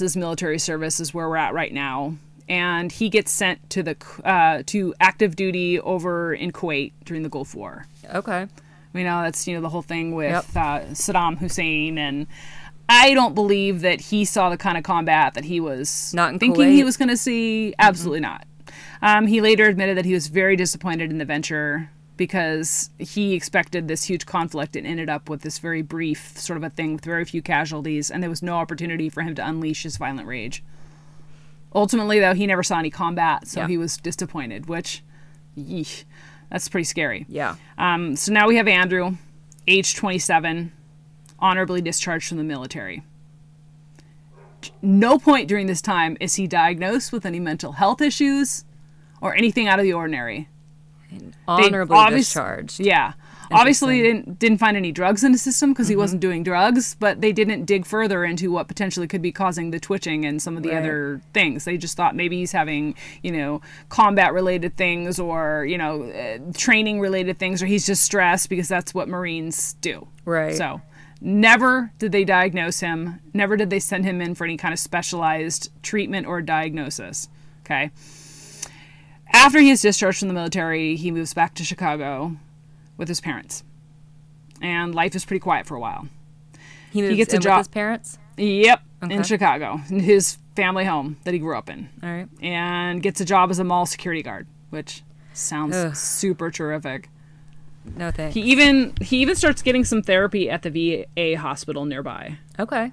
is 0.00 0.16
military 0.16 0.58
service 0.58 0.98
is 0.98 1.12
where 1.12 1.28
we're 1.28 1.36
at 1.36 1.52
right 1.52 1.72
now, 1.72 2.16
and 2.48 2.90
he 2.90 3.10
gets 3.10 3.30
sent 3.30 3.68
to 3.70 3.82
the 3.82 3.96
uh, 4.24 4.62
to 4.66 4.94
active 4.98 5.36
duty 5.36 5.78
over 5.80 6.32
in 6.32 6.52
Kuwait 6.52 6.92
during 7.04 7.22
the 7.22 7.28
Gulf 7.28 7.54
War. 7.54 7.84
Okay. 8.14 8.48
We 8.94 9.04
know 9.04 9.20
that's 9.22 9.46
you 9.46 9.54
know 9.54 9.60
the 9.60 9.68
whole 9.68 9.82
thing 9.82 10.14
with 10.14 10.30
Yep. 10.30 10.44
uh, 10.56 10.80
Saddam 10.94 11.36
Hussein, 11.36 11.98
and 11.98 12.26
I 12.88 13.12
don't 13.12 13.34
believe 13.34 13.82
that 13.82 14.00
he 14.00 14.24
saw 14.24 14.48
the 14.48 14.56
kind 14.56 14.78
of 14.78 14.82
combat 14.82 15.34
that 15.34 15.44
he 15.44 15.60
was 15.60 16.14
Not 16.14 16.32
in 16.32 16.38
thinking 16.38 16.70
he 16.70 16.82
was 16.82 16.96
going 16.96 17.10
to 17.10 17.16
see. 17.16 17.74
Absolutely 17.78 18.20
not. 18.20 18.46
Um, 19.02 19.26
he 19.26 19.42
later 19.42 19.66
admitted 19.66 19.98
that 19.98 20.06
he 20.06 20.14
was 20.14 20.28
very 20.28 20.56
disappointed 20.56 21.10
in 21.10 21.18
the 21.18 21.26
venture 21.26 21.90
because 22.16 22.90
he 22.98 23.34
expected 23.34 23.88
this 23.88 24.04
huge 24.04 24.24
conflict 24.26 24.74
and 24.76 24.86
ended 24.86 25.08
up 25.10 25.28
with 25.28 25.42
this 25.42 25.58
very 25.58 25.82
brief 25.82 26.36
sort 26.38 26.56
of 26.56 26.62
a 26.64 26.70
thing 26.70 26.94
with 26.94 27.04
very 27.04 27.24
few 27.24 27.42
casualties, 27.42 28.10
and 28.10 28.22
there 28.22 28.30
was 28.30 28.42
no 28.42 28.54
opportunity 28.56 29.08
for 29.08 29.22
him 29.22 29.34
to 29.34 29.46
unleash 29.46 29.82
his 29.82 29.96
violent 29.96 30.26
rage. 30.26 30.62
Ultimately, 31.74 32.18
though, 32.20 32.34
he 32.34 32.46
never 32.46 32.62
saw 32.62 32.78
any 32.78 32.90
combat, 32.90 33.46
so 33.46 33.60
Yeah. 33.60 33.68
he 33.68 33.76
was 33.76 33.98
disappointed, 33.98 34.66
which, 34.66 35.02
yeesh, 35.58 36.04
that's 36.50 36.68
pretty 36.68 36.84
scary. 36.84 37.26
Yeah. 37.28 37.56
Um, 37.76 38.16
so 38.16 38.32
now 38.32 38.48
we 38.48 38.56
have 38.56 38.68
Andrew, 38.68 39.16
age 39.68 39.94
27, 39.94 40.72
honorably 41.38 41.82
discharged 41.82 42.28
from 42.28 42.38
the 42.38 42.44
military. 42.44 43.02
No 44.82 45.18
point 45.18 45.48
during 45.48 45.66
this 45.66 45.82
time 45.82 46.16
is 46.20 46.36
he 46.36 46.46
diagnosed 46.46 47.12
with 47.12 47.26
any 47.26 47.38
mental 47.40 47.72
health 47.72 48.00
issues 48.00 48.64
or 49.20 49.34
anything 49.34 49.68
out 49.68 49.78
of 49.78 49.84
the 49.84 49.92
ordinary. 49.92 50.48
Honorably 51.48 51.96
obvious- 51.96 52.26
discharged. 52.26 52.80
Yeah. 52.80 53.12
Obviously, 53.52 54.02
they 54.02 54.08
didn't, 54.12 54.38
didn't 54.40 54.58
find 54.58 54.76
any 54.76 54.90
drugs 54.90 55.22
in 55.22 55.30
his 55.30 55.40
system 55.40 55.70
because 55.72 55.86
Mm-hmm. 55.86 55.92
he 55.92 55.96
wasn't 55.96 56.20
doing 56.20 56.42
drugs, 56.42 56.96
but 56.98 57.20
they 57.20 57.30
didn't 57.30 57.64
dig 57.64 57.86
further 57.86 58.24
into 58.24 58.50
what 58.50 58.66
potentially 58.66 59.06
could 59.06 59.22
be 59.22 59.30
causing 59.30 59.70
the 59.70 59.78
twitching 59.78 60.24
and 60.26 60.42
some 60.42 60.56
of 60.56 60.64
the 60.64 60.70
Right. 60.70 60.78
other 60.78 61.20
things. 61.32 61.64
They 61.64 61.76
just 61.76 61.96
thought 61.96 62.16
maybe 62.16 62.38
he's 62.38 62.50
having, 62.50 62.96
you 63.22 63.30
know, 63.30 63.60
combat 63.88 64.32
related 64.32 64.76
things 64.76 65.20
or, 65.20 65.64
you 65.64 65.78
know, 65.78 66.02
uh, 66.10 66.38
training 66.58 66.98
related 66.98 67.38
things, 67.38 67.62
or 67.62 67.66
he's 67.66 67.86
just 67.86 68.02
stressed 68.02 68.48
because 68.50 68.66
that's 68.66 68.92
what 68.92 69.08
Marines 69.08 69.74
do. 69.74 70.08
Right. 70.24 70.56
So, 70.56 70.80
never 71.20 71.92
did 72.00 72.10
they 72.10 72.24
diagnose 72.24 72.80
him. 72.80 73.20
Never 73.32 73.56
did 73.56 73.70
they 73.70 73.78
send 73.78 74.04
him 74.04 74.20
in 74.20 74.34
for 74.34 74.44
any 74.44 74.56
kind 74.56 74.72
of 74.74 74.80
specialized 74.80 75.70
treatment 75.84 76.26
or 76.26 76.42
diagnosis. 76.42 77.28
Okay. 77.64 77.90
After 79.36 79.60
he 79.60 79.70
is 79.70 79.82
discharged 79.82 80.18
from 80.20 80.28
the 80.28 80.34
military, 80.34 80.96
he 80.96 81.10
moves 81.10 81.34
back 81.34 81.54
to 81.56 81.64
Chicago 81.64 82.36
with 82.96 83.06
his 83.08 83.20
parents. 83.20 83.62
And 84.62 84.94
life 84.94 85.14
is 85.14 85.24
pretty 85.24 85.40
quiet 85.40 85.66
for 85.66 85.74
a 85.76 85.80
while. 85.80 86.08
He 86.90 87.02
moves 87.02 87.16
gets 87.16 87.34
a 87.34 87.38
job- 87.38 87.58
with 87.58 87.66
his 87.66 87.72
parents. 87.72 88.18
Yep, 88.38 88.80
in 89.10 89.22
Chicago, 89.22 89.80
in 89.90 90.00
his 90.00 90.38
family 90.56 90.84
home 90.84 91.16
that 91.24 91.32
he 91.34 91.40
grew 91.40 91.56
up 91.56 91.68
in. 91.70 91.88
All 92.02 92.10
right. 92.10 92.28
And 92.42 93.02
gets 93.02 93.20
a 93.20 93.24
job 93.24 93.50
as 93.50 93.58
a 93.58 93.64
mall 93.64 93.86
security 93.86 94.22
guard, 94.22 94.46
which 94.70 95.02
sounds 95.32 95.76
Ugh. 95.76 95.94
super 95.94 96.50
terrific. 96.50 97.08
No 97.96 98.10
thanks. 98.10 98.34
He 98.34 98.40
even 98.42 98.94
he 99.00 99.18
even 99.18 99.36
starts 99.36 99.62
getting 99.62 99.84
some 99.84 100.02
therapy 100.02 100.50
at 100.50 100.62
the 100.62 100.70
VA 101.14 101.38
hospital 101.38 101.84
nearby. 101.84 102.38
okay. 102.58 102.92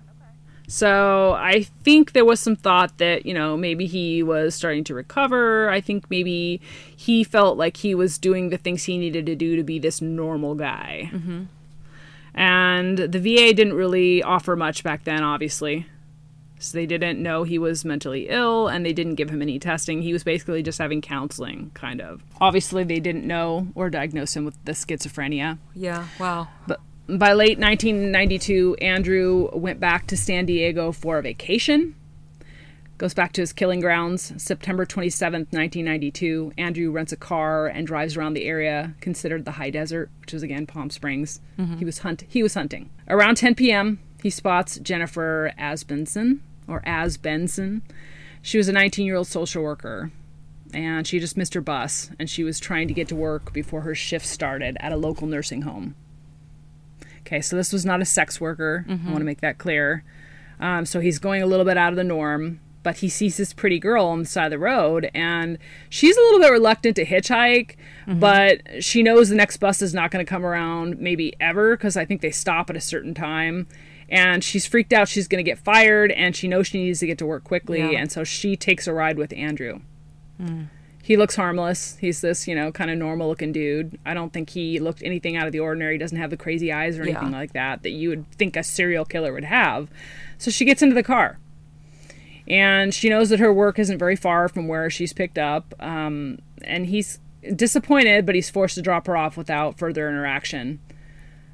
So 0.67 1.33
I 1.33 1.63
think 1.83 2.13
there 2.13 2.25
was 2.25 2.39
some 2.39 2.55
thought 2.55 2.97
that, 2.97 3.25
you 3.25 3.33
know, 3.33 3.57
maybe 3.57 3.85
he 3.85 4.23
was 4.23 4.55
starting 4.55 4.83
to 4.85 4.93
recover. 4.93 5.69
I 5.69 5.81
think 5.81 6.09
maybe 6.09 6.61
he 6.95 7.23
felt 7.23 7.57
like 7.57 7.77
he 7.77 7.93
was 7.93 8.17
doing 8.17 8.49
the 8.49 8.57
things 8.57 8.85
he 8.85 8.97
needed 8.97 9.25
to 9.25 9.35
do 9.35 9.55
to 9.55 9.63
be 9.63 9.77
this 9.77 10.01
normal 10.01 10.55
guy. 10.55 11.09
Mm-hmm. 11.11 11.43
And 12.33 12.97
the 12.97 13.19
VA 13.19 13.53
didn't 13.53 13.73
really 13.73 14.23
offer 14.23 14.55
much 14.55 14.83
back 14.83 15.03
then, 15.03 15.23
obviously. 15.23 15.85
So 16.59 16.77
they 16.77 16.85
didn't 16.85 17.21
know 17.21 17.43
he 17.43 17.59
was 17.59 17.83
mentally 17.83 18.29
ill 18.29 18.69
and 18.69 18.85
they 18.85 18.93
didn't 18.93 19.15
give 19.15 19.29
him 19.29 19.41
any 19.41 19.59
testing. 19.59 20.01
He 20.01 20.13
was 20.13 20.23
basically 20.23 20.63
just 20.63 20.79
having 20.79 21.01
counseling, 21.01 21.71
kind 21.73 21.99
of. 21.99 22.23
Obviously, 22.39 22.85
they 22.85 23.01
didn't 23.01 23.27
know 23.27 23.67
or 23.75 23.89
diagnose 23.89 24.35
him 24.35 24.45
with 24.45 24.55
the 24.63 24.71
schizophrenia. 24.71 25.57
Yeah. 25.75 26.07
Wow. 26.17 26.47
But 26.65 26.79
by 27.07 27.33
late 27.33 27.59
1992, 27.59 28.77
Andrew 28.81 29.49
went 29.53 29.79
back 29.79 30.07
to 30.07 30.17
San 30.17 30.45
Diego 30.45 30.91
for 30.91 31.17
a 31.17 31.21
vacation. 31.21 31.95
Goes 32.97 33.13
back 33.13 33.33
to 33.33 33.41
his 33.41 33.51
killing 33.51 33.81
grounds. 33.81 34.33
September 34.37 34.85
27th, 34.85 35.51
1992. 35.51 36.53
Andrew 36.57 36.91
rents 36.91 37.11
a 37.11 37.17
car 37.17 37.67
and 37.67 37.85
drives 37.85 38.15
around 38.15 38.33
the 38.33 38.45
area 38.45 38.93
considered 39.01 39.43
the 39.43 39.51
high 39.51 39.69
desert, 39.69 40.09
which 40.21 40.33
is 40.33 40.43
again 40.43 40.65
Palm 40.65 40.89
Springs. 40.89 41.41
Mm-hmm. 41.57 41.77
He 41.77 41.85
was 41.85 41.99
hunt 41.99 42.23
he 42.29 42.41
was 42.41 42.53
hunting. 42.53 42.89
Around 43.09 43.35
10 43.35 43.55
p.m., 43.55 43.99
he 44.21 44.29
spots 44.29 44.79
Jennifer 44.79 45.51
Asbenson 45.59 46.39
or 46.67 46.81
As 46.85 47.17
Benson. 47.17 47.81
She 48.41 48.57
was 48.57 48.69
a 48.69 48.73
19-year-old 48.73 49.27
social 49.27 49.63
worker 49.63 50.11
and 50.73 51.05
she 51.05 51.19
just 51.19 51.35
missed 51.35 51.55
her 51.55 51.61
bus 51.61 52.09
and 52.17 52.29
she 52.29 52.43
was 52.43 52.59
trying 52.59 52.87
to 52.87 52.93
get 52.93 53.09
to 53.09 53.15
work 53.15 53.51
before 53.51 53.81
her 53.81 53.95
shift 53.95 54.25
started 54.25 54.77
at 54.79 54.93
a 54.93 54.97
local 54.97 55.27
nursing 55.27 55.63
home. 55.63 55.95
Okay, 57.25 57.41
so 57.41 57.55
this 57.55 57.71
was 57.71 57.85
not 57.85 58.01
a 58.01 58.05
sex 58.05 58.41
worker. 58.41 58.85
I 58.87 58.91
want 58.91 59.01
to 59.03 59.09
mm-hmm. 59.11 59.25
make 59.25 59.41
that 59.41 59.57
clear. 59.57 60.03
Um, 60.59 60.85
so 60.85 60.99
he's 60.99 61.19
going 61.19 61.41
a 61.41 61.45
little 61.45 61.65
bit 61.65 61.77
out 61.77 61.93
of 61.93 61.97
the 61.97 62.03
norm, 62.03 62.59
but 62.83 62.97
he 62.97 63.09
sees 63.09 63.37
this 63.37 63.53
pretty 63.53 63.79
girl 63.79 64.05
on 64.05 64.19
the 64.19 64.25
side 64.25 64.45
of 64.45 64.51
the 64.51 64.59
road, 64.59 65.09
and 65.13 65.57
she's 65.89 66.17
a 66.17 66.21
little 66.21 66.39
bit 66.39 66.51
reluctant 66.51 66.95
to 66.97 67.05
hitchhike, 67.05 67.75
mm-hmm. 68.07 68.19
but 68.19 68.83
she 68.83 69.03
knows 69.03 69.29
the 69.29 69.35
next 69.35 69.57
bus 69.57 69.81
is 69.81 69.93
not 69.93 70.11
going 70.11 70.23
to 70.23 70.29
come 70.29 70.45
around 70.45 70.99
maybe 70.99 71.33
ever 71.39 71.75
because 71.75 71.97
I 71.97 72.05
think 72.05 72.21
they 72.21 72.31
stop 72.31 72.69
at 72.69 72.75
a 72.75 72.81
certain 72.81 73.13
time. 73.13 73.67
And 74.09 74.43
she's 74.43 74.67
freaked 74.67 74.93
out 74.93 75.07
she's 75.07 75.27
going 75.27 75.43
to 75.43 75.49
get 75.49 75.57
fired, 75.57 76.11
and 76.11 76.35
she 76.35 76.47
knows 76.47 76.67
she 76.67 76.83
needs 76.83 76.99
to 76.99 77.07
get 77.07 77.17
to 77.19 77.25
work 77.25 77.43
quickly, 77.43 77.79
Yeah. 77.79 77.99
and 77.99 78.11
so 78.11 78.23
she 78.23 78.55
takes 78.55 78.85
a 78.85 78.93
ride 78.93 79.17
with 79.17 79.33
Andrew. 79.33 79.79
Mm. 80.41 80.67
He 81.05 81.17
looks 81.17 81.35
harmless. 81.35 81.97
He's 81.99 82.21
this, 82.21 82.47
you 82.47 82.55
know, 82.55 82.71
kind 82.71 82.89
of 82.89 82.97
normal 82.97 83.27
looking 83.27 83.51
dude. 83.51 83.99
I 84.05 84.13
don't 84.13 84.31
think 84.31 84.51
he 84.51 84.79
looked 84.79 85.03
anything 85.03 85.35
out 85.35 85.45
of 85.45 85.51
the 85.51 85.59
ordinary. 85.59 85.95
He 85.95 85.97
doesn't 85.97 86.17
have 86.17 86.29
the 86.29 86.37
crazy 86.37 86.71
eyes 86.71 86.97
or 86.97 87.01
anything 87.03 87.31
Yeah. 87.31 87.37
like 87.39 87.51
that 87.51 87.83
that 87.83 87.89
you 87.89 88.07
would 88.07 88.31
think 88.31 88.55
a 88.55 88.63
serial 88.63 89.03
killer 89.03 89.33
would 89.33 89.43
have. 89.43 89.89
So 90.37 90.49
she 90.49 90.63
gets 90.63 90.81
into 90.81 90.95
the 90.95 91.03
car. 91.03 91.39
And 92.47 92.93
she 92.93 93.09
knows 93.09 93.29
that 93.29 93.39
her 93.39 93.53
work 93.53 93.79
isn't 93.79 93.97
very 93.97 94.15
far 94.15 94.47
from 94.47 94.67
where 94.69 94.89
she's 94.89 95.11
picked 95.13 95.37
up. 95.37 95.73
Um, 95.79 96.39
and 96.63 96.85
he's 96.85 97.19
disappointed, 97.53 98.25
but 98.25 98.35
he's 98.35 98.49
forced 98.49 98.75
to 98.75 98.81
drop 98.81 99.07
her 99.07 99.17
off 99.17 99.35
without 99.35 99.77
further 99.77 100.07
interaction. 100.07 100.79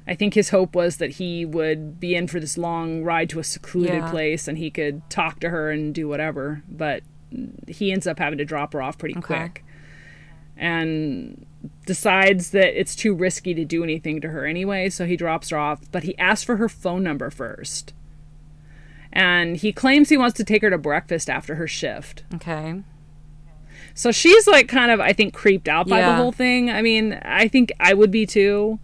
I 0.06 0.14
think 0.14 0.34
his 0.34 0.50
hope 0.50 0.74
was 0.76 0.96
that 0.98 1.12
he 1.12 1.44
would 1.44 1.98
be 2.00 2.14
in 2.14 2.26
for 2.28 2.38
this 2.40 2.56
long 2.56 3.02
ride 3.02 3.28
to 3.30 3.40
a 3.40 3.44
secluded 3.44 3.94
Yeah. 3.94 4.10
place 4.10 4.46
and 4.48 4.58
he 4.58 4.70
could 4.70 5.02
talk 5.10 5.40
to 5.40 5.50
her 5.50 5.70
and 5.70 5.92
do 5.94 6.08
whatever. 6.08 6.62
But 6.68 7.02
he 7.68 7.92
ends 7.92 8.06
up 8.06 8.18
having 8.18 8.38
to 8.38 8.44
drop 8.44 8.72
her 8.72 8.82
off 8.82 8.98
pretty 8.98 9.16
Okay. 9.16 9.26
quick 9.26 9.64
and 10.56 11.46
decides 11.86 12.50
that 12.50 12.78
it's 12.78 12.94
too 12.94 13.14
risky 13.14 13.54
to 13.54 13.64
do 13.64 13.82
anything 13.82 14.20
to 14.20 14.28
her 14.28 14.44
anyway, 14.46 14.88
so 14.88 15.06
he 15.06 15.16
drops 15.16 15.50
her 15.50 15.56
off. 15.58 15.80
But 15.90 16.02
he 16.04 16.16
asks 16.18 16.44
for 16.44 16.56
her 16.56 16.68
phone 16.68 17.02
number 17.02 17.30
first. 17.30 17.94
And 19.12 19.56
he 19.56 19.72
claims 19.72 20.08
he 20.08 20.16
wants 20.16 20.36
to 20.36 20.44
take 20.44 20.62
her 20.62 20.70
to 20.70 20.78
breakfast 20.78 21.28
after 21.28 21.56
her 21.56 21.66
shift. 21.66 22.22
Okay. 22.34 22.82
So 23.94 24.12
she's 24.12 24.46
like 24.46 24.68
kind 24.68 24.90
of, 24.90 25.00
I 25.00 25.12
think, 25.12 25.34
creeped 25.34 25.66
out 25.68 25.88
by 25.88 26.00
the 26.02 26.14
whole 26.14 26.30
thing. 26.32 26.70
I 26.70 26.80
mean, 26.80 27.14
I 27.22 27.48
think 27.48 27.72
I 27.80 27.92
would 27.94 28.10
be 28.12 28.24
too. 28.24 28.78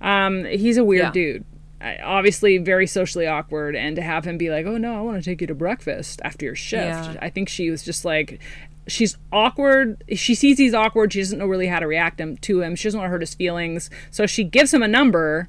Um, 0.00 0.44
he's 0.44 0.76
a 0.76 0.84
weird 0.84 1.02
Yeah. 1.06 1.10
dude. 1.12 1.44
I- 1.80 1.98
Obviously, 2.02 2.58
very 2.58 2.86
socially 2.86 3.26
awkward, 3.26 3.76
and 3.76 3.94
to 3.96 4.02
have 4.02 4.24
him 4.24 4.36
be 4.38 4.50
like, 4.50 4.66
"Oh 4.66 4.76
no, 4.78 4.96
I 4.96 5.00
want 5.00 5.22
to 5.22 5.30
take 5.30 5.40
you 5.40 5.46
to 5.46 5.54
breakfast 5.54 6.20
after 6.24 6.44
your 6.46 6.54
shift," 6.56 6.82
Yeah. 7.14 7.16
I 7.22 7.30
think 7.30 7.48
she 7.48 7.70
was 7.70 7.82
just 7.84 8.04
like, 8.04 8.40
she's 8.88 9.16
awkward. 9.32 10.02
She 10.16 10.34
sees 10.34 10.58
he's 10.58 10.74
awkward. 10.74 11.12
She 11.12 11.20
doesn't 11.20 11.38
know 11.38 11.46
really 11.46 11.66
how 11.68 11.78
to 11.78 11.86
react 11.86 12.20
him 12.20 12.36
to 12.38 12.62
him. 12.62 12.74
She 12.74 12.84
doesn't 12.88 12.98
want 12.98 13.08
to 13.08 13.12
hurt 13.12 13.20
his 13.22 13.34
feelings, 13.34 13.90
so 14.10 14.26
she 14.26 14.42
gives 14.44 14.72
him 14.74 14.82
a 14.82 14.88
number, 14.88 15.48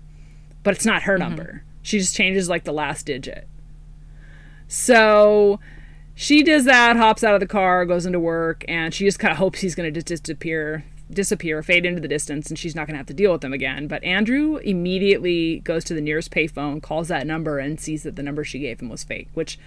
but 0.64 0.76
it's 0.76 0.86
not 0.86 1.04
her 1.04 1.14
Mm-hmm. 1.18 1.30
number. 1.30 1.64
She 1.82 1.98
just 2.00 2.16
changes 2.16 2.48
like 2.50 2.64
the 2.66 2.74
last 2.74 3.06
digit. 3.06 3.48
So 4.68 5.60
she 6.16 6.44
does 6.44 6.66
that, 6.66 6.98
hops 6.98 7.24
out 7.24 7.34
of 7.34 7.40
the 7.40 7.48
car, 7.48 7.86
goes 7.86 8.06
into 8.06 8.20
work, 8.20 8.64
and 8.68 8.94
she 8.94 9.06
just 9.06 9.20
kind 9.20 9.32
of 9.32 9.38
hopes 9.38 9.62
he's 9.62 9.76
going 9.76 9.92
to 9.92 10.02
just 10.02 10.08
disappear, 10.24 10.84
disappear, 11.12 11.64
fade 11.64 11.86
into 11.86 12.02
the 12.02 12.08
distance, 12.08 12.50
and 12.50 12.58
she's 12.60 12.76
not 12.76 12.86
going 12.88 12.94
to 12.94 12.98
have 13.00 13.08
to 13.08 13.14
deal 13.14 13.32
with 13.32 13.42
them 13.42 13.54
again. 13.54 13.88
But 13.88 14.04
Andrew 14.04 14.58
immediately 14.58 15.60
goes 15.60 15.84
to 15.86 15.94
the 15.94 16.02
nearest 16.02 16.32
payphone, 16.32 16.82
calls 16.82 17.08
that 17.08 17.26
number, 17.26 17.60
and 17.60 17.80
sees 17.80 18.04
that 18.04 18.16
the 18.16 18.24
number 18.24 18.44
she 18.44 18.60
gave 18.60 18.80
him 18.80 18.90
was 18.90 19.04
fake, 19.04 19.28
which 19.34 19.58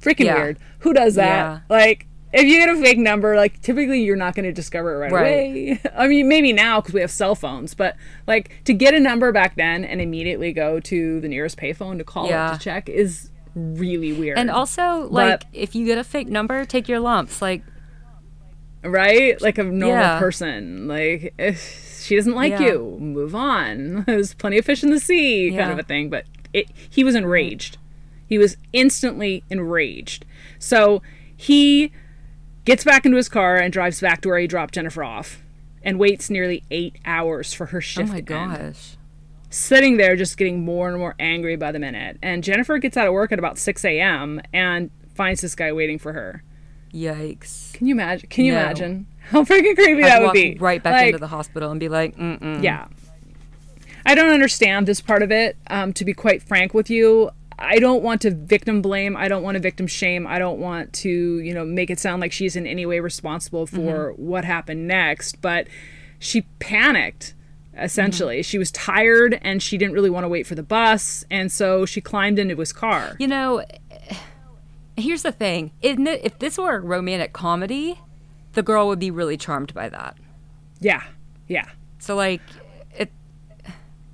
freaking 0.00 0.26
Yeah. 0.26 0.36
weird. 0.36 0.58
Who 0.80 0.92
does 0.92 1.14
that? 1.16 1.26
Yeah. 1.26 1.60
Like. 1.68 2.06
If 2.30 2.42
you 2.44 2.58
get 2.58 2.68
a 2.68 2.78
fake 2.78 2.98
number, 2.98 3.36
like 3.36 3.58
typically 3.62 4.02
you're 4.02 4.14
not 4.14 4.34
going 4.34 4.44
to 4.44 4.52
discover 4.52 4.92
it 4.96 4.98
right, 4.98 5.12
Right. 5.12 5.22
away. 5.32 5.80
I 5.96 6.06
mean, 6.08 6.28
maybe 6.28 6.52
now 6.52 6.78
because 6.78 6.92
we 6.92 7.00
have 7.00 7.10
cell 7.10 7.34
phones, 7.34 7.72
but 7.72 7.96
like 8.26 8.62
to 8.64 8.74
get 8.74 8.92
a 8.92 9.00
number 9.00 9.32
back 9.32 9.56
then 9.56 9.82
and 9.82 9.98
immediately 9.98 10.52
go 10.52 10.78
to 10.78 11.20
the 11.20 11.28
nearest 11.28 11.56
payphone 11.56 11.96
to 11.96 12.04
call 12.04 12.28
Yeah. 12.28 12.50
it 12.50 12.58
to 12.58 12.60
check 12.60 12.90
is 12.90 13.30
really 13.54 14.12
weird. 14.12 14.36
And 14.36 14.50
also, 14.50 15.08
like, 15.10 15.40
But- 15.40 15.44
if 15.54 15.74
you 15.74 15.86
get 15.86 15.96
a 15.96 16.04
fake 16.04 16.28
number, 16.28 16.66
take 16.66 16.86
your 16.86 17.00
lumps. 17.00 17.40
Like, 17.40 17.62
right? 18.82 19.40
Like 19.40 19.58
a 19.58 19.64
normal 19.64 19.88
Yeah. 19.98 20.18
person. 20.18 20.86
Like 20.88 21.34
if 21.38 22.02
she 22.04 22.16
doesn't 22.16 22.34
like 22.34 22.52
Yeah. 22.52 22.62
you, 22.66 22.96
move 23.00 23.34
on. 23.34 24.02
There's 24.06 24.34
plenty 24.34 24.58
of 24.58 24.64
fish 24.64 24.82
in 24.82 24.90
the 24.90 25.00
sea, 25.00 25.50
kind 25.56 25.70
of 25.72 25.78
a 25.78 25.82
thing. 25.82 26.10
But 26.10 26.24
it, 26.52 26.66
he 26.88 27.04
was 27.04 27.14
enraged. 27.14 27.76
He 28.26 28.38
was 28.38 28.56
instantly 28.72 29.42
enraged. 29.50 30.24
So 30.58 31.02
he 31.36 31.92
gets 32.64 32.84
back 32.84 33.04
into 33.06 33.16
his 33.16 33.28
car 33.28 33.56
and 33.56 33.72
drives 33.72 34.00
back 34.00 34.20
to 34.22 34.28
where 34.28 34.38
he 34.38 34.46
dropped 34.46 34.74
Jennifer 34.74 35.02
off, 35.02 35.42
and 35.82 35.98
waits 35.98 36.28
nearly 36.28 36.62
eight 36.70 36.96
hours 37.06 37.54
for 37.54 37.66
her 37.66 37.80
shift. 37.80 38.10
oh 38.10 38.12
shift. 38.12 38.12
my 38.12 38.20
to 38.20 38.34
end. 38.34 38.74
gosh. 38.74 38.96
sitting 39.48 39.96
there 39.96 40.14
just 40.16 40.36
getting 40.36 40.62
more 40.64 40.88
and 40.90 40.98
more 40.98 41.14
angry 41.18 41.56
by 41.56 41.72
the 41.72 41.78
minute. 41.78 42.18
And 42.22 42.44
Jennifer 42.44 42.76
gets 42.78 42.96
out 42.98 43.06
of 43.06 43.12
work 43.14 43.32
at 43.32 43.38
about 43.38 43.56
6 43.58 43.84
a.m. 43.86 44.42
and 44.52 44.90
finds 45.14 45.40
this 45.40 45.54
guy 45.54 45.72
waiting 45.72 45.98
for 45.98 46.12
her. 46.12 46.42
Yikes. 46.92 47.72
Can 47.74 47.86
you 47.86 47.94
imagine? 47.94 48.28
Can 48.28 48.44
you 48.44 48.52
No. 48.52 48.60
imagine 48.60 49.06
how 49.30 49.42
freaking 49.44 49.74
creepy 49.74 50.02
I'd 50.02 50.08
that 50.08 50.20
would 50.20 50.26
walk 50.26 50.34
be? 50.34 50.56
right 50.58 50.82
back 50.82 50.92
Like, 50.94 51.06
into 51.08 51.18
the 51.18 51.26
hospital 51.28 51.70
and 51.70 51.78
be 51.80 51.88
like, 51.88 52.16
mm-mm. 52.16 52.62
Yeah. 52.62 52.86
I 54.06 54.14
don't 54.14 54.30
understand 54.32 54.86
this 54.86 55.00
part 55.00 55.22
of 55.22 55.30
it. 55.30 55.56
Um, 55.68 55.92
to 55.94 56.04
be 56.04 56.14
quite 56.14 56.42
frank 56.42 56.72
with 56.72 56.88
you, 56.88 57.30
I 57.58 57.78
don't 57.78 58.02
want 58.02 58.22
to 58.22 58.30
victim 58.30 58.80
blame. 58.80 59.16
I 59.16 59.28
don't 59.28 59.42
want 59.42 59.56
to 59.56 59.60
victim 59.60 59.86
shame. 59.86 60.26
I 60.26 60.38
don't 60.38 60.58
want 60.60 60.92
to, 60.94 61.10
you 61.10 61.52
know, 61.52 61.64
make 61.64 61.90
it 61.90 61.98
sound 61.98 62.20
like 62.22 62.32
she's 62.32 62.56
in 62.56 62.66
any 62.66 62.86
way 62.86 63.00
responsible 63.00 63.66
for 63.66 64.12
what 64.12 64.44
happened 64.44 64.86
next. 64.86 65.42
But 65.42 65.66
she 66.18 66.42
panicked. 66.58 67.34
Essentially, 67.76 68.42
she 68.42 68.58
was 68.58 68.72
tired 68.72 69.38
and 69.42 69.62
she 69.62 69.78
didn't 69.78 69.94
really 69.94 70.10
want 70.10 70.24
to 70.24 70.28
wait 70.28 70.48
for 70.48 70.56
the 70.56 70.64
bus, 70.64 71.24
and 71.30 71.50
so 71.52 71.86
she 71.86 72.00
climbed 72.00 72.36
into 72.40 72.56
his 72.56 72.72
car. 72.72 73.14
You 73.20 73.28
know, 73.28 73.62
here's 74.98 75.22
the 75.22 75.32
thing. 75.32 75.72
Isn't 75.82 76.06
it, 76.06 76.20
if 76.24 76.38
this 76.38 76.58
were 76.58 76.76
a 76.76 76.80
romantic 76.80 77.32
comedy, 77.32 78.00
the 78.52 78.62
girl 78.62 78.88
would 78.88 78.98
be 78.98 79.10
really 79.10 79.36
charmed 79.36 79.72
by 79.74 79.88
that. 79.88 80.16
Yeah, 80.80 81.02
yeah. 81.48 81.66
So, 81.98 82.14
like, 82.16 82.40
it 82.96 83.10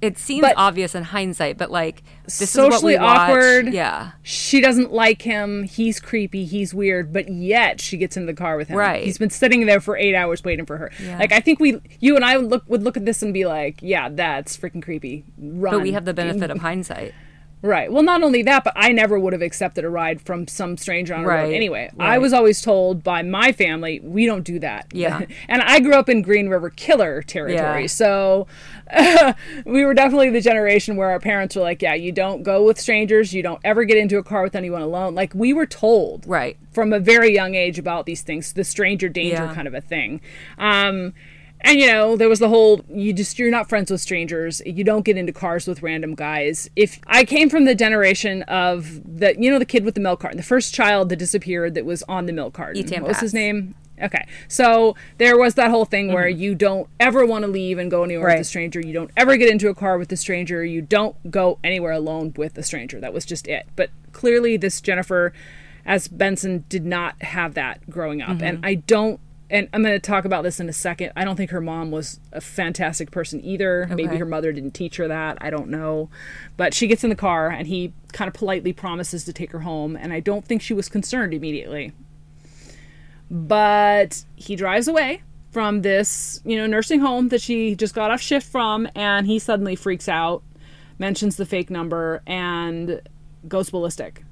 it 0.00 0.18
seems 0.18 0.42
But- 0.42 0.54
obvious 0.56 0.94
in 0.94 1.02
hindsight, 1.04 1.56
but 1.58 1.70
like, 1.70 2.02
this 2.24 2.40
is 2.42 2.50
Socially 2.50 2.94
what 2.94 3.00
we 3.00 3.04
watch. 3.06 3.18
awkward. 3.30 3.72
Yeah. 3.74 4.10
she 4.22 4.60
doesn't 4.60 4.92
like 4.92 5.22
him. 5.22 5.62
He's 5.64 5.98
creepy. 6.00 6.44
He's 6.44 6.74
weird. 6.74 7.12
But 7.12 7.28
yet 7.30 7.80
she 7.80 7.96
gets 7.96 8.16
into 8.16 8.26
the 8.32 8.36
car 8.36 8.56
with 8.56 8.68
him. 8.68 8.76
Right. 8.76 9.04
He's 9.04 9.18
been 9.18 9.30
sitting 9.30 9.64
there 9.66 9.80
for 9.80 9.96
eight 9.96 10.14
hours 10.14 10.42
waiting 10.44 10.66
for 10.66 10.76
her. 10.78 10.90
Yeah. 11.02 11.18
Like 11.18 11.32
I 11.32 11.40
think 11.40 11.60
we, 11.60 11.80
you 12.00 12.16
and 12.16 12.24
I 12.24 12.36
would 12.38 12.50
look 12.50 12.64
would 12.68 12.82
look 12.82 12.96
at 12.96 13.04
this 13.06 13.22
and 13.22 13.32
be 13.34 13.44
like, 13.46 13.78
yeah, 13.82 14.08
that's 14.10 14.56
freaking 14.56 14.82
creepy. 14.82 15.24
Run. 15.38 15.74
But 15.74 15.82
we 15.82 15.92
have 15.92 16.04
the 16.06 16.14
benefit 16.14 16.50
of 16.50 16.58
hindsight. 16.68 17.14
Right. 17.64 17.90
Well, 17.90 18.02
not 18.02 18.22
only 18.22 18.42
that, 18.42 18.62
but 18.62 18.74
I 18.76 18.92
never 18.92 19.18
would 19.18 19.32
have 19.32 19.40
accepted 19.40 19.86
a 19.86 19.88
ride 19.88 20.20
from 20.20 20.46
some 20.46 20.76
stranger 20.76 21.14
on 21.14 21.24
a 21.24 21.26
road 21.26 21.34
Right, 21.44 21.54
anyway. 21.54 21.90
I 21.98 22.18
was 22.18 22.34
always 22.34 22.60
told 22.60 23.02
by 23.02 23.22
my 23.22 23.52
family, 23.52 24.00
we 24.00 24.26
don't 24.26 24.44
do 24.44 24.58
that. 24.58 24.88
Yeah. 24.92 25.24
and 25.48 25.62
I 25.62 25.80
grew 25.80 25.94
up 25.94 26.10
in 26.10 26.20
Green 26.20 26.50
River 26.50 26.68
killer 26.68 27.22
territory. 27.22 27.82
Yeah. 27.82 27.86
So 27.86 28.46
we 29.64 29.82
were 29.82 29.94
definitely 29.94 30.28
the 30.28 30.42
generation 30.42 30.96
where 30.96 31.08
our 31.10 31.18
parents 31.20 31.56
were 31.56 31.62
like, 31.62 31.80
yeah, 31.80 31.94
you 31.94 32.12
don't 32.12 32.42
go 32.42 32.64
with 32.64 32.78
strangers. 32.78 33.32
You 33.32 33.42
don't 33.42 33.60
ever 33.64 33.84
get 33.84 33.96
into 33.96 34.18
a 34.18 34.22
car 34.22 34.42
with 34.42 34.54
anyone 34.54 34.82
alone. 34.82 35.14
Like 35.14 35.34
we 35.34 35.54
were 35.54 35.64
told 35.66 36.26
Right. 36.26 36.58
from 36.70 36.92
a 36.92 37.00
very 37.00 37.32
young 37.32 37.54
age 37.54 37.78
about 37.78 38.04
these 38.04 38.20
things, 38.20 38.52
the 38.52 38.64
stranger 38.64 39.08
danger 39.08 39.44
Yeah. 39.44 39.54
kind 39.54 39.66
of 39.66 39.72
a 39.72 39.80
thing. 39.80 40.20
Um, 40.58 41.14
and 41.64 41.80
you 41.80 41.86
know, 41.86 42.16
there 42.16 42.28
was 42.28 42.38
the 42.38 42.48
whole 42.48 42.84
you 42.88 43.12
just 43.12 43.38
you're 43.38 43.50
not 43.50 43.68
friends 43.68 43.90
with 43.90 44.00
strangers. 44.00 44.62
You 44.64 44.84
don't 44.84 45.04
get 45.04 45.16
into 45.16 45.32
cars 45.32 45.66
with 45.66 45.82
random 45.82 46.14
guys. 46.14 46.68
If 46.76 47.00
I 47.06 47.24
came 47.24 47.48
from 47.48 47.64
the 47.64 47.74
generation 47.74 48.42
of 48.42 49.00
the 49.18 49.34
you 49.38 49.50
know 49.50 49.58
the 49.58 49.64
kid 49.64 49.84
with 49.84 49.94
the 49.94 50.00
milk 50.00 50.20
carton, 50.20 50.36
the 50.36 50.42
first 50.44 50.72
child 50.74 51.08
that 51.08 51.16
disappeared 51.16 51.74
that 51.74 51.84
was 51.84 52.02
on 52.04 52.26
the 52.26 52.32
milk 52.32 52.54
carton. 52.54 52.86
What 53.00 53.08
was 53.08 53.20
his 53.20 53.34
name? 53.34 53.74
Okay, 54.02 54.26
so 54.48 54.96
there 55.18 55.38
was 55.38 55.54
that 55.54 55.70
whole 55.70 55.84
thing 55.84 56.12
where 56.12 56.28
you 56.28 56.56
don't 56.56 56.88
ever 56.98 57.24
want 57.24 57.44
to 57.44 57.48
leave 57.50 57.78
and 57.78 57.90
go 57.90 58.02
anywhere 58.02 58.26
with 58.26 58.34
Mm-hmm. 58.34 58.40
A 58.40 58.44
stranger. 58.44 58.80
You 58.80 58.92
don't 58.92 59.10
ever 59.16 59.36
get 59.36 59.48
into 59.48 59.68
a 59.68 59.74
car 59.74 59.98
with 59.98 60.10
a 60.10 60.16
stranger. 60.16 60.64
You 60.64 60.82
don't 60.82 61.30
go 61.30 61.58
anywhere 61.62 61.92
alone 61.92 62.34
with 62.36 62.58
a 62.58 62.64
stranger. 62.64 62.98
That 63.00 63.12
was 63.14 63.24
just 63.24 63.46
it. 63.46 63.66
But 63.76 63.90
clearly, 64.12 64.56
this 64.56 64.80
Jennifer, 64.80 65.32
Asbenson, 65.86 66.64
did 66.68 66.84
not 66.84 67.22
have 67.22 67.54
that 67.54 67.88
growing 67.88 68.20
up, 68.20 68.42
and 68.42 68.58
Mm-hmm. 68.58 68.64
I 68.66 68.74
don't 68.74 69.20
and 69.50 69.68
I'm 69.72 69.82
going 69.82 69.94
to 69.94 70.00
talk 70.00 70.24
about 70.24 70.42
this 70.42 70.58
in 70.58 70.68
a 70.68 70.72
second. 70.72 71.12
I 71.16 71.24
don't 71.24 71.36
think 71.36 71.50
her 71.50 71.60
mom 71.60 71.90
was 71.90 72.18
a 72.32 72.40
fantastic 72.40 73.10
person 73.10 73.44
either. 73.44 73.86
Maybe 73.90 74.16
her 74.16 74.24
mother 74.24 74.52
didn't 74.52 74.72
teach 74.72 74.96
her 74.96 75.06
that. 75.06 75.36
I 75.40 75.50
don't 75.50 75.68
know. 75.68 76.08
But 76.56 76.72
she 76.72 76.86
gets 76.86 77.04
in 77.04 77.10
the 77.10 77.16
car 77.16 77.50
and 77.50 77.66
he 77.68 77.92
kind 78.12 78.26
of 78.26 78.34
politely 78.34 78.72
promises 78.72 79.24
to 79.24 79.32
take 79.32 79.52
her 79.52 79.60
home. 79.60 79.96
And 79.96 80.12
I 80.12 80.20
don't 80.20 80.44
think 80.46 80.62
she 80.62 80.72
was 80.72 80.88
concerned 80.88 81.34
immediately. 81.34 81.92
But 83.30 84.24
he 84.34 84.56
drives 84.56 84.88
away 84.88 85.22
from 85.50 85.82
this, 85.82 86.40
you 86.44 86.56
know, 86.56 86.66
nursing 86.66 87.00
home 87.00 87.28
that 87.28 87.42
she 87.42 87.74
just 87.74 87.94
got 87.94 88.10
off 88.10 88.22
shift 88.22 88.46
from. 88.46 88.88
And 88.94 89.26
he 89.26 89.38
suddenly 89.38 89.76
freaks 89.76 90.08
out, 90.08 90.42
mentions 90.98 91.36
the 91.36 91.46
fake 91.46 91.68
number, 91.68 92.22
and 92.26 93.02
goes 93.46 93.68
ballistic. 93.68 94.24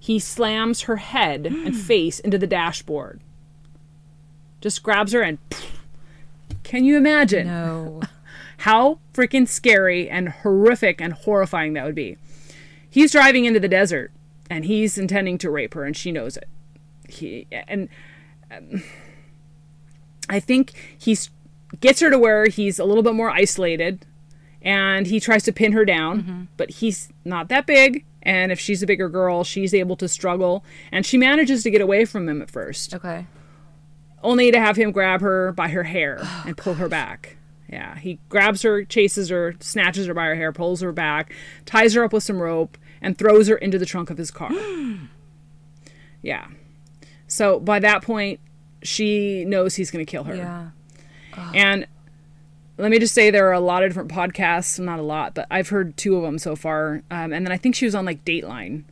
He 0.00 0.18
slams 0.18 0.82
her 0.82 0.96
head 0.96 1.44
and 1.46 1.76
face 1.76 2.20
into 2.20 2.38
the 2.38 2.46
dashboard 2.46 3.20
just 4.66 4.82
grabs 4.82 5.12
her 5.12 5.22
and 5.22 5.38
can 6.64 6.82
you 6.84 6.96
imagine? 6.96 7.46
No. 7.46 8.02
how 8.58 8.98
freaking 9.14 9.46
scary 9.46 10.10
and 10.10 10.28
horrific 10.28 11.00
and 11.00 11.12
horrifying 11.12 11.74
that 11.74 11.84
would 11.84 11.94
be. 11.94 12.16
He's 12.90 13.12
driving 13.12 13.44
into 13.44 13.60
the 13.60 13.68
desert 13.68 14.10
and 14.50 14.64
he's 14.64 14.98
intending 14.98 15.38
to 15.38 15.50
rape 15.52 15.74
her 15.74 15.84
and 15.84 15.96
she 15.96 16.10
knows 16.10 16.36
it. 16.36 16.48
He 17.08 17.46
and 17.52 17.88
um, 18.50 18.82
i 20.28 20.40
think 20.40 20.72
he 20.98 21.16
gets 21.78 22.00
her 22.00 22.10
to 22.10 22.18
where 22.18 22.46
he's 22.48 22.80
a 22.80 22.84
little 22.84 23.04
bit 23.04 23.14
more 23.14 23.30
isolated 23.30 24.04
and 24.60 25.06
he 25.06 25.20
tries 25.20 25.44
to 25.44 25.52
pin 25.52 25.70
her 25.70 25.84
down 25.84 26.48
but 26.56 26.70
he's 26.70 27.08
not 27.24 27.48
that 27.48 27.66
big 27.66 28.04
and 28.22 28.50
if 28.50 28.58
she's 28.58 28.82
a 28.82 28.86
bigger 28.86 29.08
girl 29.08 29.44
she's 29.44 29.72
able 29.72 29.94
to 29.94 30.08
struggle 30.08 30.64
and 30.90 31.06
she 31.06 31.16
manages 31.16 31.62
to 31.62 31.70
get 31.70 31.80
away 31.80 32.04
from 32.04 32.28
him 32.28 32.42
at 32.42 32.50
first. 32.50 32.92
Okay. 32.92 33.26
Only 34.26 34.50
to 34.50 34.58
have 34.58 34.76
him 34.76 34.90
grab 34.90 35.20
her 35.20 35.52
by 35.52 35.68
her 35.68 35.84
hair 35.84 36.20
and 36.44 36.56
pull 36.56 36.74
her 36.74 36.88
back. 36.88 37.36
Yeah, 37.68 37.96
he 37.96 38.18
grabs 38.28 38.62
her, 38.62 38.84
chases 38.84 39.28
her, 39.28 39.54
snatches 39.60 40.06
her 40.06 40.14
by 40.14 40.26
her 40.26 40.34
hair, 40.34 40.52
pulls 40.52 40.80
her 40.82 40.92
back, 40.92 41.32
ties 41.64 41.94
her 41.94 42.04
up 42.04 42.12
with 42.12 42.22
some 42.22 42.40
rope, 42.40 42.76
and 43.00 43.16
throws 43.16 43.48
her 43.48 43.56
into 43.56 43.78
the 43.78 43.86
trunk 43.86 44.10
of 44.10 44.18
his 44.18 44.30
car. 44.30 44.50
yeah. 46.22 46.48
So 47.26 47.58
by 47.58 47.78
that 47.80 48.02
point, 48.02 48.40
she 48.82 49.44
knows 49.44 49.74
he's 49.74 49.90
going 49.90 50.04
to 50.04 50.10
kill 50.10 50.24
her. 50.24 50.36
Yeah. 50.36 50.70
And 51.54 51.86
let 52.78 52.90
me 52.90 52.98
just 52.98 53.14
say 53.14 53.30
there 53.30 53.48
are 53.48 53.52
a 53.52 53.60
lot 53.60 53.82
of 53.82 53.90
different 53.90 54.10
podcasts, 54.10 54.78
not 54.78 54.98
a 54.98 55.02
lot, 55.02 55.34
but 55.34 55.46
I've 55.50 55.68
heard 55.68 55.96
two 55.96 56.16
of 56.16 56.22
them 56.22 56.38
so 56.38 56.56
far. 56.56 57.02
Um, 57.10 57.32
and 57.32 57.46
then 57.46 57.52
I 57.52 57.56
think 57.56 57.74
she 57.74 57.84
was 57.84 57.94
on 57.94 58.04
like 58.04 58.24
Dateline 58.24 58.84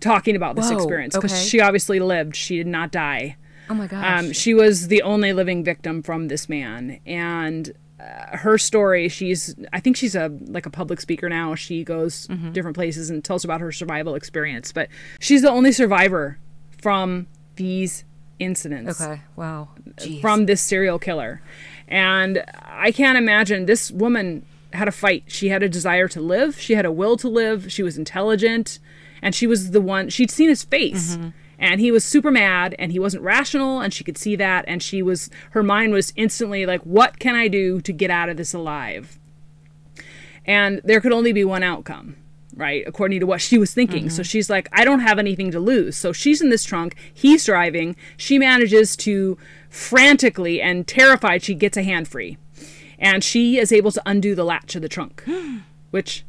talking 0.00 0.36
about 0.36 0.56
this 0.56 0.70
Whoa, 0.70 0.76
experience 0.76 1.14
because 1.14 1.32
okay. 1.32 1.42
she 1.42 1.60
obviously 1.60 2.00
lived. 2.00 2.36
She 2.36 2.56
did 2.56 2.66
not 2.66 2.90
die. 2.90 3.36
Oh 3.70 3.74
my 3.74 3.86
gosh. 3.86 4.04
Um, 4.24 4.32
she 4.32 4.52
was 4.52 4.88
the 4.88 5.00
only 5.02 5.32
living 5.32 5.62
victim 5.64 6.02
from 6.02 6.28
this 6.28 6.48
man, 6.48 7.00
and 7.06 7.72
uh, 8.00 8.36
her 8.38 8.58
story. 8.58 9.08
She's, 9.08 9.54
I 9.72 9.78
think 9.80 9.96
she's 9.96 10.14
a 10.16 10.28
like 10.46 10.66
a 10.66 10.70
public 10.70 11.00
speaker 11.00 11.28
now. 11.28 11.54
She 11.54 11.84
goes 11.84 12.26
Mm-hmm. 12.26 12.52
different 12.52 12.74
places 12.76 13.10
and 13.10 13.22
tells 13.24 13.44
about 13.44 13.60
her 13.60 13.70
survival 13.72 14.14
experience. 14.16 14.72
But 14.72 14.88
she's 15.20 15.42
the 15.42 15.50
only 15.50 15.70
survivor 15.72 16.38
from 16.82 17.26
these 17.56 18.04
incidents 18.38 19.00
okay. 19.00 19.20
Wow. 19.36 19.68
Jeez. 19.96 20.20
from 20.20 20.46
this 20.46 20.60
serial 20.62 20.98
killer, 20.98 21.40
and 21.88 22.42
I 22.62 22.90
can't 22.90 23.18
imagine 23.18 23.66
this 23.66 23.90
woman 23.90 24.44
had 24.72 24.88
a 24.88 24.92
fight. 24.92 25.24
She 25.26 25.48
had 25.48 25.62
a 25.62 25.68
desire 25.68 26.08
to 26.08 26.20
live. 26.20 26.58
She 26.58 26.74
had 26.74 26.84
a 26.86 26.92
will 26.92 27.16
to 27.18 27.28
live. 27.28 27.70
She 27.70 27.82
was 27.82 27.98
intelligent, 27.98 28.78
and 29.20 29.34
she 29.34 29.46
was 29.46 29.72
the 29.72 29.80
one. 29.80 30.08
She'd 30.08 30.30
seen 30.30 30.48
his 30.48 30.62
face, 30.64 31.18
and 31.60 31.80
he 31.80 31.92
was 31.92 32.04
super 32.04 32.32
mad, 32.32 32.74
and 32.78 32.90
he 32.90 32.98
wasn't 32.98 33.22
rational, 33.22 33.80
and 33.80 33.94
she 33.94 34.02
could 34.02 34.18
see 34.18 34.34
that, 34.34 34.64
and 34.66 34.82
she 34.82 35.02
was 35.02 35.30
her 35.50 35.62
mind 35.62 35.92
was 35.92 36.12
instantly 36.16 36.66
like, 36.66 36.82
"What 36.82 37.20
can 37.20 37.36
I 37.36 37.46
do 37.46 37.80
to 37.82 37.92
get 37.92 38.10
out 38.10 38.28
of 38.28 38.36
this 38.36 38.52
alive?" 38.52 39.20
And 40.44 40.80
there 40.82 41.00
could 41.00 41.12
only 41.12 41.32
be 41.32 41.44
one 41.44 41.62
outcome, 41.62 42.16
right? 42.56 42.82
According 42.86 43.20
to 43.20 43.26
what 43.26 43.40
she 43.40 43.58
was 43.58 43.72
thinking. 43.72 44.10
So 44.10 44.22
mm-hmm. 44.22 44.26
she's 44.26 44.50
like, 44.50 44.68
I 44.72 44.84
don't 44.84 45.00
have 45.00 45.18
anything 45.18 45.50
to 45.52 45.60
lose. 45.60 45.96
So 45.96 46.12
she's 46.12 46.40
in 46.40 46.50
this 46.50 46.64
trunk. 46.64 46.96
He's 47.12 47.44
driving. 47.44 47.94
She 48.16 48.38
manages 48.38 48.96
to 48.96 49.38
frantically 49.68 50.60
and 50.60 50.86
terrified, 50.86 51.42
she 51.42 51.54
gets 51.54 51.76
a 51.76 51.82
hand 51.82 52.08
free. 52.08 52.38
And 52.98 53.22
she 53.22 53.58
is 53.58 53.72
able 53.72 53.92
to 53.92 54.02
undo 54.04 54.34
the 54.34 54.44
latch 54.44 54.74
of 54.74 54.82
the 54.82 54.88
trunk, 54.88 55.24
which 55.90 56.24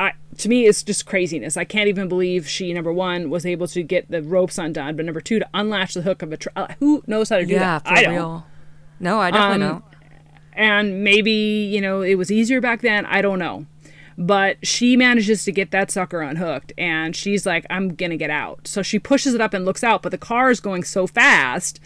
I, 0.00 0.12
to 0.38 0.48
me 0.48 0.66
it's 0.66 0.82
just 0.82 1.04
craziness. 1.06 1.56
I 1.56 1.64
can't 1.64 1.88
even 1.88 2.08
believe 2.08 2.48
she, 2.48 2.72
number 2.72 2.92
one, 2.92 3.28
was 3.30 3.44
able 3.44 3.66
to 3.68 3.82
get 3.82 4.10
the 4.10 4.22
ropes 4.22 4.56
undone, 4.58 4.96
but 4.96 5.04
number 5.04 5.20
two, 5.20 5.38
to 5.40 5.48
unlatch 5.54 5.94
the 5.94 6.02
hook 6.02 6.22
of 6.22 6.32
a 6.32 6.36
trunk. 6.36 6.56
Uh, 6.56 6.74
who 6.80 7.02
knows 7.06 7.28
how 7.28 7.36
to 7.38 7.44
do 7.46 7.52
yeah, 7.52 7.78
that? 7.80 7.86
for 7.86 7.92
I 7.94 8.02
don't 8.02 8.14
real. 8.14 8.46
No, 8.98 9.20
I 9.20 9.30
definitely 9.30 9.66
Um, 9.66 9.72
don't. 9.72 9.84
and 10.54 11.04
maybe 11.04 11.30
you 11.32 11.80
know 11.80 12.00
it 12.02 12.16
was 12.16 12.30
easier 12.30 12.60
back 12.60 12.80
then 12.82 13.06
i 13.06 13.22
don't 13.22 13.38
know 13.38 13.66
but 14.18 14.56
she 14.66 14.96
manages 14.96 15.44
to 15.44 15.52
get 15.52 15.70
that 15.70 15.90
sucker 15.90 16.20
unhooked 16.20 16.72
and 16.76 17.14
she's 17.14 17.46
like 17.46 17.64
i'm 17.70 17.94
gonna 17.94 18.16
get 18.16 18.30
out 18.30 18.66
so 18.66 18.82
she 18.82 18.98
pushes 18.98 19.32
it 19.32 19.40
up 19.40 19.54
and 19.54 19.64
looks 19.64 19.84
out 19.84 20.02
but 20.02 20.10
the 20.10 20.18
car 20.18 20.50
is 20.50 20.60
going 20.60 20.82
so 20.82 21.06
fast 21.06 21.78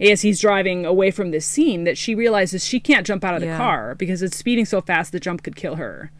as 0.00 0.22
he's 0.22 0.40
driving 0.40 0.84
away 0.86 1.10
from 1.10 1.30
this 1.30 1.44
scene 1.46 1.84
that 1.84 1.96
she 1.98 2.14
realizes 2.14 2.64
she 2.64 2.80
can't 2.80 3.06
jump 3.06 3.22
out 3.22 3.34
of 3.34 3.40
the 3.40 3.46
Yeah. 3.46 3.58
car 3.58 3.94
because 3.94 4.22
it's 4.22 4.36
speeding 4.36 4.64
so 4.64 4.80
fast 4.80 5.12
the 5.12 5.20
jump 5.20 5.42
could 5.42 5.54
kill 5.56 5.76
her 5.76 6.10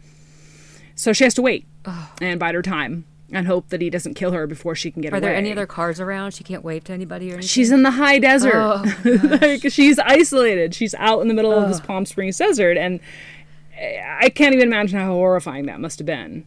so 0.97 1.13
she 1.13 1.23
has 1.23 1.33
to 1.35 1.41
wait 1.41 1.65
and 2.19 2.37
bide 2.39 2.53
her 2.55 2.61
time 2.61 3.05
and 3.31 3.47
hope 3.47 3.69
that 3.69 3.81
he 3.81 3.89
doesn't 3.89 4.13
kill 4.15 4.31
her 4.31 4.45
before 4.47 4.75
she 4.75 4.89
can 4.91 5.01
get 5.01 5.13
Are 5.13 5.17
away 5.17 5.27
Are 5.27 5.29
there 5.31 5.35
any 5.37 5.51
other 5.51 5.65
cars 5.65 5.99
around? 5.99 6.31
She 6.33 6.43
can't 6.43 6.63
wave 6.63 6.83
to 6.85 6.93
anybody 6.93 7.29
or 7.29 7.33
anything. 7.35 7.47
She's 7.47 7.71
in 7.71 7.83
the 7.83 7.91
high 7.91 8.19
desert. 8.19 8.53
Oh, 8.55 8.83
like 9.41 9.69
she's 9.71 9.99
isolated. 9.99 10.73
She's 10.75 10.93
out 10.95 11.21
in 11.21 11.27
the 11.29 11.33
middle 11.33 11.51
of 11.53 11.67
this 11.69 11.79
Palm 11.79 12.05
Springs 12.05 12.37
desert, 12.37 12.77
and 12.77 12.99
I 14.19 14.29
can't 14.29 14.53
even 14.55 14.67
imagine 14.67 14.99
how 14.99 15.11
horrifying 15.13 15.65
that 15.67 15.79
must 15.79 15.99
have 15.99 16.05
been. 16.05 16.45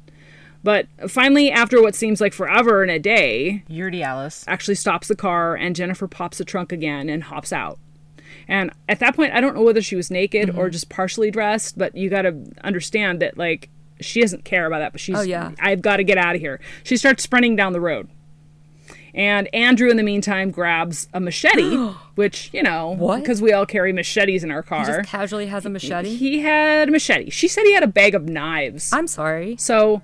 But 0.63 0.87
finally, 1.09 1.51
after 1.51 1.81
what 1.81 1.95
seems 1.95 2.21
like 2.21 2.35
forever 2.35 2.83
and 2.83 2.91
a 2.91 2.99
day, 2.99 3.63
Urdiales. 3.71 4.45
actually 4.47 4.75
stops 4.75 5.09
the 5.09 5.17
car, 5.17 5.55
and 5.55 5.75
Jennifer 5.77 6.07
pops 6.07 6.37
the 6.39 6.45
trunk 6.45 6.71
again 6.73 7.09
and 7.09 7.23
hops 7.25 7.53
out. 7.53 7.79
And 8.49 8.71
at 8.89 8.99
that 8.99 9.17
point, 9.17 9.33
I 9.33 9.41
don't 9.41 9.55
know 9.55 9.63
whether 9.63 9.81
she 9.83 9.97
was 9.97 10.11
naked 10.11 10.51
Mm-hmm. 10.51 10.59
or 10.59 10.69
just 10.71 10.89
partially 10.89 11.31
dressed, 11.31 11.79
but 11.79 11.95
you 11.97 12.11
got 12.11 12.23
to 12.23 12.37
understand 12.63 13.21
that 13.23 13.39
like 13.39 13.69
she 14.01 14.21
doesn't 14.21 14.45
care 14.45 14.67
about 14.67 14.79
that. 14.81 14.93
But 14.93 15.01
she's, 15.01 15.17
Oh, 15.17 15.23
yeah. 15.23 15.53
I've 15.61 15.83
got 15.83 15.97
to 15.99 16.05
get 16.05 16.19
out 16.19 16.35
of 16.35 16.41
here. 16.41 16.61
She 16.85 16.97
starts 16.97 17.23
sprinting 17.23 17.57
down 17.57 17.73
the 17.73 17.81
road. 17.81 18.09
And 19.13 19.53
Andrew, 19.53 19.91
in 19.91 19.97
the 19.97 20.05
meantime, 20.05 20.51
grabs 20.53 21.09
a 21.13 21.19
machete, 21.21 21.77
which, 22.15 22.51
you 22.53 22.63
know, 22.63 22.91
What? 22.97 23.21
because 23.21 23.43
we 23.43 23.53
all 23.53 23.67
carry 23.67 23.93
machetes 23.93 24.45
in 24.45 24.51
our 24.53 24.63
He 24.63 24.69
car. 24.69 24.85
just 24.87 25.09
casually 25.11 25.47
has 25.47 25.67
a 25.67 25.71
machete. 25.71 26.15
He 26.15 26.41
had 26.41 26.89
a 26.89 26.93
machete. 26.93 27.31
She 27.31 27.49
said 27.49 27.65
he 27.65 27.73
had 27.75 27.83
a 27.83 27.89
bag 27.89 28.15
of 28.15 28.29
knives. 28.29 28.93
I'm 28.93 29.09
sorry. 29.09 29.57
So 29.59 30.03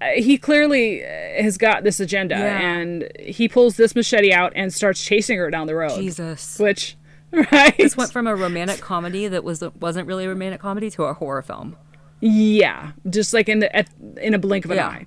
uh, 0.00 0.06
he 0.16 0.38
clearly 0.38 1.02
uh, 1.04 1.08
has 1.42 1.58
got 1.58 1.82
this 1.82 1.98
agenda, 1.98 2.36
Yeah. 2.36 2.60
and 2.60 3.08
he 3.18 3.48
pulls 3.48 3.76
this 3.76 3.96
machete 3.96 4.32
out 4.32 4.52
and 4.54 4.72
starts 4.72 5.04
chasing 5.04 5.38
her 5.38 5.50
down 5.50 5.66
the 5.66 5.74
road. 5.74 5.98
Jesus. 5.98 6.60
Which, 6.60 6.96
right? 7.50 7.76
This 7.76 7.96
went 7.96 8.12
from 8.12 8.28
a 8.28 8.36
romantic 8.36 8.80
comedy 8.80 9.26
that 9.26 9.42
was 9.42 9.64
wasn't 9.80 10.06
really 10.06 10.26
a 10.26 10.28
romantic 10.28 10.60
comedy 10.60 10.90
to 10.90 11.02
a 11.04 11.14
horror 11.14 11.42
film. 11.42 11.74
Yeah, 12.26 12.92
just 13.08 13.32
like 13.32 13.48
in 13.48 13.60
the 13.60 13.74
at, 13.74 13.88
in 14.20 14.34
a 14.34 14.38
blink 14.38 14.64
of 14.64 14.70
an 14.70 14.76
Yeah. 14.78 14.88
eye. 14.88 15.06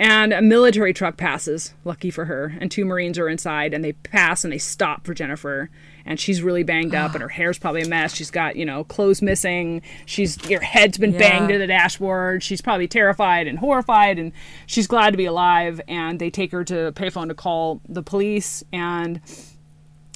And 0.00 0.32
a 0.32 0.40
military 0.40 0.92
truck 0.94 1.16
passes, 1.16 1.74
lucky 1.84 2.12
for 2.12 2.26
her, 2.26 2.54
and 2.60 2.70
two 2.70 2.84
Marines 2.84 3.18
are 3.18 3.28
inside, 3.28 3.74
and 3.74 3.82
they 3.84 3.94
pass 3.94 4.44
and 4.44 4.52
they 4.52 4.58
stop 4.58 5.04
for 5.04 5.12
Jennifer, 5.12 5.70
and 6.06 6.20
she's 6.20 6.40
really 6.40 6.62
banged 6.62 6.94
up, 6.94 7.14
and 7.14 7.22
her 7.22 7.28
hair's 7.38 7.58
probably 7.58 7.82
a 7.82 7.88
mess. 7.88 8.14
She's 8.14 8.30
got 8.30 8.54
you 8.54 8.64
know 8.64 8.84
clothes 8.84 9.20
missing. 9.22 9.82
She's 10.06 10.36
her 10.48 10.60
head's 10.60 10.98
been 10.98 11.12
Yeah. 11.14 11.18
banged 11.18 11.48
to 11.48 11.58
the 11.58 11.66
dashboard. 11.66 12.44
She's 12.44 12.60
probably 12.60 12.86
terrified 12.86 13.48
and 13.48 13.58
horrified, 13.58 14.20
and 14.20 14.30
she's 14.66 14.86
glad 14.86 15.10
to 15.10 15.16
be 15.16 15.24
alive. 15.24 15.80
And 15.88 16.20
they 16.20 16.30
take 16.30 16.52
her 16.52 16.62
to 16.64 16.86
a 16.86 16.92
payphone 16.92 17.26
to 17.28 17.34
call 17.34 17.80
the 17.88 18.02
police. 18.02 18.62
And 18.72 19.20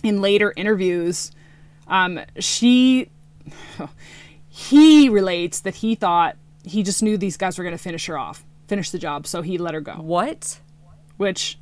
in 0.05 0.21
later 0.21 0.53
interviews, 0.57 1.33
um, 1.89 2.21
she 2.39 3.11
he 4.55 5.09
relates 5.09 5.61
that 5.61 5.77
he 5.77 5.95
thought 5.95 6.37
he 6.63 6.83
just 6.83 7.03
knew 7.03 7.17
these 7.17 7.39
guys 7.39 7.57
were 7.57 7.65
going 7.65 7.77
to 7.77 7.83
finish 7.83 8.05
her 8.07 8.19
off, 8.19 8.45
finish 8.69 8.91
the 8.91 8.99
job, 8.99 9.27
so 9.27 9.41
he 9.41 9.57
let 9.57 9.73
her 9.73 9.81
go, 9.81 9.95
What? 9.95 10.61
which 11.17 11.59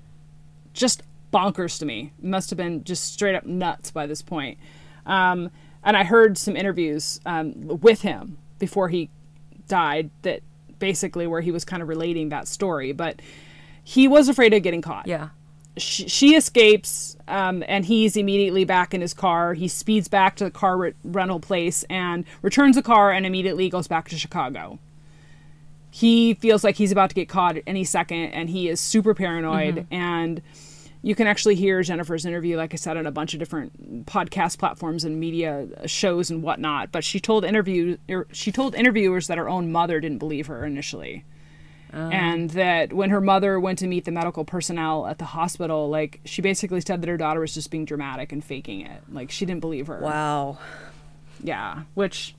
just 0.75 1.03
bonkers 1.33 1.79
to 1.79 1.87
me. 1.87 2.13
Must 2.21 2.51
have 2.51 2.57
been 2.57 2.83
just 2.83 3.13
straight 3.13 3.37
up 3.37 3.47
nuts 3.47 3.93
by 3.93 4.07
this 4.07 4.23
point. 4.23 4.59
Um, 5.07 5.51
and 5.85 5.97
I 5.97 6.03
heard 6.03 6.37
some 6.37 6.57
interviews 6.57 7.21
um, 7.25 7.53
with 7.81 8.03
him 8.03 8.39
before 8.59 8.89
he 8.89 9.09
died 9.69 10.11
that 10.23 10.41
basically 10.81 11.29
where 11.29 11.41
he 11.43 11.53
was 11.53 11.65
kind 11.65 11.83
of 11.83 11.89
relating 11.89 12.31
that 12.31 12.49
story, 12.49 12.91
but 12.93 13.21
he 13.85 14.09
was 14.09 14.29
afraid 14.29 14.53
of 14.53 14.63
getting 14.65 14.83
caught 14.83 15.07
Yeah. 15.07 15.29
She, 15.81 16.09
she 16.09 16.35
escapes 16.35 17.17
um, 17.29 17.65
and 17.67 17.85
he's 17.85 18.17
immediately 18.17 18.65
back 18.65 18.95
in 18.95 19.01
his 19.01 19.15
car. 19.15 19.55
He 19.55 19.69
speeds 19.69 20.09
back 20.09 20.37
to 20.37 20.45
the 20.45 20.51
car 20.51 20.77
re- 20.77 20.95
rental 21.05 21.41
place 21.41 21.85
and 21.85 22.25
returns 22.43 22.77
the 22.77 22.83
car 22.83 23.11
and 23.11 23.27
immediately 23.27 23.69
goes 23.69 23.89
back 23.89 24.09
to 24.09 24.19
chicago. 24.19 24.79
He 25.91 26.35
feels 26.35 26.63
like 26.63 26.77
he's 26.77 26.93
about 26.93 27.11
to 27.11 27.15
get 27.15 27.29
caught 27.29 27.57
at 27.57 27.65
any 27.67 27.85
second 27.85 28.27
and 28.33 28.49
he 28.51 28.69
is 28.69 28.81
super 28.81 29.15
paranoid. 29.15 29.87
And 29.91 30.41
you 31.03 31.15
can 31.15 31.27
actually 31.27 31.55
hear 31.55 31.83
Jennifer's 31.83 32.27
interview, 32.27 32.57
like 32.57 32.75
I 32.75 32.77
said, 32.77 32.97
on 32.97 33.07
a 33.07 33.11
bunch 33.11 33.33
of 33.33 33.39
different 33.39 34.07
podcast 34.07 34.59
platforms 34.59 35.05
and 35.05 35.19
media 35.19 35.67
shows 35.87 36.31
and 36.31 36.43
whatnot. 36.43 36.93
But 36.93 37.05
she 37.05 37.21
told 37.21 37.45
interview 37.45 37.97
er, 38.09 38.27
she 38.33 38.53
told 38.53 38.75
interviewers 38.75 39.27
that 39.29 39.39
her 39.39 39.49
own 39.49 39.73
mother 39.73 39.99
didn't 40.01 40.19
believe 40.19 40.47
her 40.49 40.65
initially, 40.65 41.25
Oh. 41.93 42.09
and 42.11 42.51
that 42.51 42.93
when 42.93 43.11
her 43.11 43.21
mother 43.21 43.59
went 43.59 43.79
to 43.81 43.87
meet 43.87 44.05
the 44.05 44.13
medical 44.13 44.45
personnel 44.45 45.07
at 45.07 45.19
the 45.19 45.25
hospital, 45.25 45.89
like 45.89 46.21
she 46.25 46.41
basically 46.43 46.81
said 46.81 47.03
that 47.03 47.09
her 47.09 47.17
daughter 47.17 47.41
was 47.41 47.53
just 47.55 47.71
being 47.71 47.85
dramatic 47.85 48.33
and 48.33 48.45
faking 48.45 48.83
it. 48.83 49.03
Like 49.11 49.31
she 49.31 49.45
didn't 49.47 49.61
believe 49.61 49.89
her. 49.89 50.01
Wow. 50.01 50.59
Yeah, 51.43 51.83
which 51.95 52.35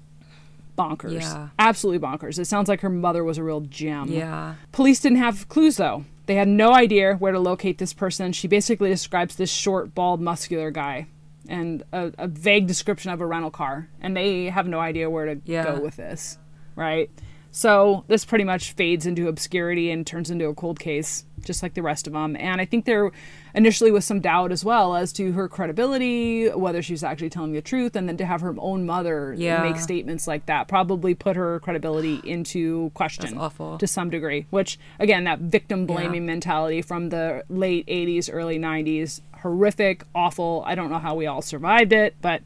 bonkers. 0.77 1.21
Yeah. 1.21 1.49
Absolutely 1.59 2.05
bonkers. 2.07 2.39
It 2.39 2.45
sounds 2.45 2.69
like 2.69 2.81
her 2.81 2.89
mother 2.89 3.23
was 3.23 3.37
a 3.37 3.43
real 3.43 3.61
gem. 3.61 4.09
Yeah. 4.11 4.55
Police 4.71 4.99
didn't 4.99 5.17
have 5.19 5.47
clues 5.49 5.77
though. 5.77 6.05
They 6.27 6.35
had 6.35 6.47
no 6.47 6.73
idea 6.73 7.15
where 7.15 7.31
to 7.33 7.39
locate 7.39 7.77
this 7.77 7.93
person. 7.93 8.31
She 8.31 8.47
basically 8.47 8.89
describes 8.89 9.35
this 9.35 9.51
short, 9.51 9.93
bald, 9.93 10.21
muscular 10.21 10.71
guy 10.71 11.07
and 11.49 11.83
a, 11.91 12.11
a 12.19 12.27
vague 12.27 12.67
description 12.67 13.11
of 13.11 13.19
a 13.19 13.25
rental 13.25 13.51
car. 13.51 13.89
And 13.99 14.15
they 14.15 14.45
have 14.45 14.67
no 14.67 14.79
idea 14.79 15.09
where 15.09 15.25
to 15.35 15.41
Yeah. 15.43 15.65
go 15.65 15.81
with 15.81 15.97
this, 15.97 16.37
right? 16.75 17.09
So 17.53 18.05
this 18.07 18.23
pretty 18.23 18.45
much 18.45 18.71
fades 18.71 19.05
into 19.05 19.27
obscurity 19.27 19.91
and 19.91 20.07
turns 20.07 20.31
into 20.31 20.47
a 20.47 20.53
cold 20.55 20.79
case, 20.79 21.25
just 21.43 21.61
like 21.61 21.73
the 21.73 21.81
rest 21.81 22.07
of 22.07 22.13
them. 22.13 22.37
And 22.37 22.61
I 22.61 22.65
think 22.65 22.85
there 22.85 23.11
initially 23.53 23.91
was 23.91 24.05
some 24.05 24.21
doubt 24.21 24.53
as 24.53 24.63
well 24.63 24.95
as 24.95 25.11
to 25.13 25.33
her 25.33 25.49
credibility, 25.49 26.47
whether 26.47 26.81
she 26.81 26.93
was 26.93 27.03
actually 27.03 27.29
telling 27.29 27.51
the 27.51 27.61
truth, 27.61 27.97
and 27.97 28.07
then 28.07 28.15
to 28.17 28.25
have 28.25 28.39
her 28.39 28.55
own 28.57 28.85
mother 28.85 29.35
Yeah. 29.37 29.63
make 29.63 29.75
statements 29.77 30.27
like 30.27 30.45
that 30.45 30.69
probably 30.69 31.13
put 31.13 31.35
her 31.35 31.59
credibility 31.59 32.21
into 32.23 32.89
question 32.93 33.25
That's 33.25 33.37
awful. 33.37 33.77
to 33.79 33.85
some 33.85 34.09
degree. 34.09 34.45
Which 34.49 34.79
again, 34.97 35.25
that 35.25 35.39
victim 35.39 35.85
blaming 35.85 36.25
mentality 36.25 36.81
from 36.81 37.09
the 37.09 37.43
late 37.49 37.85
'80s, 37.87 38.29
early 38.31 38.59
'90s, 38.59 39.19
horrific, 39.41 40.05
awful. 40.15 40.63
I 40.65 40.75
don't 40.75 40.89
know 40.89 40.99
how 40.99 41.15
we 41.15 41.27
all 41.27 41.41
survived 41.41 41.91
it, 41.91 42.15
but 42.21 42.43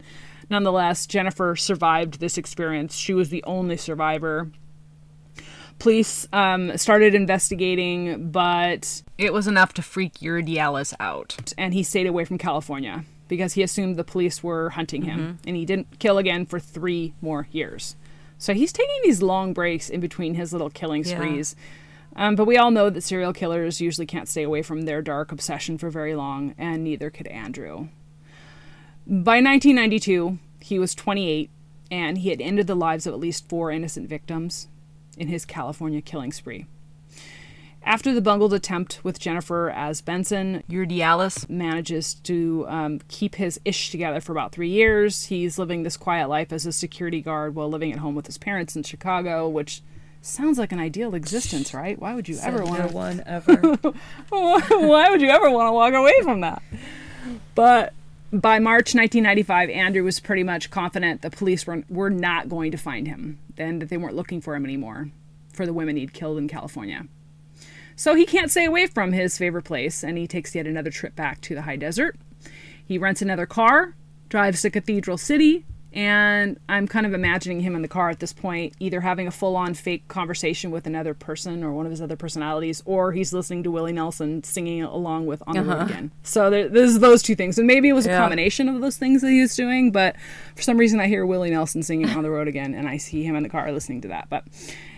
nonetheless, 0.50 1.06
Jennifer 1.06 1.54
survived 1.54 2.18
this 2.18 2.36
experience. 2.36 2.96
She 2.96 3.14
was 3.14 3.28
the 3.28 3.44
only 3.44 3.76
survivor. 3.76 4.50
Police 5.78 6.26
um, 6.32 6.76
started 6.78 7.14
investigating, 7.14 8.30
but 8.30 9.02
It 9.18 9.32
was 9.32 9.46
enough 9.46 9.72
to 9.74 9.82
freak 9.82 10.14
Urdiales 10.14 10.94
out. 10.98 11.52
and 11.58 11.74
he 11.74 11.82
stayed 11.82 12.06
away 12.06 12.24
from 12.24 12.38
California 12.38 13.04
because 13.28 13.54
he 13.54 13.62
assumed 13.62 13.96
the 13.96 14.04
police 14.04 14.42
were 14.42 14.70
hunting 14.70 15.02
him, 15.02 15.38
and 15.46 15.56
he 15.56 15.64
didn't 15.64 15.98
kill 15.98 16.16
again 16.16 16.46
for 16.46 16.58
three 16.60 17.12
more 17.20 17.48
years. 17.50 17.96
So 18.38 18.54
he's 18.54 18.72
taking 18.72 19.00
these 19.02 19.20
long 19.22 19.52
breaks 19.52 19.90
in 19.90 20.00
between 20.00 20.34
his 20.34 20.52
little 20.52 20.70
killing 20.70 21.04
Yeah. 21.04 21.16
sprees. 21.16 21.56
Um, 22.14 22.36
but 22.36 22.46
we 22.46 22.56
all 22.56 22.70
know 22.70 22.88
that 22.88 23.02
serial 23.02 23.32
killers 23.34 23.80
usually 23.80 24.06
can't 24.06 24.28
stay 24.28 24.42
away 24.44 24.62
from 24.62 24.82
their 24.82 25.02
dark 25.02 25.32
obsession 25.32 25.76
for 25.76 25.90
very 25.90 26.14
long, 26.14 26.54
and 26.56 26.82
neither 26.84 27.10
could 27.10 27.26
Andrew. 27.26 27.88
By 29.06 29.40
1992, 29.40 30.38
he 30.60 30.78
was 30.78 30.94
28, 30.94 31.50
and 31.90 32.18
he 32.18 32.30
had 32.30 32.40
ended 32.40 32.66
the 32.66 32.74
lives 32.74 33.06
of 33.06 33.12
at 33.12 33.20
least 33.20 33.48
four 33.48 33.70
innocent 33.70 34.08
victims 34.08 34.68
in 35.16 35.28
his 35.28 35.44
California 35.44 36.00
killing 36.00 36.32
spree. 36.32 36.66
After 37.86 38.12
the 38.12 38.20
bungled 38.20 38.52
attempt 38.52 38.98
with 39.04 39.20
Jennifer 39.20 39.70
as 39.70 40.00
Benson, 40.00 40.64
Urdiales 40.68 41.48
manages 41.48 42.14
to 42.14 42.66
um, 42.68 43.00
keep 43.06 43.36
his 43.36 43.60
ish 43.64 43.90
together 43.90 44.20
for 44.20 44.32
about 44.32 44.50
three 44.50 44.68
years. 44.68 45.26
He's 45.26 45.56
living 45.56 45.84
this 45.84 45.96
quiet 45.96 46.28
life 46.28 46.52
as 46.52 46.66
a 46.66 46.72
security 46.72 47.20
guard 47.20 47.54
while 47.54 47.68
living 47.70 47.92
at 47.92 48.00
home 48.00 48.16
with 48.16 48.26
his 48.26 48.38
parents 48.38 48.74
in 48.74 48.82
Chicago, 48.82 49.48
which 49.48 49.82
sounds 50.20 50.58
like 50.58 50.72
an 50.72 50.80
ideal 50.80 51.14
existence, 51.14 51.72
right? 51.72 51.96
Why 51.96 52.16
would 52.16 52.28
you 52.28 52.36
ever 52.42 52.58
Said 52.58 52.66
want 52.66 52.80
no 52.80 52.88
to? 52.88 52.94
one 52.94 53.22
ever. 53.24 53.54
Why 54.30 55.10
would 55.10 55.20
you 55.20 55.30
ever 55.30 55.48
want 55.48 55.68
to 55.68 55.72
walk 55.72 55.94
away 55.94 56.14
from 56.24 56.40
that? 56.40 56.60
But 57.54 57.92
by 58.32 58.58
March 58.58 58.96
1995, 58.96 59.70
Andrew 59.70 60.02
was 60.02 60.18
pretty 60.18 60.42
much 60.42 60.72
confident 60.72 61.22
the 61.22 61.30
police 61.30 61.64
were, 61.68 61.84
were 61.88 62.10
not 62.10 62.48
going 62.48 62.72
to 62.72 62.76
find 62.76 63.06
him 63.06 63.38
and 63.58 63.80
that 63.82 63.88
they 63.88 63.96
weren't 63.96 64.16
looking 64.16 64.40
for 64.40 64.54
him 64.54 64.64
anymore 64.64 65.10
for 65.52 65.66
the 65.66 65.72
women 65.72 65.96
he'd 65.96 66.12
killed 66.12 66.38
in 66.38 66.48
California. 66.48 67.06
So 67.96 68.14
he 68.14 68.26
can't 68.26 68.50
stay 68.50 68.66
away 68.66 68.86
from 68.86 69.12
his 69.12 69.38
favorite 69.38 69.64
place 69.64 70.04
and 70.04 70.18
he 70.18 70.26
takes 70.26 70.54
yet 70.54 70.66
another 70.66 70.90
trip 70.90 71.16
back 71.16 71.40
to 71.42 71.54
the 71.54 71.62
high 71.62 71.76
desert. 71.76 72.16
He 72.84 72.98
rents 72.98 73.22
another 73.22 73.46
car, 73.46 73.94
drives 74.28 74.62
to 74.62 74.70
Cathedral 74.70 75.18
City, 75.18 75.64
and 75.96 76.60
I'm 76.68 76.86
kind 76.86 77.06
of 77.06 77.14
imagining 77.14 77.60
him 77.60 77.74
in 77.74 77.80
the 77.80 77.88
car 77.88 78.10
at 78.10 78.20
this 78.20 78.34
point, 78.34 78.74
either 78.78 79.00
having 79.00 79.26
a 79.26 79.30
full 79.30 79.56
on 79.56 79.72
fake 79.72 80.06
conversation 80.08 80.70
with 80.70 80.86
another 80.86 81.14
person 81.14 81.64
or 81.64 81.72
one 81.72 81.86
of 81.86 81.90
his 81.90 82.02
other 82.02 82.16
personalities, 82.16 82.82
or 82.84 83.12
he's 83.12 83.32
listening 83.32 83.62
to 83.62 83.70
Willie 83.70 83.94
Nelson 83.94 84.44
singing 84.44 84.82
along 84.82 85.24
with 85.24 85.42
On 85.46 85.54
the 85.54 85.62
Road 85.62 85.72
uh-huh. 85.72 85.84
Again. 85.86 86.10
So 86.22 86.50
there, 86.50 86.68
there's 86.68 86.98
those 86.98 87.22
two 87.22 87.34
things. 87.34 87.56
And 87.56 87.66
maybe 87.66 87.88
it 87.88 87.94
was 87.94 88.04
a 88.06 88.10
combination 88.10 88.68
of 88.68 88.82
those 88.82 88.98
things 88.98 89.22
that 89.22 89.30
he 89.30 89.40
was 89.40 89.56
doing, 89.56 89.90
but 89.90 90.16
for 90.54 90.62
some 90.62 90.76
reason 90.76 91.00
I 91.00 91.06
hear 91.06 91.24
Willie 91.24 91.50
Nelson 91.50 91.82
singing 91.82 92.10
On 92.10 92.22
the 92.22 92.30
Road 92.30 92.46
Again, 92.46 92.74
and 92.74 92.86
I 92.86 92.98
see 92.98 93.24
him 93.24 93.34
in 93.34 93.42
the 93.42 93.48
car 93.48 93.72
listening 93.72 94.02
to 94.02 94.08
that. 94.08 94.28
But 94.28 94.44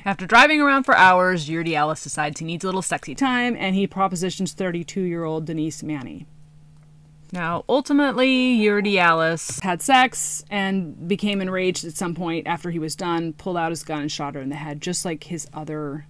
After 0.04 0.26
driving 0.26 0.60
around 0.60 0.82
for 0.82 0.96
hours, 0.96 1.48
Urdiales 1.48 2.02
decides 2.02 2.40
he 2.40 2.46
needs 2.46 2.64
a 2.64 2.66
little 2.66 2.82
sexy 2.82 3.14
time. 3.14 3.54
time, 3.54 3.56
and 3.60 3.76
he 3.76 3.86
propositions 3.86 4.52
32 4.52 5.02
year 5.02 5.24
old 5.24 5.44
Denise 5.44 5.82
Maney. 5.82 6.26
Now, 7.32 7.64
ultimately, 7.68 8.58
Urdiales 8.58 9.60
had 9.62 9.82
sex 9.82 10.44
and 10.50 11.06
became 11.08 11.40
enraged 11.40 11.84
at 11.84 11.96
some 11.96 12.14
point 12.14 12.46
after 12.46 12.70
he 12.70 12.78
was 12.78 12.96
done, 12.96 13.34
pulled 13.34 13.56
out 13.56 13.70
his 13.70 13.82
gun 13.82 14.02
and 14.02 14.12
shot 14.12 14.34
her 14.34 14.40
in 14.40 14.48
the 14.48 14.56
head, 14.56 14.80
just 14.80 15.04
like 15.04 15.24
his 15.24 15.46
other 15.52 16.06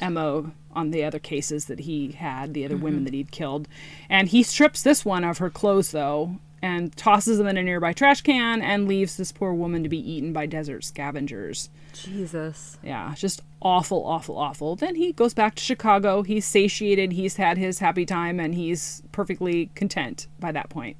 MO 0.00 0.52
on 0.72 0.90
the 0.90 1.04
other 1.04 1.18
cases 1.18 1.66
that 1.66 1.80
he 1.80 2.12
had, 2.12 2.54
the 2.54 2.64
other 2.64 2.76
women 2.76 3.00
mm-hmm. 3.00 3.04
that 3.04 3.14
he'd 3.14 3.30
killed. 3.30 3.68
And 4.08 4.28
he 4.28 4.42
strips 4.42 4.82
this 4.82 5.04
one 5.04 5.24
of 5.24 5.38
her 5.38 5.50
clothes, 5.50 5.90
though, 5.90 6.38
and 6.62 6.96
tosses 6.96 7.38
them 7.38 7.46
in 7.46 7.56
a 7.56 7.62
nearby 7.62 7.92
trash 7.92 8.22
can 8.22 8.62
and 8.62 8.88
leaves 8.88 9.16
this 9.16 9.32
poor 9.32 9.52
woman 9.52 9.82
to 9.82 9.88
be 9.88 10.10
eaten 10.10 10.32
by 10.32 10.46
desert 10.46 10.84
scavengers. 10.84 11.68
Jesus. 11.92 12.78
Yeah, 12.82 13.14
just 13.14 13.42
awful, 13.64 14.04
awful, 14.06 14.36
awful. 14.36 14.76
Then 14.76 14.94
he 14.94 15.12
goes 15.12 15.34
back 15.34 15.54
to 15.54 15.62
Chicago. 15.62 16.22
He's 16.22 16.44
satiated. 16.44 17.12
He's 17.12 17.36
had 17.36 17.56
his 17.56 17.78
happy 17.78 18.04
time, 18.04 18.38
and 18.38 18.54
he's 18.54 19.02
perfectly 19.10 19.70
content 19.74 20.28
by 20.38 20.52
that 20.52 20.68
point. 20.68 20.96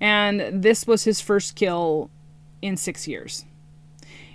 And 0.00 0.62
this 0.62 0.86
was 0.86 1.04
his 1.04 1.20
first 1.20 1.54
kill 1.54 2.10
in 2.62 2.76
six 2.76 3.06
years. 3.06 3.44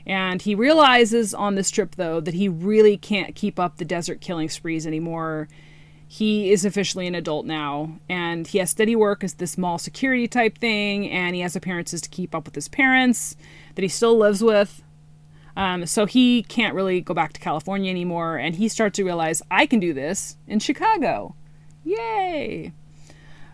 And 0.05 0.39
he 0.43 0.53
realizes 0.53 1.33
on 1.33 1.55
this 1.55 1.71
trip, 1.71 1.95
though, 1.95 2.19
that 2.19 2.35
he 2.35 2.47
really 2.47 2.95
can't 2.95 3.33
keep 3.33 3.59
up 3.59 3.77
the 3.77 3.85
desert 3.85 4.21
killing 4.21 4.49
sprees 4.49 4.85
anymore. 4.85 5.47
He 6.07 6.51
is 6.51 6.63
officially 6.63 7.07
an 7.07 7.15
adult 7.15 7.47
now, 7.47 7.99
and 8.07 8.45
he 8.45 8.59
has 8.59 8.69
steady 8.69 8.95
work 8.95 9.23
as 9.23 9.33
this 9.33 9.57
mall 9.57 9.79
security 9.79 10.27
type 10.27 10.59
thing, 10.59 11.09
and 11.09 11.35
he 11.35 11.41
has 11.41 11.55
appearances 11.55 12.01
to 12.01 12.09
keep 12.09 12.35
up 12.35 12.45
with 12.45 12.53
his 12.53 12.67
parents 12.67 13.35
that 13.73 13.81
he 13.81 13.87
still 13.87 14.15
lives 14.15 14.43
with. 14.43 14.83
Um, 15.55 15.85
so 15.85 16.05
he 16.05 16.43
can't 16.43 16.75
really 16.75 17.01
go 17.01 17.13
back 17.13 17.33
to 17.33 17.39
California 17.39 17.89
anymore, 17.89 18.37
and 18.37 18.55
he 18.55 18.67
starts 18.67 18.97
to 18.97 19.03
realize 19.03 19.41
I 19.49 19.65
can 19.65 19.79
do 19.79 19.93
this 19.93 20.37
in 20.47 20.59
Chicago. 20.59 21.35
Yay! 21.83 22.73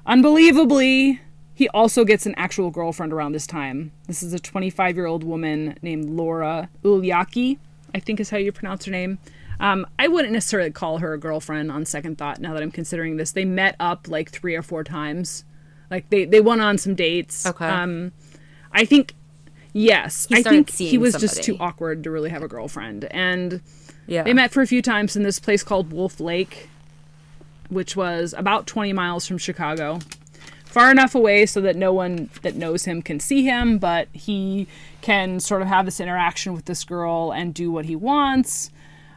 Unbelievably, 0.06 1.22
he 1.54 1.70
also 1.70 2.04
gets 2.04 2.26
an 2.26 2.34
actual 2.38 2.72
girlfriend 2.72 3.14
around 3.14 3.34
this 3.34 3.46
time. 3.46 3.92
This 4.08 4.24
is 4.24 4.34
a 4.34 4.40
25 4.40 4.96
year 4.96 5.06
old 5.06 5.24
woman 5.24 5.78
named 5.82 6.10
Laura 6.10 6.70
Uylaki, 6.84 7.60
I 7.94 8.00
think 8.00 8.20
is 8.20 8.30
how 8.32 8.38
you 8.38 8.52
pronounce 8.52 8.86
her 8.86 8.92
name. 8.92 9.20
Um, 9.60 9.86
I 10.00 10.08
wouldn't 10.08 10.34
necessarily 10.34 10.72
call 10.72 10.98
her 10.98 11.14
a 11.14 11.20
girlfriend 11.20 11.72
on 11.72 11.86
second 11.86 12.18
thought 12.18 12.40
now 12.40 12.54
that 12.56 12.64
I'm 12.64 12.72
considering 12.72 13.18
this. 13.18 13.34
They 13.34 13.46
met 13.46 13.76
up 13.80 14.08
like 14.08 14.32
three 14.32 14.56
or 14.56 14.64
four 14.64 14.84
times. 14.84 15.46
Like 15.92 16.10
they, 16.10 16.26
they 16.26 16.42
went 16.42 16.62
on 16.62 16.80
some 16.80 16.96
dates. 16.96 17.46
Okay. 17.46 17.68
Um, 17.68 18.12
I 18.72 18.86
think, 18.86 19.14
yes, 19.74 20.28
I 20.32 20.42
think 20.44 20.70
he 20.70 20.98
was 20.98 21.16
just 21.16 21.44
too 21.44 21.58
awkward 21.60 22.04
to 22.04 22.12
really 22.12 22.30
have 22.30 22.44
a 22.44 22.48
girlfriend. 22.48 23.06
And 23.12 23.62
Yeah. 24.08 24.24
they 24.24 24.34
met 24.34 24.52
for 24.52 24.62
a 24.62 24.68
few 24.68 24.82
times 24.82 25.16
in 25.16 25.24
this 25.24 25.40
place 25.40 25.64
called 25.64 25.92
Wolf 25.92 26.20
Lake, 26.20 26.70
which 27.70 27.96
was 27.96 28.34
about 28.38 28.68
20 28.68 28.94
miles 28.94 29.26
from 29.28 29.38
Chicago. 29.38 30.00
Far 30.66 30.90
enough 30.90 31.16
away 31.16 31.46
so 31.46 31.60
that 31.62 31.76
no 31.76 31.92
one 31.92 32.30
that 32.44 32.56
knows 32.56 32.86
him 32.86 33.02
can 33.02 33.20
see 33.20 33.44
him, 33.44 33.78
but 33.78 34.08
he 34.14 34.68
can 35.02 35.40
sort 35.42 35.62
of 35.62 35.68
have 35.68 35.84
this 35.86 36.00
interaction 36.00 36.54
with 36.54 36.66
this 36.66 36.84
girl 36.86 37.32
and 37.32 37.54
do 37.54 37.72
what 37.72 37.86
he 37.86 37.96
wants. 37.96 38.72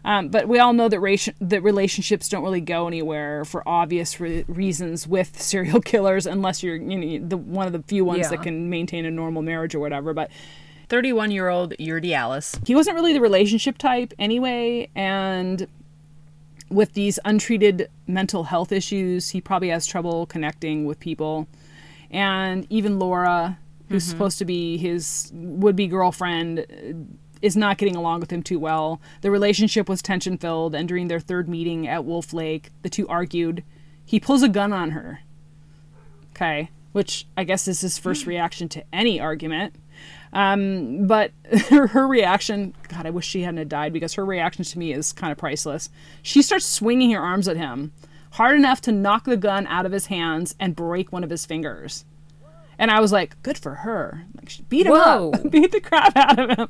Um, 0.05 0.28
but 0.28 0.48
we 0.48 0.59
all 0.59 0.74
know 0.74 0.88
that, 0.90 1.00
ration- 1.00 1.34
that 1.40 1.62
relationships 1.62 2.28
don't 2.28 2.42
really 2.44 2.61
go 2.61 2.86
anywhere 2.86 3.44
for 3.46 3.66
obvious 3.66 4.20
re- 4.20 4.44
reasons 4.48 5.07
with 5.07 5.40
serial 5.40 5.80
killers, 5.80 6.26
unless 6.26 6.62
you're 6.62 6.76
you 6.76 7.18
know, 7.20 7.26
the 7.28 7.36
one 7.38 7.66
of 7.66 7.72
the 7.72 7.82
few 7.82 8.05
ones 8.05 8.20
Yeah. 8.24 8.28
that 8.30 8.42
can 8.42 8.68
maintain 8.68 9.07
a 9.07 9.11
normal 9.11 9.40
marriage 9.42 9.74
or 9.74 9.80
whatever. 9.80 10.12
But 10.12 10.30
31 10.90 11.30
year 11.30 11.48
old 11.48 11.72
Urdiales. 11.80 12.64
he 12.66 12.74
wasn't 12.74 12.94
really 12.94 13.14
the 13.14 13.20
relationship 13.20 13.78
type 13.78 14.12
anyway 14.18 14.86
and 14.94 15.66
with 16.68 16.92
these 16.92 17.18
untreated 17.24 17.88
mental 18.07 18.44
health 18.44 18.70
issues 18.70 19.30
he 19.30 19.40
probably 19.40 19.70
has 19.70 19.86
trouble 19.86 20.26
connecting 20.26 20.84
with 20.84 21.00
people 21.00 21.48
and 22.11 22.66
even 22.68 22.98
laura 22.98 23.59
who's 23.88 24.05
supposed 24.05 24.36
to 24.38 24.44
be 24.44 24.76
his 24.76 25.30
would-be 25.34 25.86
girlfriend 25.86 26.61
uh, 26.61 26.92
is 27.45 27.57
not 27.57 27.78
getting 27.78 27.95
along 27.95 28.20
with 28.20 28.30
him 28.30 28.42
too 28.42 28.59
well 28.59 29.01
the 29.20 29.30
relationship 29.30 29.88
was 29.88 30.01
tension 30.01 30.38
filled 30.38 30.74
and 30.74 30.88
during 30.88 31.09
their 31.09 31.20
third 31.20 31.49
meeting 31.49 31.86
at 31.86 32.05
wolf 32.05 32.32
lake 32.32 32.70
the 32.82 32.88
two 32.88 33.07
argued 33.09 33.62
He 34.05 34.20
pulls 34.20 34.42
a 34.42 34.49
gun 34.49 34.72
on 34.72 34.90
her. 34.90 35.20
Okay, 36.32 36.70
which 36.92 37.26
I 37.36 37.45
guess 37.45 37.68
is 37.68 37.80
his 37.80 37.99
first 37.99 38.26
reaction 38.26 38.68
to 38.70 38.84
any 38.92 39.20
argument. 39.20 39.74
Um, 40.32 41.07
but 41.07 41.30
her, 41.70 41.86
her 41.88 42.07
reaction, 42.09 42.74
God, 42.88 43.07
I 43.07 43.11
wish 43.11 43.26
she 43.26 43.42
hadn't 43.42 43.68
died 43.68 43.92
because 43.92 44.14
her 44.14 44.24
reaction 44.24 44.64
to 44.64 44.78
me 44.78 44.92
is 44.92 45.12
kind 45.12 45.30
of 45.30 45.38
priceless. 45.38 45.90
She 46.22 46.42
starts 46.42 46.66
swinging 46.66 47.12
her 47.12 47.20
arms 47.20 47.47
at 47.49 47.57
him 47.57 47.92
hard 48.32 48.57
enough 48.57 48.80
to 48.80 48.90
knock 48.90 49.24
the 49.26 49.36
gun 49.36 49.64
out 49.68 49.86
of 49.86 49.92
his 49.92 50.07
hands 50.07 50.57
and 50.59 50.74
break 50.74 51.12
one 51.12 51.22
of 51.22 51.30
his 51.30 51.47
fingers. 51.47 52.05
And 52.76 52.90
I 52.90 53.01
was 53.01 53.12
like, 53.12 53.40
good 53.45 53.57
for 53.57 53.76
her. 53.76 54.24
Like, 54.36 54.49
she 54.49 54.62
beat 54.62 54.86
him 54.86 54.92
Whoa. 54.92 55.30
up, 55.32 55.51
beat 55.51 55.70
the 55.70 55.80
crap 55.80 56.16
out 56.16 56.38
of 56.40 56.59
him. 56.59 56.68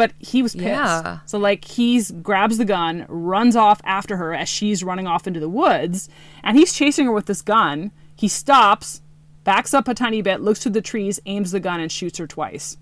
But 0.00 0.12
he 0.18 0.42
was 0.42 0.54
pissed. 0.54 0.64
Yeah. 0.64 1.18
So 1.26 1.38
like 1.38 1.66
he's 1.66 2.10
grabs 2.10 2.56
the 2.56 2.64
gun, 2.64 3.04
runs 3.06 3.54
off 3.54 3.82
after 3.84 4.16
her 4.16 4.32
as 4.32 4.48
she's 4.48 4.82
running 4.82 5.06
off 5.06 5.26
into 5.26 5.40
the 5.40 5.48
woods, 5.48 6.08
and 6.42 6.56
he's 6.56 6.72
chasing 6.72 7.04
her 7.04 7.12
with 7.12 7.26
this 7.26 7.42
gun. 7.42 7.92
He 8.16 8.26
stops, 8.26 9.02
backs 9.44 9.74
up 9.74 9.88
a 9.88 9.92
tiny 9.92 10.22
bit, 10.22 10.40
looks 10.40 10.62
through 10.62 10.72
the 10.72 10.80
trees, 10.80 11.20
aims 11.26 11.50
the 11.50 11.60
gun, 11.60 11.80
and 11.80 11.92
shoots 11.92 12.16
her 12.16 12.26
twice. 12.26 12.78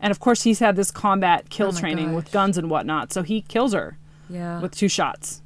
And 0.00 0.10
of 0.10 0.20
course, 0.20 0.44
he's 0.44 0.60
had 0.60 0.74
this 0.74 0.90
combat 0.90 1.50
kill 1.50 1.68
Oh 1.68 1.72
training 1.72 2.14
with 2.14 2.32
guns 2.32 2.56
and 2.56 2.70
whatnot, 2.70 3.12
so 3.12 3.22
he 3.22 3.42
kills 3.42 3.74
her 3.74 3.98
Yeah. 4.30 4.62
with 4.62 4.74
two 4.74 4.88
shots 4.88 5.42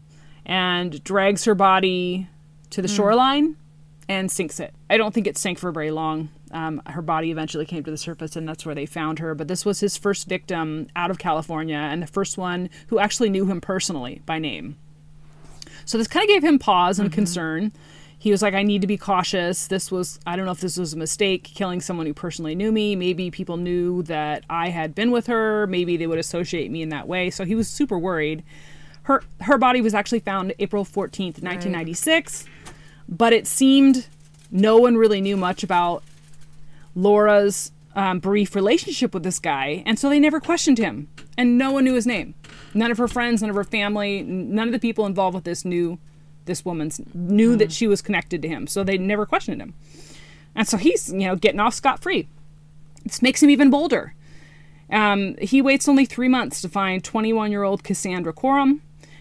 and 0.46 1.02
drags 1.02 1.46
her 1.46 1.56
body 1.56 2.28
to 2.70 2.80
the 2.80 2.86
hmm. 2.86 2.94
shoreline 2.94 3.56
and 4.08 4.30
sinks 4.30 4.60
it. 4.60 4.72
I 4.88 4.98
don't 4.98 5.12
think 5.12 5.26
it 5.26 5.36
sank 5.36 5.58
for 5.58 5.72
very 5.72 5.90
long. 5.90 6.28
Um, 6.52 6.82
her 6.86 7.02
body 7.02 7.30
eventually 7.30 7.66
came 7.66 7.84
to 7.84 7.90
the 7.90 7.96
surface, 7.96 8.36
and 8.36 8.48
that's 8.48 8.64
where 8.66 8.74
they 8.74 8.86
found 8.86 9.18
her. 9.18 9.34
But 9.34 9.48
this 9.48 9.64
was 9.64 9.80
his 9.80 9.96
first 9.96 10.28
victim 10.28 10.88
out 10.96 11.10
of 11.10 11.18
California, 11.18 11.76
and 11.76 12.02
the 12.02 12.06
first 12.06 12.38
one 12.38 12.70
who 12.88 12.98
actually 12.98 13.30
knew 13.30 13.46
him 13.46 13.60
personally 13.60 14.22
by 14.26 14.38
name. 14.38 14.76
So 15.84 15.96
this 15.96 16.08
kind 16.08 16.24
of 16.24 16.28
gave 16.28 16.44
him 16.44 16.58
pause 16.58 16.98
and 16.98 17.12
concern. 17.12 17.72
He 18.18 18.30
was 18.32 18.42
like, 18.42 18.52
I 18.52 18.62
need 18.62 18.80
to 18.80 18.86
be 18.86 18.96
cautious. 18.98 19.68
This 19.68 19.92
was, 19.92 20.18
I 20.26 20.34
don't 20.34 20.44
know 20.44 20.50
if 20.52 20.60
this 20.60 20.76
was 20.76 20.92
a 20.92 20.96
mistake, 20.96 21.44
killing 21.44 21.80
someone 21.80 22.04
who 22.04 22.12
personally 22.12 22.54
knew 22.54 22.72
me. 22.72 22.96
Maybe 22.96 23.30
people 23.30 23.56
knew 23.56 24.02
that 24.02 24.44
I 24.50 24.70
had 24.70 24.94
been 24.94 25.12
with 25.12 25.28
her. 25.28 25.66
Maybe 25.68 25.96
they 25.96 26.08
would 26.08 26.18
associate 26.18 26.70
me 26.70 26.82
in 26.82 26.88
that 26.88 27.06
way. 27.06 27.30
So 27.30 27.44
he 27.44 27.54
was 27.54 27.68
super 27.68 27.98
worried. 27.98 28.42
Her, 29.04 29.22
her 29.42 29.56
body 29.56 29.80
was 29.80 29.94
actually 29.94 30.18
found 30.18 30.52
April 30.58 30.84
14th, 30.84 31.40
1996, 31.42 32.44
but 33.08 33.32
it 33.32 33.46
seemed 33.46 34.08
no 34.50 34.78
one 34.78 34.96
really 34.96 35.20
knew 35.20 35.36
much 35.36 35.62
about 35.62 36.02
Laura's 36.98 37.70
um, 37.94 38.18
brief 38.18 38.54
relationship 38.54 39.14
with 39.14 39.22
this 39.22 39.38
guy, 39.38 39.82
and 39.86 39.98
so 39.98 40.08
they 40.08 40.18
never 40.18 40.40
questioned 40.40 40.78
him, 40.78 41.08
and 41.36 41.56
no 41.56 41.70
one 41.70 41.84
knew 41.84 41.94
his 41.94 42.06
name. 42.06 42.34
None 42.74 42.90
of 42.90 42.98
her 42.98 43.08
friends, 43.08 43.40
none 43.40 43.50
of 43.50 43.56
her 43.56 43.64
family, 43.64 44.22
none 44.22 44.68
of 44.68 44.72
the 44.72 44.78
people 44.78 45.06
involved 45.06 45.34
with 45.34 45.44
this 45.44 45.64
knew 45.64 45.98
this 46.44 46.64
woman's 46.64 47.00
knew 47.14 47.56
that 47.56 47.70
she 47.70 47.86
was 47.86 48.02
connected 48.02 48.42
to 48.42 48.48
him, 48.48 48.66
so 48.66 48.82
they 48.82 48.98
never 48.98 49.26
questioned 49.26 49.60
him. 49.60 49.74
And 50.54 50.66
so 50.66 50.76
he's 50.76 51.12
you 51.12 51.26
know 51.26 51.36
getting 51.36 51.60
off 51.60 51.74
scot 51.74 52.02
free. 52.02 52.28
This 53.04 53.22
makes 53.22 53.42
him 53.42 53.50
even 53.50 53.70
bolder. 53.70 54.14
Um, 54.90 55.36
he 55.40 55.62
waits 55.62 55.88
only 55.88 56.06
three 56.06 56.28
months 56.28 56.60
to 56.62 56.68
find 56.68 57.04
21 57.04 57.50
year 57.50 57.62
old 57.62 57.84
Cassandra 57.84 58.32
Corum. 58.32 58.80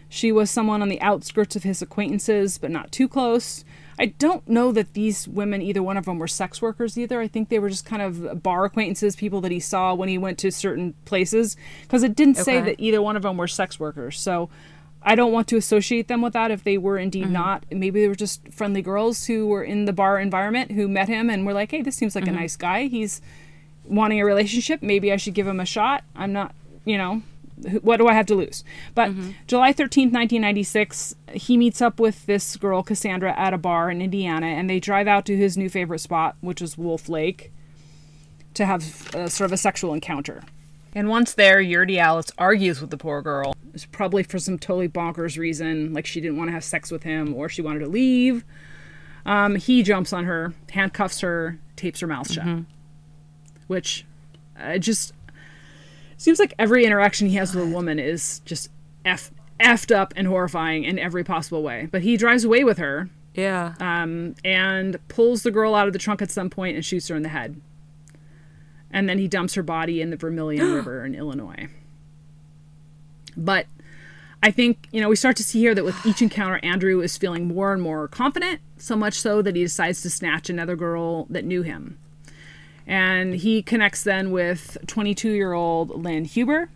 She 0.09 0.31
was 0.31 0.49
someone 0.49 0.81
on 0.81 0.89
the 0.89 1.01
outskirts 1.01 1.55
of 1.55 1.63
his 1.63 1.81
acquaintances, 1.81 2.57
but 2.57 2.71
not 2.71 2.91
too 2.91 3.07
close. 3.07 3.65
I 3.99 4.07
don't 4.07 4.47
know 4.47 4.71
that 4.71 4.93
these 4.93 5.27
women, 5.27 5.61
either 5.61 5.81
one 5.81 5.97
of 5.97 6.05
them, 6.05 6.19
were 6.19 6.27
sex 6.27 6.61
workers 6.61 6.97
either. 6.97 7.19
I 7.19 7.27
think 7.27 7.49
they 7.49 7.59
were 7.59 7.69
just 7.69 7.85
kind 7.85 8.01
of 8.01 8.43
bar 8.43 8.65
acquaintances, 8.65 9.15
people 9.15 9.41
that 9.41 9.51
he 9.51 9.59
saw 9.59 9.95
when 9.95 10.07
he 10.07 10.17
went 10.17 10.37
to 10.39 10.51
certain 10.51 10.93
places, 11.05 11.57
because 11.81 12.03
it 12.03 12.15
didn't 12.15 12.37
say 12.37 12.61
that 12.61 12.79
either 12.79 13.01
one 13.01 13.15
of 13.15 13.23
them 13.23 13.37
were 13.37 13.47
sex 13.47 13.79
workers. 13.79 14.19
So 14.19 14.49
I 15.01 15.15
don't 15.15 15.31
want 15.31 15.47
to 15.47 15.57
associate 15.57 16.07
them 16.07 16.21
with 16.21 16.33
that 16.33 16.51
if 16.51 16.63
they 16.63 16.77
were 16.77 16.97
indeed 16.97 17.25
mm-hmm. 17.25 17.33
not. 17.33 17.65
Maybe 17.71 18.01
they 18.01 18.07
were 18.07 18.15
just 18.15 18.47
friendly 18.49 18.81
girls 18.81 19.25
who 19.25 19.47
were 19.47 19.63
in 19.63 19.85
the 19.85 19.93
bar 19.93 20.19
environment 20.19 20.71
who 20.71 20.87
met 20.87 21.07
him 21.07 21.29
and 21.29 21.45
were 21.45 21.53
like, 21.53 21.71
hey, 21.71 21.81
this 21.81 21.95
seems 21.95 22.13
like 22.13 22.25
a 22.25 22.27
mm-hmm. 22.27 22.39
nice 22.41 22.55
guy. 22.55 22.87
He's 22.87 23.21
wanting 23.85 24.19
a 24.19 24.25
relationship. 24.25 24.83
Maybe 24.83 25.11
I 25.11 25.17
should 25.17 25.33
give 25.33 25.47
him 25.47 25.59
a 25.59 25.65
shot. 25.65 26.03
I'm 26.15 26.33
not, 26.33 26.53
you 26.85 26.97
know, 26.97 27.23
what 27.81 27.97
do 27.97 28.07
I 28.07 28.13
have 28.13 28.25
to 28.27 28.35
lose? 28.35 28.63
But 28.93 29.11
July 29.47 29.73
13th, 29.73 30.13
1996, 30.13 31.15
he 31.33 31.57
meets 31.57 31.81
up 31.81 31.99
with 31.99 32.25
this 32.25 32.55
girl, 32.55 32.83
Cassandra, 32.83 33.37
at 33.37 33.53
a 33.53 33.57
bar 33.57 33.89
in 33.89 34.01
Indiana, 34.01 34.47
and 34.47 34.69
they 34.69 34.79
drive 34.79 35.07
out 35.07 35.25
to 35.25 35.35
his 35.35 35.57
new 35.57 35.69
favorite 35.69 35.99
spot, 35.99 36.35
which 36.41 36.61
is 36.61 36.77
Wolf 36.77 37.09
Lake, 37.09 37.51
to 38.53 38.65
have 38.65 39.15
uh, 39.15 39.27
sort 39.27 39.45
of 39.45 39.53
a 39.53 39.57
sexual 39.57 39.93
encounter. 39.93 40.43
And 40.93 41.09
once 41.09 41.33
there, 41.33 41.57
Urdiales 41.57 42.31
argues 42.37 42.81
with 42.81 42.89
the 42.89 42.97
poor 42.97 43.21
girl. 43.21 43.55
It's 43.73 43.85
probably 43.85 44.23
for 44.23 44.39
some 44.39 44.57
totally 44.57 44.89
bonkers 44.89 45.37
reason, 45.37 45.93
like 45.93 46.05
she 46.05 46.21
didn't 46.21 46.37
want 46.37 46.47
to 46.47 46.53
have 46.53 46.63
sex 46.63 46.91
with 46.91 47.03
him 47.03 47.33
or 47.33 47.49
she 47.49 47.61
wanted 47.61 47.79
to 47.79 47.87
leave. 47.87 48.43
Um, 49.25 49.55
he 49.55 49.83
jumps 49.83 50.13
on 50.13 50.25
her, 50.25 50.53
handcuffs 50.71 51.19
her, 51.19 51.59
tapes 51.75 51.99
her 51.99 52.07
mouth 52.07 52.31
shut. 52.31 52.45
Which 53.67 54.05
uh, 54.59 54.77
just 54.77 55.13
seems 56.17 56.39
like 56.39 56.53
every 56.59 56.85
interaction 56.85 57.27
he 57.29 57.35
has 57.35 57.53
with 57.55 57.63
a 57.63 57.67
woman 57.69 57.99
is 57.99 58.39
just 58.45 58.69
f 59.05 59.31
effed 59.59 59.95
up 59.95 60.13
and 60.15 60.27
horrifying 60.27 60.83
in 60.83 60.99
every 60.99 61.23
possible 61.23 61.63
way. 61.63 61.87
But 61.91 62.01
he 62.03 62.15
drives 62.17 62.43
away 62.43 62.63
with 62.63 62.77
her 62.77 63.09
Yeah. 63.33 63.73
um, 63.79 64.35
and 64.45 64.99
pulls 65.07 65.43
the 65.43 65.51
girl 65.51 65.73
out 65.73 65.87
of 65.87 65.93
the 65.93 65.99
trunk 65.99 66.21
at 66.21 66.29
some 66.29 66.49
point 66.49 66.75
and 66.75 66.85
shoots 66.85 67.07
her 67.07 67.15
in 67.15 67.23
the 67.23 67.29
head. 67.29 67.59
And 68.91 69.09
then 69.09 69.17
he 69.17 69.27
dumps 69.27 69.55
her 69.55 69.63
body 69.63 70.01
in 70.01 70.11
the 70.11 70.15
Vermilion 70.15 70.71
River 70.73 71.03
in 71.05 71.15
Illinois. 71.15 71.69
But 73.35 73.65
I 74.43 74.51
think, 74.51 74.87
you 74.91 75.01
know, 75.01 75.09
we 75.09 75.15
start 75.15 75.35
to 75.37 75.43
see 75.43 75.59
here 75.59 75.73
that 75.75 75.83
with 75.85 76.05
each 76.05 76.21
encounter, 76.21 76.59
Andrew 76.63 77.01
is 77.01 77.17
feeling 77.17 77.47
more 77.47 77.73
and 77.73 77.81
more 77.81 78.07
confident, 78.07 78.61
so 78.77 78.95
much 78.95 79.15
so 79.19 79.41
that 79.41 79.55
he 79.55 79.63
decides 79.63 80.01
to 80.03 80.09
snatch 80.09 80.49
another 80.49 80.75
girl 80.75 81.25
that 81.29 81.45
knew 81.45 81.63
him. 81.63 81.97
And 82.87 83.35
he 83.35 83.61
connects 83.61 84.03
then 84.03 84.31
with 84.31 84.77
22 84.87 85.29
year 85.29 85.53
old 85.53 86.03
Lynn 86.03 86.25
Huber. 86.25 86.69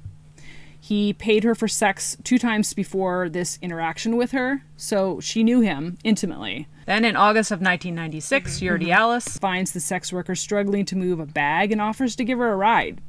He 0.84 1.14
paid 1.14 1.44
her 1.44 1.56
for 1.56 1.68
sex 1.68 2.18
two 2.24 2.40
times 2.40 2.74
before 2.74 3.30
this 3.30 3.60
interaction 3.62 4.18
with 4.18 4.32
her, 4.32 4.64
so 4.76 5.20
she 5.20 5.44
knew 5.44 5.62
him 5.62 5.98
intimately. 6.04 6.68
Then 6.88 7.06
in 7.06 7.16
August 7.16 7.52
of 7.52 7.62
1996, 7.62 8.58
mm-hmm. 8.58 8.66
Yurdi 8.66 8.82
mm-hmm. 8.86 8.92
Alice 8.92 9.38
finds 9.38 9.72
the 9.72 9.80
sex 9.80 10.12
worker 10.12 10.36
struggling 10.36 10.86
to 10.86 10.98
move 10.98 11.20
a 11.20 11.26
bag 11.28 11.72
and 11.72 11.80
offers 11.80 12.16
to 12.16 12.24
give 12.24 12.40
her 12.40 12.52
a 12.52 12.56
ride. 12.58 13.00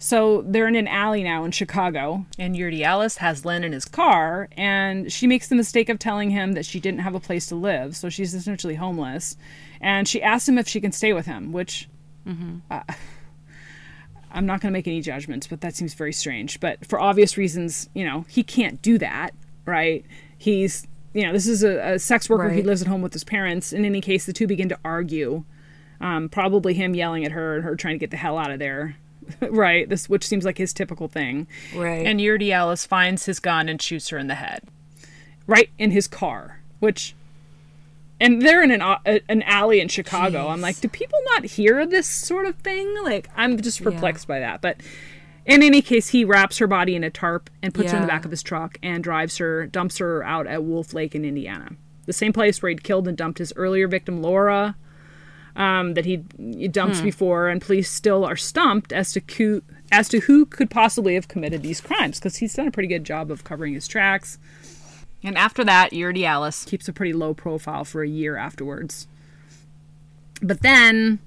So 0.00 0.42
they're 0.42 0.68
in 0.68 0.76
an 0.76 0.88
alley 0.88 1.22
now 1.22 1.44
in 1.44 1.50
Chicago, 1.50 2.26
and 2.38 2.54
Urdiales 2.54 3.18
has 3.18 3.44
Lynn 3.44 3.64
in 3.64 3.72
his 3.72 3.84
car, 3.84 4.48
and 4.56 5.10
she 5.10 5.26
makes 5.26 5.48
the 5.48 5.56
mistake 5.56 5.88
of 5.88 5.98
telling 5.98 6.30
him 6.30 6.52
that 6.52 6.66
she 6.66 6.78
didn't 6.78 7.00
have 7.00 7.16
a 7.16 7.20
place 7.20 7.46
to 7.46 7.56
live, 7.56 7.96
so 7.96 8.08
she's 8.08 8.34
essentially 8.34 8.76
homeless. 8.76 9.36
And 9.80 10.06
she 10.06 10.22
asks 10.22 10.48
him 10.48 10.58
if 10.58 10.68
she 10.68 10.80
can 10.80 10.92
stay 10.92 11.12
with 11.12 11.26
him, 11.26 11.52
which 11.52 11.88
uh, 12.70 12.82
I'm 14.30 14.46
not 14.46 14.60
going 14.60 14.72
to 14.72 14.76
make 14.78 14.86
any 14.86 15.00
judgments, 15.00 15.46
but 15.46 15.60
that 15.62 15.74
seems 15.74 15.94
very 15.94 16.12
strange. 16.12 16.60
But 16.60 16.86
for 16.86 17.00
obvious 17.00 17.36
reasons, 17.36 17.88
you 17.94 18.04
know, 18.04 18.26
he 18.28 18.42
can't 18.42 18.80
do 18.82 18.98
that, 18.98 19.30
right? 19.64 20.04
He's, 20.36 20.86
you 21.14 21.24
know, 21.24 21.32
this 21.32 21.46
is 21.46 21.64
a, 21.64 21.94
a 21.94 21.98
sex 21.98 22.28
worker. 22.28 22.50
He 22.50 22.62
lives 22.62 22.82
at 22.82 22.88
home 22.88 23.02
with 23.02 23.12
his 23.12 23.24
parents. 23.24 23.72
In 23.72 23.84
any 23.84 24.00
case, 24.00 24.26
the 24.26 24.32
two 24.32 24.46
begin 24.46 24.68
to 24.68 24.78
argue. 24.84 25.44
Um, 26.00 26.28
probably 26.28 26.74
him 26.74 26.94
yelling 26.94 27.24
at 27.24 27.32
her 27.32 27.56
and 27.56 27.64
her 27.64 27.74
trying 27.74 27.94
to 27.94 27.98
get 27.98 28.10
the 28.10 28.16
hell 28.16 28.38
out 28.38 28.50
of 28.50 28.58
there. 28.58 28.96
right, 29.40 29.88
this 29.88 30.08
which 30.08 30.26
seems 30.26 30.44
like 30.44 30.58
his 30.58 30.72
typical 30.72 31.08
thing. 31.08 31.46
Right. 31.74 32.06
And 32.06 32.20
Urdiales 32.20 32.86
finds 32.86 33.26
his 33.26 33.40
gun 33.40 33.68
and 33.68 33.80
shoots 33.80 34.08
her 34.10 34.18
in 34.18 34.26
the 34.26 34.36
head. 34.36 34.62
Right 35.46 35.70
in 35.78 35.90
his 35.90 36.06
car, 36.06 36.60
which 36.78 37.14
and 38.20 38.42
they're 38.42 38.62
in 38.62 38.70
an 38.70 38.80
a- 38.82 39.20
an 39.28 39.42
alley 39.42 39.80
in 39.80 39.88
Chicago. 39.88 40.48
I'm 40.48 40.60
like, 40.60 40.80
do 40.80 40.88
people 40.88 41.18
not 41.34 41.44
hear 41.44 41.86
this 41.86 42.06
sort 42.06 42.46
of 42.46 42.56
thing? 42.56 42.94
Like, 43.02 43.28
I'm 43.36 43.60
just 43.60 43.82
perplexed 43.82 44.26
by 44.26 44.40
that. 44.40 44.60
But 44.60 44.78
in 45.46 45.62
any 45.62 45.80
case, 45.82 46.08
he 46.08 46.24
wraps 46.24 46.58
her 46.58 46.66
body 46.66 46.94
in 46.94 47.04
a 47.04 47.10
tarp 47.10 47.48
and 47.62 47.72
puts 47.74 47.92
her 47.92 47.96
in 47.98 48.02
the 48.02 48.08
back 48.08 48.24
of 48.24 48.30
his 48.30 48.42
truck 48.42 48.78
and 48.82 49.02
drives 49.02 49.38
her, 49.38 49.66
dumps 49.66 49.98
her 49.98 50.22
out 50.24 50.46
at 50.46 50.62
Wolf 50.64 50.92
Lake 50.94 51.14
in 51.14 51.24
Indiana, 51.24 51.70
the 52.06 52.12
same 52.12 52.32
place 52.32 52.60
where 52.60 52.68
he'd 52.70 52.82
killed 52.84 53.08
and 53.08 53.16
dumped 53.16 53.38
his 53.38 53.52
earlier 53.56 53.88
victim, 53.88 54.20
Laura. 54.22 54.76
Um, 55.56 55.94
that 55.94 56.04
he 56.04 56.18
dumped 56.70 57.02
before, 57.02 57.48
and 57.48 57.60
police 57.60 57.90
still 57.90 58.24
are 58.24 58.36
stumped 58.36 58.92
as 58.92 59.12
to 59.14 59.62
as 59.90 60.08
to 60.10 60.20
who 60.20 60.46
could 60.46 60.70
possibly 60.70 61.14
have 61.14 61.26
committed 61.26 61.62
these 61.62 61.80
crimes 61.80 62.20
because 62.20 62.36
he's 62.36 62.54
done 62.54 62.68
a 62.68 62.70
pretty 62.70 62.86
good 62.88 63.02
job 63.02 63.28
of 63.32 63.42
covering 63.42 63.74
his 63.74 63.88
tracks. 63.88 64.38
And 65.22 65.36
after 65.36 65.64
that, 65.64 65.92
Alice 66.24 66.64
keeps 66.64 66.88
a 66.88 66.92
pretty 66.92 67.12
low 67.12 67.34
profile 67.34 67.84
for 67.84 68.02
a 68.02 68.08
year 68.08 68.36
afterwards. 68.36 69.08
But 70.40 70.62
then, 70.62 71.18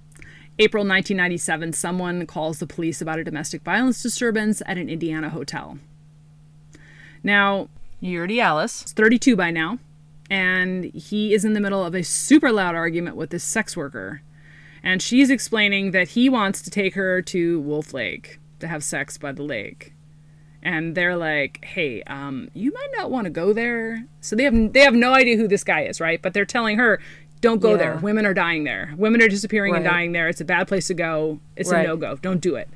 April 0.60 0.84
1997, 0.84 1.74
someone 1.74 2.26
calls 2.26 2.60
the 2.60 2.68
police 2.68 3.02
about 3.02 3.20
a 3.20 3.24
domestic 3.24 3.64
violence 3.64 4.02
disturbance 4.02 4.62
at 4.66 4.78
an 4.78 4.90
Indiana 4.90 5.30
hotel. 5.30 5.78
Now, 7.24 7.70
is 8.02 8.84
32 8.94 9.36
by 9.36 9.52
now, 9.52 9.80
and 10.30 10.86
he 10.86 11.34
is 11.34 11.44
in 11.44 11.54
the 11.54 11.60
middle 11.60 11.84
of 11.86 11.94
a 11.94 12.04
super 12.04 12.52
loud 12.52 12.76
argument 12.76 13.16
with 13.16 13.30
this 13.30 13.44
sex 13.44 13.76
worker. 13.76 14.22
And 14.84 15.02
she's 15.02 15.30
explaining 15.30 15.92
that 15.92 16.10
he 16.10 16.30
wants 16.30 16.62
to 16.64 16.72
take 16.72 16.96
her 16.96 17.22
to 17.24 17.60
Wolf 17.60 17.94
Lake 17.94 18.40
to 18.60 18.68
have 18.68 18.84
sex 18.84 19.18
by 19.18 19.32
the 19.32 19.44
lake. 19.44 19.94
And 20.64 20.96
they're 20.96 21.16
like, 21.16 21.64
"Hey, 21.66 22.04
um, 22.04 22.50
you 22.54 22.72
might 22.72 22.90
not 22.98 23.12
want 23.12 23.26
to 23.26 23.30
go 23.32 23.54
there." 23.54 24.06
So 24.22 24.36
they 24.36 24.44
have 24.44 24.74
they 24.74 24.82
have 24.82 24.94
no 24.96 25.14
idea 25.14 25.38
who 25.38 25.48
this 25.48 25.64
guy 25.64 25.82
is, 25.82 26.00
right? 26.00 26.22
But 26.22 26.34
they're 26.34 26.46
telling 26.46 26.78
her, 26.78 27.00
"Don't 27.42 27.62
go 27.62 27.72
Yeah. 27.72 27.78
there. 27.78 27.96
Women 27.98 28.26
are 28.26 28.34
dying 28.34 28.64
there. 28.64 28.94
Women 28.98 29.22
are 29.22 29.28
disappearing 29.28 29.76
and 29.76 29.84
dying 29.84 30.12
there. 30.12 30.28
It's 30.28 30.42
a 30.42 30.46
bad 30.46 30.68
place 30.68 30.88
to 30.88 30.94
go. 30.94 31.40
It's 31.56 31.72
Right. 31.72 31.86
a 31.86 31.88
no 31.88 31.98
go. 31.98 32.18
Don't 32.22 32.42
do 32.42 32.56
it." 32.56 32.70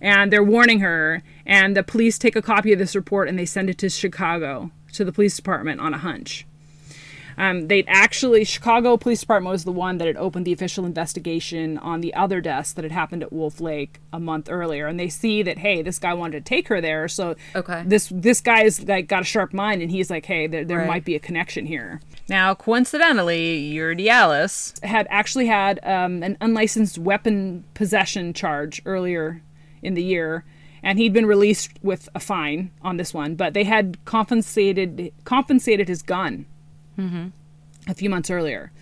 And 0.00 0.32
they're 0.32 0.42
warning 0.42 0.80
her, 0.80 1.22
and 1.46 1.76
the 1.76 1.82
police 1.84 2.18
take 2.18 2.34
a 2.34 2.42
copy 2.42 2.72
of 2.72 2.78
this 2.78 2.96
report 2.96 3.28
and 3.28 3.38
they 3.38 3.46
send 3.46 3.70
it 3.70 3.78
to 3.78 3.88
Chicago 3.88 4.72
to 4.94 5.04
the 5.04 5.12
police 5.12 5.36
department 5.36 5.80
on 5.80 5.94
a 5.94 5.98
hunch. 5.98 6.44
Um, 7.42 7.66
they'd 7.66 7.86
actually 7.88 8.44
Chicago 8.44 8.96
Police 8.96 9.20
Department 9.20 9.50
was 9.50 9.64
the 9.64 9.72
one 9.72 9.98
that 9.98 10.06
had 10.06 10.16
opened 10.16 10.46
the 10.46 10.52
official 10.52 10.86
investigation 10.86 11.76
on 11.78 12.00
the 12.00 12.14
other 12.14 12.40
deaths 12.40 12.72
that 12.74 12.84
had 12.84 12.92
happened 12.92 13.24
at 13.24 13.32
Wolf 13.32 13.60
Lake 13.60 13.98
a 14.12 14.20
month 14.20 14.48
earlier, 14.48 14.86
and 14.86 14.98
they 15.00 15.08
see 15.08 15.42
that 15.42 15.58
hey, 15.58 15.82
this 15.82 15.98
guy 15.98 16.14
wanted 16.14 16.44
to 16.44 16.48
take 16.48 16.68
her 16.68 16.80
there, 16.80 17.08
so 17.08 17.34
Okay. 17.56 17.82
this 17.84 18.08
this 18.14 18.40
guy's 18.40 18.86
like 18.86 19.08
got 19.08 19.22
a 19.22 19.24
sharp 19.24 19.52
mind, 19.52 19.82
and 19.82 19.90
he's 19.90 20.08
like, 20.08 20.24
hey, 20.26 20.46
there, 20.46 20.64
there 20.64 20.78
Right. 20.78 20.86
might 20.86 21.04
be 21.04 21.16
a 21.16 21.18
connection 21.18 21.66
here. 21.66 22.00
Now, 22.28 22.54
coincidentally, 22.54 23.72
Urdiales 23.74 24.80
Had 24.84 25.08
actually 25.10 25.46
had 25.48 25.80
um, 25.82 26.22
an 26.22 26.36
unlicensed 26.40 26.96
weapon 26.96 27.64
possession 27.74 28.34
charge 28.34 28.80
earlier 28.86 29.42
in 29.82 29.94
the 29.94 30.04
year. 30.04 30.44
And 30.84 30.98
he'd 30.98 31.12
been 31.12 31.26
released 31.26 31.70
with 31.82 32.08
a 32.12 32.18
fine 32.18 32.72
on 32.82 32.96
this 32.96 33.14
one, 33.14 33.36
but 33.36 33.54
they 33.54 33.62
had 33.62 33.98
compensated 34.04 35.12
compensated 35.24 35.86
his 35.88 36.02
gun 36.02 36.46
Mm-hmm. 37.02 37.90
a 37.90 37.94
few 37.94 38.08
months 38.08 38.30
earlier. 38.30 38.72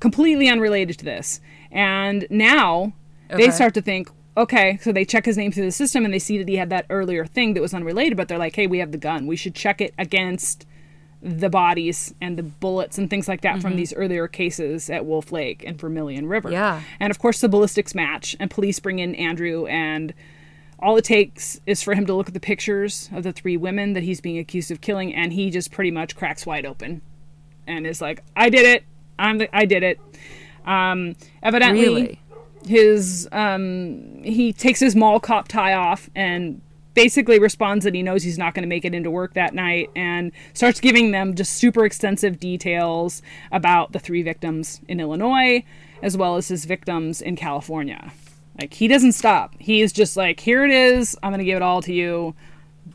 Completely 0.00 0.48
unrelated 0.48 0.98
to 0.98 1.04
this. 1.04 1.40
And 1.70 2.26
now 2.28 2.92
they 3.28 3.50
start 3.50 3.74
to 3.74 3.82
think, 3.82 4.10
okay, 4.36 4.78
so 4.82 4.92
they 4.92 5.04
check 5.04 5.24
his 5.24 5.36
name 5.36 5.52
through 5.52 5.64
the 5.64 5.72
system 5.72 6.04
and 6.04 6.12
they 6.12 6.18
see 6.18 6.38
that 6.38 6.48
he 6.48 6.56
had 6.56 6.70
that 6.70 6.86
earlier 6.90 7.24
thing 7.24 7.54
that 7.54 7.60
was 7.60 7.72
unrelated, 7.72 8.16
but 8.16 8.28
they're 8.28 8.38
like, 8.38 8.56
hey, 8.56 8.66
we 8.66 8.78
have 8.78 8.92
the 8.92 8.98
gun. 8.98 9.26
We 9.26 9.36
should 9.36 9.54
check 9.54 9.80
it 9.80 9.94
against 9.98 10.66
the 11.22 11.48
bodies 11.48 12.14
and 12.20 12.38
the 12.38 12.42
bullets 12.42 12.98
and 12.98 13.08
things 13.08 13.26
like 13.26 13.40
that 13.40 13.60
from 13.60 13.70
mm-hmm. 13.70 13.78
these 13.78 13.94
earlier 13.94 14.28
cases 14.28 14.90
at 14.90 15.06
Wolf 15.06 15.32
Lake 15.32 15.64
and 15.66 15.78
Vermilion 15.80 16.26
River. 16.28 16.50
Yeah. 16.50 16.82
And 17.00 17.10
of 17.10 17.18
course, 17.18 17.40
the 17.40 17.48
ballistics 17.48 17.94
match, 17.94 18.36
and 18.38 18.50
police 18.50 18.78
bring 18.78 18.98
in 18.98 19.14
Andrew, 19.14 19.66
and 19.66 20.12
all 20.78 20.96
it 20.98 21.04
takes 21.04 21.58
is 21.64 21.82
for 21.82 21.94
him 21.94 22.04
to 22.06 22.14
look 22.14 22.28
at 22.28 22.34
the 22.34 22.40
pictures 22.40 23.08
of 23.12 23.22
the 23.22 23.32
three 23.32 23.56
women 23.56 23.94
that 23.94 24.02
he's 24.02 24.20
being 24.20 24.38
accused 24.38 24.70
of 24.70 24.82
killing, 24.82 25.14
and 25.14 25.32
he 25.32 25.50
just 25.50 25.72
pretty 25.72 25.90
much 25.90 26.14
cracks 26.14 26.44
wide 26.44 26.66
open 26.66 27.00
and 27.66 27.86
is 27.86 28.00
like, 28.00 28.22
"I 28.36 28.48
did 28.50 28.66
it. 28.66 28.84
I'm 29.18 29.38
the, 29.38 29.56
I 29.56 29.64
did 29.64 29.82
it." 29.82 30.00
Um, 30.64 31.14
evidently, 31.42 31.84
Really? 31.86 32.20
his 32.66 33.28
um, 33.32 34.22
he 34.24 34.52
takes 34.52 34.80
his 34.80 34.96
mall 34.96 35.20
cop 35.20 35.48
tie 35.48 35.74
off 35.74 36.10
and 36.14 36.60
basically 36.94 37.38
responds 37.38 37.84
that 37.84 37.94
he 37.94 38.02
knows 38.02 38.22
he's 38.22 38.38
not 38.38 38.54
going 38.54 38.62
to 38.62 38.68
make 38.68 38.84
it 38.84 38.94
into 38.94 39.10
work 39.10 39.34
that 39.34 39.54
night 39.54 39.90
and 39.94 40.32
starts 40.54 40.80
giving 40.80 41.10
them 41.10 41.34
just 41.34 41.52
super 41.52 41.84
extensive 41.84 42.40
details 42.40 43.20
about 43.52 43.92
the 43.92 43.98
three 43.98 44.22
victims 44.22 44.80
in 44.88 44.98
Illinois 44.98 45.62
as 46.02 46.16
well 46.16 46.36
as 46.36 46.48
his 46.48 46.64
victims 46.64 47.20
in 47.20 47.36
California. 47.36 48.12
Like 48.58 48.72
he 48.72 48.88
doesn't 48.88 49.12
stop. 49.12 49.54
He's 49.58 49.92
just 49.92 50.16
like, 50.16 50.40
"Here 50.40 50.64
it 50.64 50.70
is. 50.70 51.16
I'm 51.22 51.30
going 51.30 51.38
to 51.40 51.44
give 51.44 51.56
it 51.56 51.62
all 51.62 51.82
to 51.82 51.92
you." 51.92 52.34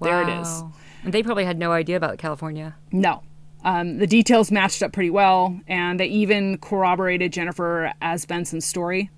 There 0.01 0.23
it 0.23 0.29
is. 0.41 0.63
And 1.03 1.13
they 1.13 1.21
probably 1.23 1.45
had 1.45 1.59
no 1.59 1.71
idea 1.71 1.97
about 1.97 2.17
California. 2.17 2.75
No. 2.91 3.21
Um, 3.63 3.97
the 3.99 4.07
details 4.07 4.51
matched 4.51 4.81
up 4.81 4.91
pretty 4.91 5.09
well, 5.09 5.59
and 5.67 5.99
they 5.99 6.07
even 6.07 6.57
corroborated 6.57 7.31
Jennifer 7.31 7.93
Asbenson's 8.01 8.65
story. 8.65 9.09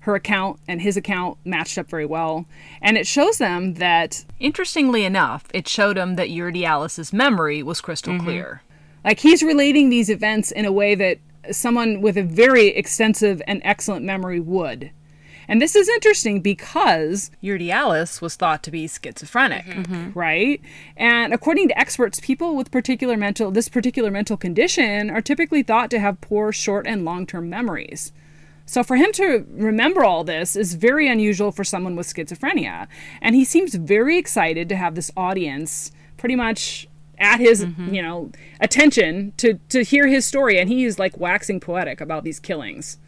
Her 0.00 0.14
account 0.14 0.60
and 0.68 0.82
his 0.82 0.96
account 0.96 1.38
matched 1.44 1.78
up 1.78 1.88
very 1.88 2.04
well, 2.04 2.44
and 2.82 2.98
it 2.98 3.06
shows 3.06 3.38
them 3.38 3.74
that 3.74 4.24
Interestingly 4.38 5.04
enough, 5.04 5.46
it 5.54 5.66
showed 5.66 5.96
him 5.96 6.16
that 6.16 6.28
Urdiales's 6.28 7.12
memory 7.12 7.62
was 7.62 7.80
crystal 7.80 8.18
clear. 8.18 8.62
like 9.04 9.20
he's 9.20 9.42
relating 9.42 9.88
these 9.88 10.10
events 10.10 10.50
in 10.50 10.66
a 10.66 10.72
way 10.72 10.94
that 10.94 11.18
someone 11.52 12.00
with 12.02 12.18
a 12.18 12.22
very 12.22 12.68
extensive 12.68 13.40
and 13.46 13.62
excellent 13.64 14.04
memory 14.04 14.40
would. 14.40 14.90
And 15.48 15.60
this 15.60 15.76
is 15.76 15.88
interesting 15.88 16.40
because 16.40 17.30
Urdiales 17.42 18.20
was 18.20 18.36
thought 18.36 18.62
to 18.64 18.70
be 18.70 18.88
schizophrenic. 18.88 19.66
Mm-hmm. 19.66 20.18
right? 20.18 20.60
And 20.96 21.32
according 21.32 21.68
to 21.68 21.78
experts, 21.78 22.20
people 22.20 22.56
with 22.56 22.70
particular 22.70 23.16
mental 23.16 23.50
this 23.50 23.68
particular 23.68 24.10
mental 24.10 24.36
condition 24.36 25.10
are 25.10 25.20
typically 25.20 25.62
thought 25.62 25.90
to 25.90 25.98
have 25.98 26.20
poor 26.20 26.52
short 26.52 26.86
and 26.86 27.04
long-term 27.04 27.48
memories. 27.48 28.12
So 28.66 28.82
for 28.82 28.96
him 28.96 29.12
to 29.12 29.46
remember 29.50 30.04
all 30.04 30.24
this 30.24 30.56
is 30.56 30.74
very 30.74 31.08
unusual 31.08 31.52
for 31.52 31.64
someone 31.64 31.96
with 31.96 32.06
schizophrenia. 32.06 32.88
And 33.20 33.34
he 33.34 33.44
seems 33.44 33.74
very 33.74 34.16
excited 34.16 34.68
to 34.70 34.76
have 34.76 34.94
this 34.94 35.10
audience 35.16 35.92
pretty 36.16 36.36
much 36.36 36.88
at 37.18 37.40
his, 37.40 37.64
mm-hmm. 37.64 37.94
you 37.94 38.02
know, 38.02 38.30
attention 38.60 39.32
to 39.36 39.54
to 39.68 39.84
hear 39.84 40.06
his 40.06 40.24
story 40.24 40.58
and 40.58 40.68
he 40.68 40.84
is 40.84 40.98
like 40.98 41.18
waxing 41.18 41.60
poetic 41.60 42.00
about 42.00 42.24
these 42.24 42.40
killings 42.40 42.98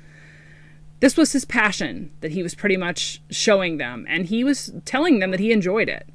this 1.01 1.17
was 1.17 1.33
his 1.33 1.45
passion 1.45 2.11
that 2.21 2.33
he 2.33 2.43
was 2.43 2.55
pretty 2.55 2.77
much 2.77 3.23
showing 3.31 3.77
them 3.77 4.07
and 4.09 4.27
he 4.27 4.45
was 4.45 4.73
telling 4.85 5.19
them 5.19 5.31
that 5.31 5.41
he 5.41 5.53
enjoyed 5.53 5.89
it. 5.89 6.09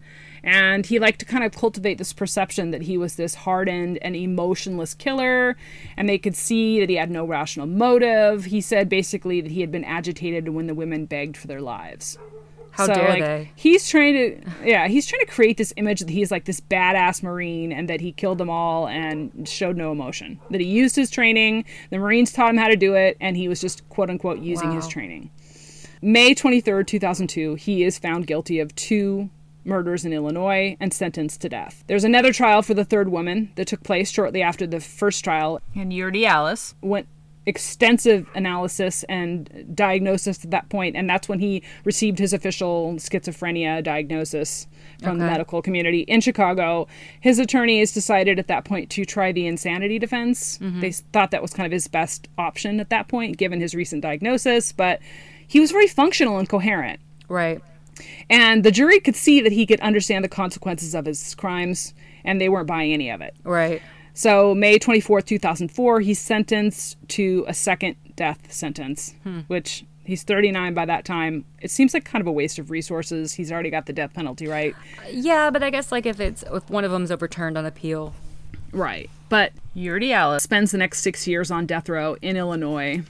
And 0.43 0.87
he 0.87 0.97
liked 0.97 1.19
to 1.19 1.25
kind 1.25 1.43
of 1.43 1.51
cultivate 1.51 1.99
this 1.99 2.13
perception 2.13 2.71
that 2.71 2.81
he 2.83 2.97
was 2.97 3.15
this 3.15 3.35
hardened 3.35 3.99
and 4.01 4.15
emotionless 4.15 4.95
killer 4.95 5.55
and 5.95 6.09
they 6.09 6.17
could 6.17 6.35
see 6.35 6.79
that 6.79 6.89
he 6.89 6.95
had 6.95 7.11
no 7.11 7.25
rational 7.25 7.67
motive. 7.67 8.45
He 8.45 8.59
said 8.59 8.89
basically 8.89 9.41
that 9.41 9.51
he 9.51 9.61
had 9.61 9.71
been 9.71 9.83
agitated 9.83 10.49
when 10.49 10.65
the 10.65 10.73
women 10.73 11.05
begged 11.05 11.37
for 11.37 11.45
their 11.45 11.61
lives 11.61 12.17
How 12.71 12.85
so, 12.85 12.93
dare 12.93 13.09
like, 13.09 13.19
they? 13.19 13.51
He's 13.55 13.87
trying 13.89 14.13
to, 14.13 14.51
yeah, 14.63 14.87
he's 14.87 15.05
trying 15.05 15.19
to 15.19 15.31
create 15.31 15.57
this 15.57 15.73
image 15.77 15.99
that 15.99 16.09
he's 16.09 16.31
like 16.31 16.45
this 16.45 16.59
badass 16.59 17.21
Marine 17.21 17.71
and 17.71 17.89
that 17.89 18.01
he 18.01 18.11
killed 18.11 18.37
them 18.37 18.49
all 18.49 18.87
and 18.87 19.47
showed 19.47 19.77
no 19.77 19.91
emotion. 19.91 20.39
That 20.49 20.61
he 20.61 20.67
used 20.67 20.95
his 20.95 21.09
training, 21.09 21.65
the 21.89 21.97
Marines 21.97 22.31
taught 22.31 22.49
him 22.49 22.57
how 22.57 22.69
to 22.69 22.77
do 22.77 22.95
it, 22.95 23.17
and 23.19 23.35
he 23.35 23.47
was 23.47 23.61
just 23.61 23.87
quote 23.89 24.09
unquote 24.09 24.39
using 24.39 24.71
his 24.71 24.87
training. 24.87 25.29
May 26.01 26.33
23rd, 26.33 26.87
2002, 26.87 27.55
he 27.55 27.83
is 27.83 27.99
found 27.99 28.25
guilty 28.25 28.59
of 28.59 28.73
two 28.75 29.29
murders 29.63 30.05
in 30.05 30.13
Illinois 30.13 30.75
and 30.79 30.93
sentenced 30.93 31.41
to 31.41 31.49
death. 31.49 31.83
There's 31.87 32.03
another 32.03 32.33
trial 32.33 32.61
for 32.61 32.73
the 32.73 32.85
third 32.85 33.09
woman 33.09 33.51
that 33.55 33.67
took 33.67 33.83
place 33.83 34.09
shortly 34.09 34.41
after 34.41 34.65
the 34.65 34.79
first 34.79 35.23
trial 35.23 35.61
And 35.75 35.91
Urdiales. 35.91 36.73
went 36.81 37.07
extensive 37.45 38.27
analysis 38.35 39.03
and 39.09 39.65
diagnosis 39.73 40.45
at 40.45 40.51
that 40.51 40.69
point 40.69 40.95
and 40.95 41.09
that's 41.09 41.27
when 41.27 41.39
he 41.39 41.63
received 41.85 42.19
his 42.19 42.33
official 42.33 42.93
schizophrenia 42.97 43.83
diagnosis 43.83 44.67
from 45.01 45.17
the 45.17 45.25
medical 45.25 45.61
community 45.61 46.01
in 46.01 46.21
chicago. 46.21 46.87
His 47.19 47.39
attorneys 47.39 47.91
decided 47.91 48.37
at 48.37 48.47
that 48.47 48.63
point 48.63 48.91
to 48.91 49.05
try 49.05 49.31
the 49.31 49.47
insanity 49.47 49.97
defense. 49.97 50.59
Mm-hmm. 50.59 50.81
They 50.81 50.91
thought 50.91 51.31
that 51.31 51.41
was 51.41 51.51
kind 51.51 51.65
of 51.65 51.71
his 51.71 51.87
best 51.87 52.27
option 52.37 52.79
at 52.79 52.89
that 52.91 53.07
point 53.07 53.37
given 53.37 53.59
his 53.59 53.73
recent 53.73 54.03
diagnosis 54.03 54.71
but 54.71 54.99
he 55.47 55.59
was 55.59 55.71
very 55.71 55.87
functional 55.87 56.37
and 56.37 56.47
coherent. 56.47 56.99
Right. 57.27 57.61
and 58.29 58.63
the 58.63 58.71
jury 58.71 58.99
could 58.99 59.15
see 59.15 59.41
that 59.41 59.51
he 59.51 59.65
could 59.65 59.79
understand 59.79 60.23
the 60.23 60.29
consequences 60.29 60.93
of 60.93 61.05
his 61.05 61.33
crimes 61.35 61.93
and 62.23 62.39
they 62.39 62.49
weren't 62.49 62.67
buying 62.67 62.93
any 62.93 63.09
of 63.09 63.21
it. 63.21 63.35
Right. 63.43 63.81
So, 64.13 64.53
May 64.53 64.77
24th, 64.77 65.25
2004, 65.25 66.01
he's 66.01 66.19
sentenced 66.19 66.97
to 67.09 67.45
a 67.47 67.53
second 67.53 67.95
death 68.15 68.51
sentence, 68.51 69.15
hmm. 69.23 69.39
which 69.47 69.85
he's 70.03 70.23
39 70.23 70.73
by 70.73 70.85
that 70.85 71.05
time. 71.05 71.45
It 71.61 71.71
seems 71.71 71.93
like 71.93 72.05
kind 72.05 72.21
of 72.21 72.27
a 72.27 72.31
waste 72.31 72.59
of 72.59 72.69
resources. 72.71 73.33
He's 73.33 73.51
already 73.51 73.69
got 73.69 73.85
the 73.85 73.93
death 73.93 74.13
penalty, 74.13 74.47
right? 74.47 74.75
Uh, 74.99 75.09
yeah, 75.09 75.49
but 75.49 75.63
I 75.63 75.69
guess 75.69 75.91
like 75.91 76.05
if 76.05 76.19
it's 76.19 76.43
if 76.51 76.69
one 76.69 76.83
of 76.83 76.91
them's 76.91 77.11
overturned 77.11 77.57
on 77.57 77.65
appeal. 77.65 78.13
Right. 78.71 79.09
But 79.29 79.53
Urdiales 79.75 80.41
spends 80.41 80.71
the 80.71 80.77
next 80.77 81.01
six 81.01 81.27
years 81.27 81.51
on 81.51 81.65
death 81.65 81.89
row 81.89 82.17
in 82.21 82.37
Illinois 82.37 83.03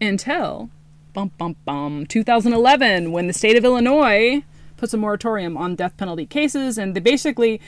until 0.00 0.70
bum 1.12 1.30
bum 1.36 1.56
bum 1.64 2.06
2011 2.06 3.12
when 3.12 3.26
the 3.26 3.32
state 3.32 3.56
of 3.56 3.64
Illinois 3.64 4.42
puts 4.78 4.94
a 4.94 4.96
moratorium 4.96 5.56
on 5.56 5.74
death 5.74 5.96
penalty 5.96 6.26
cases 6.26 6.78
and 6.78 6.94
they 6.94 7.00
basically 7.00 7.60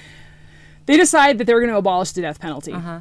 they 0.86 0.96
decide 0.96 1.38
that 1.38 1.44
they're 1.44 1.60
going 1.60 1.72
to 1.72 1.78
abolish 1.78 2.12
the 2.12 2.22
death 2.22 2.40
penalty. 2.40 2.72
Uh-huh. 2.72 3.00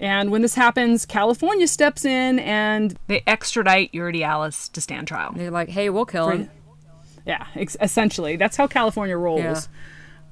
And 0.00 0.30
when 0.30 0.42
this 0.42 0.54
happens, 0.54 1.04
California 1.04 1.66
steps 1.66 2.04
in 2.04 2.38
and 2.38 2.96
they 3.08 3.22
extradite 3.26 3.92
Urdiales 3.92 4.70
to 4.72 4.80
stand 4.80 5.08
trial. 5.08 5.32
They're 5.34 5.50
like, 5.50 5.70
hey, 5.70 5.90
we'll 5.90 6.06
kill 6.06 6.28
him. 6.28 6.50
yeah, 7.26 7.46
ex- 7.56 7.76
essentially 7.80 8.36
that's 8.36 8.56
how 8.56 8.66
California 8.68 9.16
rolls. 9.16 9.40
Yeah. 9.40 9.60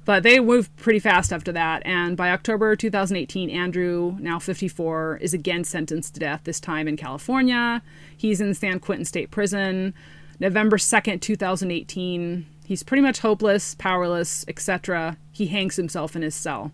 But 0.05 0.23
they 0.23 0.39
move 0.39 0.75
pretty 0.77 1.01
fast 1.01 1.33
after 1.33 1.51
that, 1.51 1.83
and 1.85 2.17
by 2.17 2.31
October 2.31 2.77
2018, 2.77 3.51
Andrew, 3.51 4.17
now 4.21 4.39
54, 4.39 5.19
is 5.21 5.35
again 5.35 5.65
sentenced 5.65 6.15
to 6.15 6.21
death. 6.21 6.43
This 6.45 6.61
time 6.61 6.87
in 6.87 6.97
California, 6.97 7.83
he's 8.17 8.41
in 8.41 8.55
San 8.55 8.79
Quentin 8.79 9.05
State 9.05 9.33
Prison. 9.33 9.95
November 10.39 10.77
2nd, 10.77 11.21
2018, 11.23 12.47
he's 12.67 12.85
pretty 12.85 13.03
much 13.03 13.19
hopeless, 13.19 13.75
powerless, 13.75 14.45
etc. 14.47 15.17
He 15.33 15.47
hangs 15.49 15.75
himself 15.75 16.15
in 16.15 16.23
his 16.23 16.37
cell, 16.37 16.71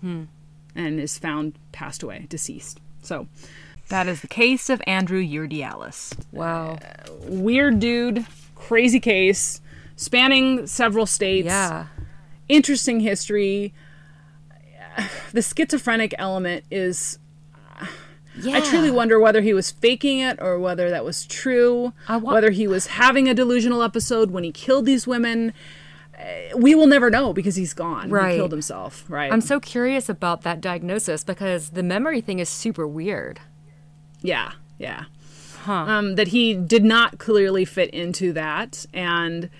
Hmm. 0.00 0.24
and 0.74 1.00
is 1.00 1.18
found 1.18 1.54
passed 1.72 2.02
away, 2.02 2.26
deceased. 2.28 2.80
So 3.02 3.26
That 3.88 4.06
is 4.06 4.20
the 4.20 4.28
case 4.28 4.68
of 4.70 4.82
Andrew 4.86 5.22
Urdiales. 5.22 6.14
Wow. 6.32 6.74
Uh, 6.82 7.12
weird 7.22 7.80
dude, 7.80 8.26
crazy 8.54 9.00
case, 9.00 9.60
spanning 9.96 10.66
several 10.66 11.06
states. 11.06 11.46
Yeah. 11.46 11.86
interesting 12.48 13.00
history. 13.00 13.72
The 15.32 15.42
schizophrenic 15.42 16.14
element 16.18 16.64
is. 16.70 17.18
Yeah. 18.40 18.56
I 18.56 18.60
truly 18.60 18.90
wonder 18.90 19.18
whether 19.18 19.40
he 19.42 19.52
was 19.52 19.70
faking 19.72 20.20
it 20.20 20.38
or 20.40 20.58
whether 20.60 20.90
that 20.90 21.04
was 21.04 21.26
true. 21.26 21.92
I 22.08 22.16
wa- 22.18 22.34
whether 22.34 22.50
he 22.50 22.66
was 22.68 22.86
having 22.88 23.28
a 23.28 23.34
delusional 23.34 23.82
episode 23.82 24.30
when 24.30 24.44
he 24.44 24.52
killed 24.52 24.86
these 24.86 25.06
women. 25.08 25.52
We 26.56 26.74
will 26.74 26.86
never 26.86 27.10
know 27.10 27.32
because 27.32 27.56
he's 27.56 27.74
gone. 27.74 28.10
Right. 28.10 28.32
He 28.32 28.36
killed 28.38 28.52
himself. 28.52 29.04
Right. 29.08 29.32
I'm 29.32 29.40
so 29.40 29.60
curious 29.60 30.08
about 30.08 30.42
that 30.42 30.60
diagnosis 30.60 31.22
because 31.24 31.70
the 31.70 31.82
memory 31.82 32.20
thing 32.20 32.38
is 32.40 32.48
super 32.48 32.86
weird. 32.88 33.40
Yeah, 34.20 34.52
yeah. 34.78 35.04
Huh. 35.62 35.72
Um, 35.72 36.14
that 36.16 36.28
he 36.28 36.54
did 36.54 36.84
not 36.84 37.18
clearly 37.18 37.64
fit 37.64 37.90
into 37.90 38.32
that, 38.32 38.86
and 38.94 39.50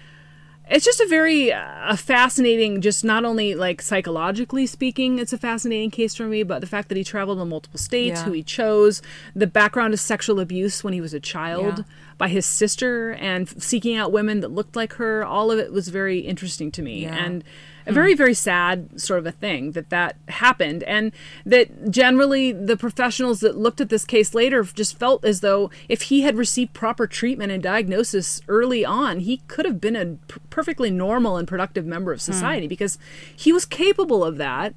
it's 0.71 0.85
just 0.85 1.01
a 1.01 1.07
very 1.07 1.53
uh, 1.53 1.91
a 1.91 1.97
fascinating. 1.97 2.81
Just 2.81 3.05
not 3.05 3.25
only 3.25 3.55
like 3.55 3.81
psychologically 3.83 4.67
speaking, 4.67 5.19
it's 5.19 5.33
a 5.33 5.39
fascinating 5.39 5.91
case 5.91 6.15
for 6.15 6.25
me, 6.25 6.43
but 6.43 6.61
the 6.61 6.67
fact 6.67 6.89
that 6.89 6.97
he 6.97 7.05
traveled 7.05 7.39
in 7.41 7.49
multiple 7.49 7.79
states, 7.79 8.21
Yeah. 8.21 8.25
who 8.25 8.33
he 8.33 8.43
chose, 8.43 9.03
the 9.35 9.47
background 9.47 9.93
of 9.95 10.01
sexual 10.01 10.41
abuse 10.41 10.83
when 10.83 10.93
he 10.95 11.01
was 11.01 11.13
a 11.15 11.21
child 11.21 11.79
Yeah. 11.79 11.85
By 12.19 12.29
his 12.29 12.45
sister, 12.45 13.13
and 13.13 13.49
seeking 13.63 13.97
out 13.97 14.13
women 14.13 14.41
that 14.41 14.51
looked 14.51 14.77
like 14.77 14.95
her. 14.95 15.25
All 15.25 15.51
of 15.51 15.59
it 15.59 15.73
was 15.73 15.89
very 15.89 16.19
interesting 16.19 16.71
to 16.73 16.83
me, 16.83 17.05
Yeah. 17.05 17.15
and 17.15 17.45
a 17.89 17.91
hmm. 17.91 17.95
very 17.95 18.15
very 18.15 18.35
sad 18.35 19.01
sort 19.01 19.19
of 19.19 19.27
a 19.27 19.33
thing 19.33 19.73
that 19.73 19.91
that 19.91 20.17
happened 20.29 20.83
and 20.85 21.11
that 21.47 21.91
generally 21.91 22.53
the 22.53 22.77
professionals 22.77 23.41
that 23.41 23.57
looked 23.57 23.81
at 23.81 23.89
this 23.89 24.05
case 24.05 24.35
later 24.35 24.63
just 24.63 24.99
felt 24.99 25.25
as 25.25 25.41
though 25.41 25.71
if 25.89 26.03
he 26.03 26.21
had 26.21 26.37
received 26.37 26.75
proper 26.75 27.07
treatment 27.07 27.51
and 27.51 27.63
diagnosis 27.63 28.43
early 28.49 28.85
on 28.85 29.21
he 29.21 29.39
could 29.49 29.65
have 29.65 29.81
been 29.81 29.97
a 29.97 30.17
perfectly 30.51 30.91
normal 30.91 31.37
and 31.37 31.49
productive 31.49 31.87
member 31.87 32.13
of 32.13 32.19
hmm. 32.19 32.33
society 32.33 32.67
because 32.67 32.99
he 33.35 33.53
was 33.53 33.65
capable 33.65 34.23
of 34.23 34.37
that 34.37 34.75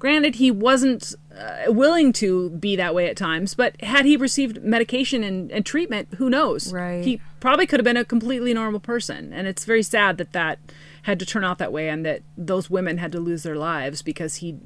granted 0.00 0.34
he 0.34 0.50
wasn't 0.50 1.14
uh, 1.38 1.72
willing 1.72 2.12
to 2.12 2.50
be 2.50 2.74
that 2.74 2.92
way 2.94 3.08
at 3.08 3.16
times 3.16 3.54
but 3.54 3.80
had 3.82 4.04
he 4.04 4.16
received 4.16 4.60
medication 4.64 5.22
and, 5.22 5.52
and 5.52 5.64
treatment 5.64 6.08
who 6.16 6.28
knows? 6.28 6.72
Right. 6.72 7.04
he 7.04 7.20
probably 7.38 7.66
could 7.66 7.78
have 7.78 7.84
been 7.84 7.96
a 7.96 8.04
completely 8.04 8.52
normal 8.52 8.80
person 8.80 9.32
and 9.32 9.46
it's 9.46 9.64
very 9.64 9.84
sad 9.84 10.18
that 10.18 10.32
that 10.32 10.58
had 11.02 11.18
to 11.20 11.24
turn 11.26 11.44
out 11.44 11.58
that 11.58 11.72
way 11.72 11.88
and 11.88 12.04
that 12.04 12.22
those 12.36 12.68
women 12.68 12.98
had 12.98 13.12
to 13.12 13.20
lose 13.20 13.44
their 13.44 13.56
lives 13.56 14.02
because 14.02 14.36
he 14.36 14.58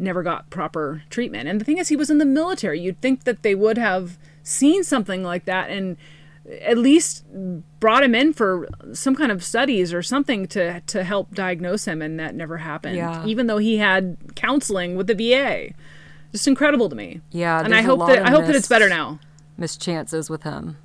never 0.00 0.22
got 0.22 0.50
proper 0.50 1.02
treatment. 1.10 1.48
And 1.48 1.60
the 1.60 1.64
thing 1.64 1.78
is 1.78 1.88
he 1.88 1.96
was 1.96 2.10
in 2.10 2.18
the 2.18 2.24
military. 2.24 2.80
You'd 2.80 3.00
think 3.00 3.24
that 3.24 3.42
they 3.42 3.54
would 3.54 3.78
have 3.78 4.18
seen 4.42 4.82
something 4.82 5.22
like 5.22 5.44
that 5.44 5.70
and 5.70 5.96
at 6.62 6.76
least 6.78 7.24
brought 7.80 8.02
him 8.02 8.14
in 8.14 8.32
for 8.32 8.68
some 8.92 9.14
kind 9.14 9.30
of 9.32 9.42
studies 9.44 9.92
or 9.92 10.02
something 10.02 10.46
to 10.48 10.80
to 10.82 11.04
help 11.04 11.34
diagnose 11.34 11.84
him 11.86 12.02
and 12.02 12.18
that 12.18 12.34
never 12.34 12.58
happened 12.58 12.96
Yeah. 12.96 13.24
even 13.24 13.46
though 13.46 13.58
he 13.58 13.76
had 13.78 14.16
counseling 14.34 14.96
with 14.96 15.06
the 15.06 15.14
VA 15.14 15.72
just 16.32 16.48
incredible 16.48 16.88
to 16.88 16.96
me 16.96 17.20
Yeah, 17.30 17.62
and 17.64 17.74
I 17.74 17.82
hope 17.82 18.06
that 18.06 18.26
I 18.26 18.30
hope 18.30 18.46
that 18.46 18.56
it's 18.56 18.68
better 18.68 18.88
now 18.88 19.18
Mischances 19.58 20.30
with 20.30 20.42
him. 20.42 20.76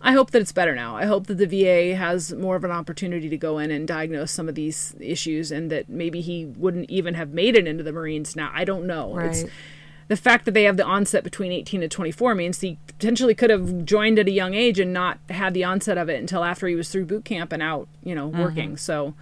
I 0.00 0.12
hope 0.12 0.32
that 0.32 0.42
it's 0.42 0.52
better 0.52 0.74
now. 0.74 0.96
I 0.96 1.06
hope 1.06 1.26
that 1.28 1.38
the 1.38 1.46
VA 1.46 1.96
has 1.96 2.32
more 2.34 2.56
of 2.56 2.62
an 2.64 2.70
opportunity 2.70 3.30
to 3.30 3.38
go 3.38 3.58
in 3.58 3.70
and 3.70 3.88
diagnose 3.88 4.30
some 4.30 4.50
of 4.50 4.54
these 4.54 4.94
issues 5.00 5.50
and 5.50 5.70
that 5.70 5.88
maybe 5.88 6.20
he 6.20 6.44
wouldn't 6.44 6.90
even 6.90 7.14
have 7.14 7.30
made 7.30 7.56
it 7.56 7.66
into 7.66 7.82
the 7.82 7.90
Marines 7.90 8.36
now. 8.36 8.50
I 8.54 8.64
don't 8.64 8.86
know. 8.86 9.18
It's 9.18 9.42
Right. 9.44 9.52
The 10.08 10.16
fact 10.16 10.44
that 10.44 10.52
they 10.52 10.64
have 10.64 10.76
the 10.76 10.84
onset 10.84 11.24
between 11.24 11.52
18 11.52 11.82
and 11.82 11.90
24 11.90 12.34
means 12.34 12.60
he 12.60 12.78
potentially 12.86 13.34
could 13.34 13.50
have 13.50 13.84
joined 13.84 14.18
at 14.18 14.28
a 14.28 14.32
young 14.32 14.54
age 14.54 14.78
and 14.78 14.92
not 14.92 15.18
had 15.30 15.54
the 15.54 15.64
onset 15.64 15.98
of 15.98 16.08
it 16.08 16.20
until 16.20 16.44
after 16.44 16.66
he 16.66 16.74
was 16.74 16.90
through 16.90 17.06
boot 17.06 17.24
camp 17.24 17.52
and 17.52 17.62
out, 17.62 17.88
you 18.02 18.14
know, 18.14 18.28
working. 18.28 18.70
Mm-hmm. 18.70 18.76
So 18.76 19.14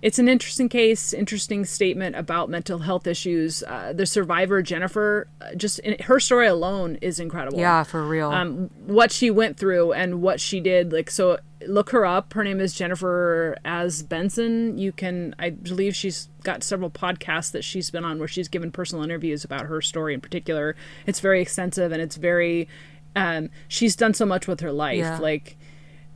it's 0.00 0.18
an 0.18 0.28
interesting 0.28 0.68
case, 0.68 1.12
interesting 1.12 1.64
statement 1.64 2.14
about 2.14 2.48
mental 2.48 2.78
health 2.78 3.06
issues. 3.06 3.62
Uh, 3.64 3.92
the 3.92 4.06
survivor, 4.06 4.62
Jennifer, 4.62 5.26
uh, 5.40 5.54
just 5.56 5.80
in, 5.80 5.96
her 6.04 6.20
story 6.20 6.46
alone 6.46 6.98
is 7.00 7.18
incredible 7.18 7.58
Yeah, 7.58 7.82
for 7.82 8.06
real. 8.06 8.30
um, 8.30 8.70
what 8.86 9.10
she 9.10 9.30
went 9.30 9.56
through 9.56 9.92
and 9.92 10.22
what 10.22 10.40
she 10.40 10.60
did. 10.60 10.92
Like, 10.92 11.10
so 11.10 11.38
look 11.66 11.90
her 11.90 12.06
up. 12.06 12.32
Her 12.32 12.44
name 12.44 12.60
is 12.60 12.74
Jennifer 12.74 13.56
Asbenson. 13.64 14.78
You 14.78 14.92
can, 14.92 15.34
I 15.38 15.50
believe 15.50 15.96
she's 15.96 16.28
got 16.44 16.62
several 16.62 16.90
podcasts 16.90 17.50
that 17.50 17.64
she's 17.64 17.90
been 17.90 18.04
on 18.04 18.20
where 18.20 18.28
she's 18.28 18.48
given 18.48 18.70
personal 18.70 19.02
interviews 19.02 19.44
about 19.44 19.62
her 19.66 19.80
story 19.80 20.14
in 20.14 20.20
particular. 20.20 20.76
It's 21.06 21.18
very 21.18 21.42
extensive 21.42 21.90
and 21.90 22.00
it's 22.00 22.16
very, 22.16 22.68
um, 23.16 23.50
she's 23.66 23.96
done 23.96 24.14
so 24.14 24.24
much 24.26 24.46
with 24.46 24.60
her 24.60 24.70
life. 24.70 24.98
Yeah. 24.98 25.18
Like, 25.18 25.56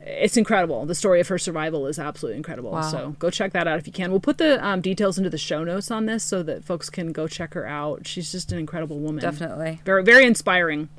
it's 0.05 0.35
incredible. 0.35 0.85
The 0.85 0.95
story 0.95 1.21
of 1.21 1.27
her 1.29 1.37
survival 1.37 1.87
is 1.87 1.97
absolutely 1.97 2.37
incredible. 2.37 2.71
Wow. 2.71 2.81
So 2.81 3.15
go 3.19 3.29
check 3.29 3.53
that 3.53 3.67
out 3.67 3.79
if 3.79 3.87
you 3.87 3.93
can. 3.93 4.11
We'll 4.11 4.19
put 4.19 4.37
the 4.37 4.63
um, 4.65 4.81
details 4.81 5.17
into 5.17 5.29
the 5.29 5.37
show 5.37 5.63
notes 5.63 5.89
on 5.91 6.05
this 6.05 6.23
so 6.23 6.43
that 6.43 6.65
folks 6.65 6.89
can 6.89 7.11
go 7.11 7.27
check 7.27 7.53
her 7.53 7.65
out. 7.65 8.05
She's 8.05 8.31
just 8.31 8.51
an 8.51 8.59
incredible 8.59 8.99
woman. 8.99 9.21
Definitely. 9.21 9.79
Very, 9.85 10.03
very 10.03 10.25
inspiring. 10.25 10.89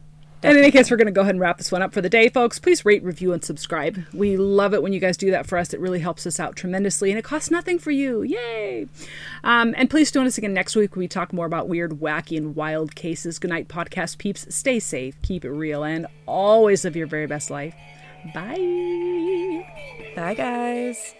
And 0.42 0.58
In 0.58 0.62
any 0.62 0.70
case, 0.70 0.90
we're 0.90 0.98
going 0.98 1.06
to 1.06 1.12
go 1.12 1.22
ahead 1.22 1.34
and 1.34 1.40
wrap 1.40 1.56
this 1.56 1.72
one 1.72 1.80
up 1.80 1.94
for 1.94 2.02
the 2.02 2.10
day, 2.10 2.28
folks. 2.28 2.58
Please 2.58 2.84
rate, 2.84 3.02
review, 3.02 3.32
and 3.32 3.42
subscribe. 3.42 4.04
We 4.12 4.36
love 4.36 4.74
it 4.74 4.82
when 4.82 4.92
you 4.92 5.00
guys 5.00 5.16
do 5.16 5.30
that 5.30 5.46
for 5.46 5.56
us. 5.56 5.72
It 5.72 5.80
really 5.80 6.00
helps 6.00 6.26
us 6.26 6.38
out 6.38 6.54
tremendously, 6.54 7.10
and 7.10 7.18
it 7.18 7.22
costs 7.22 7.50
nothing 7.50 7.78
for 7.78 7.90
you. 7.90 8.20
Yay! 8.20 8.86
Um, 9.42 9.74
and 9.78 9.88
please 9.88 10.12
join 10.12 10.26
us 10.26 10.36
again 10.36 10.52
next 10.52 10.76
week 10.76 10.96
when 10.96 11.00
we 11.00 11.08
talk 11.08 11.32
more 11.32 11.46
about 11.46 11.66
weird, 11.68 11.92
wacky, 11.92 12.36
and 12.36 12.54
wild 12.54 12.94
cases. 12.94 13.38
Good 13.38 13.48
night, 13.48 13.68
podcast 13.68 14.18
peeps. 14.18 14.46
Stay 14.54 14.80
safe, 14.80 15.16
keep 15.22 15.46
it 15.46 15.50
real, 15.50 15.82
and 15.82 16.06
always 16.26 16.84
live 16.84 16.94
your 16.94 17.06
very 17.06 17.26
best 17.26 17.50
life. 17.50 17.74
Bye. 18.32 19.66
Bye, 20.16 20.34
guys. 20.34 21.14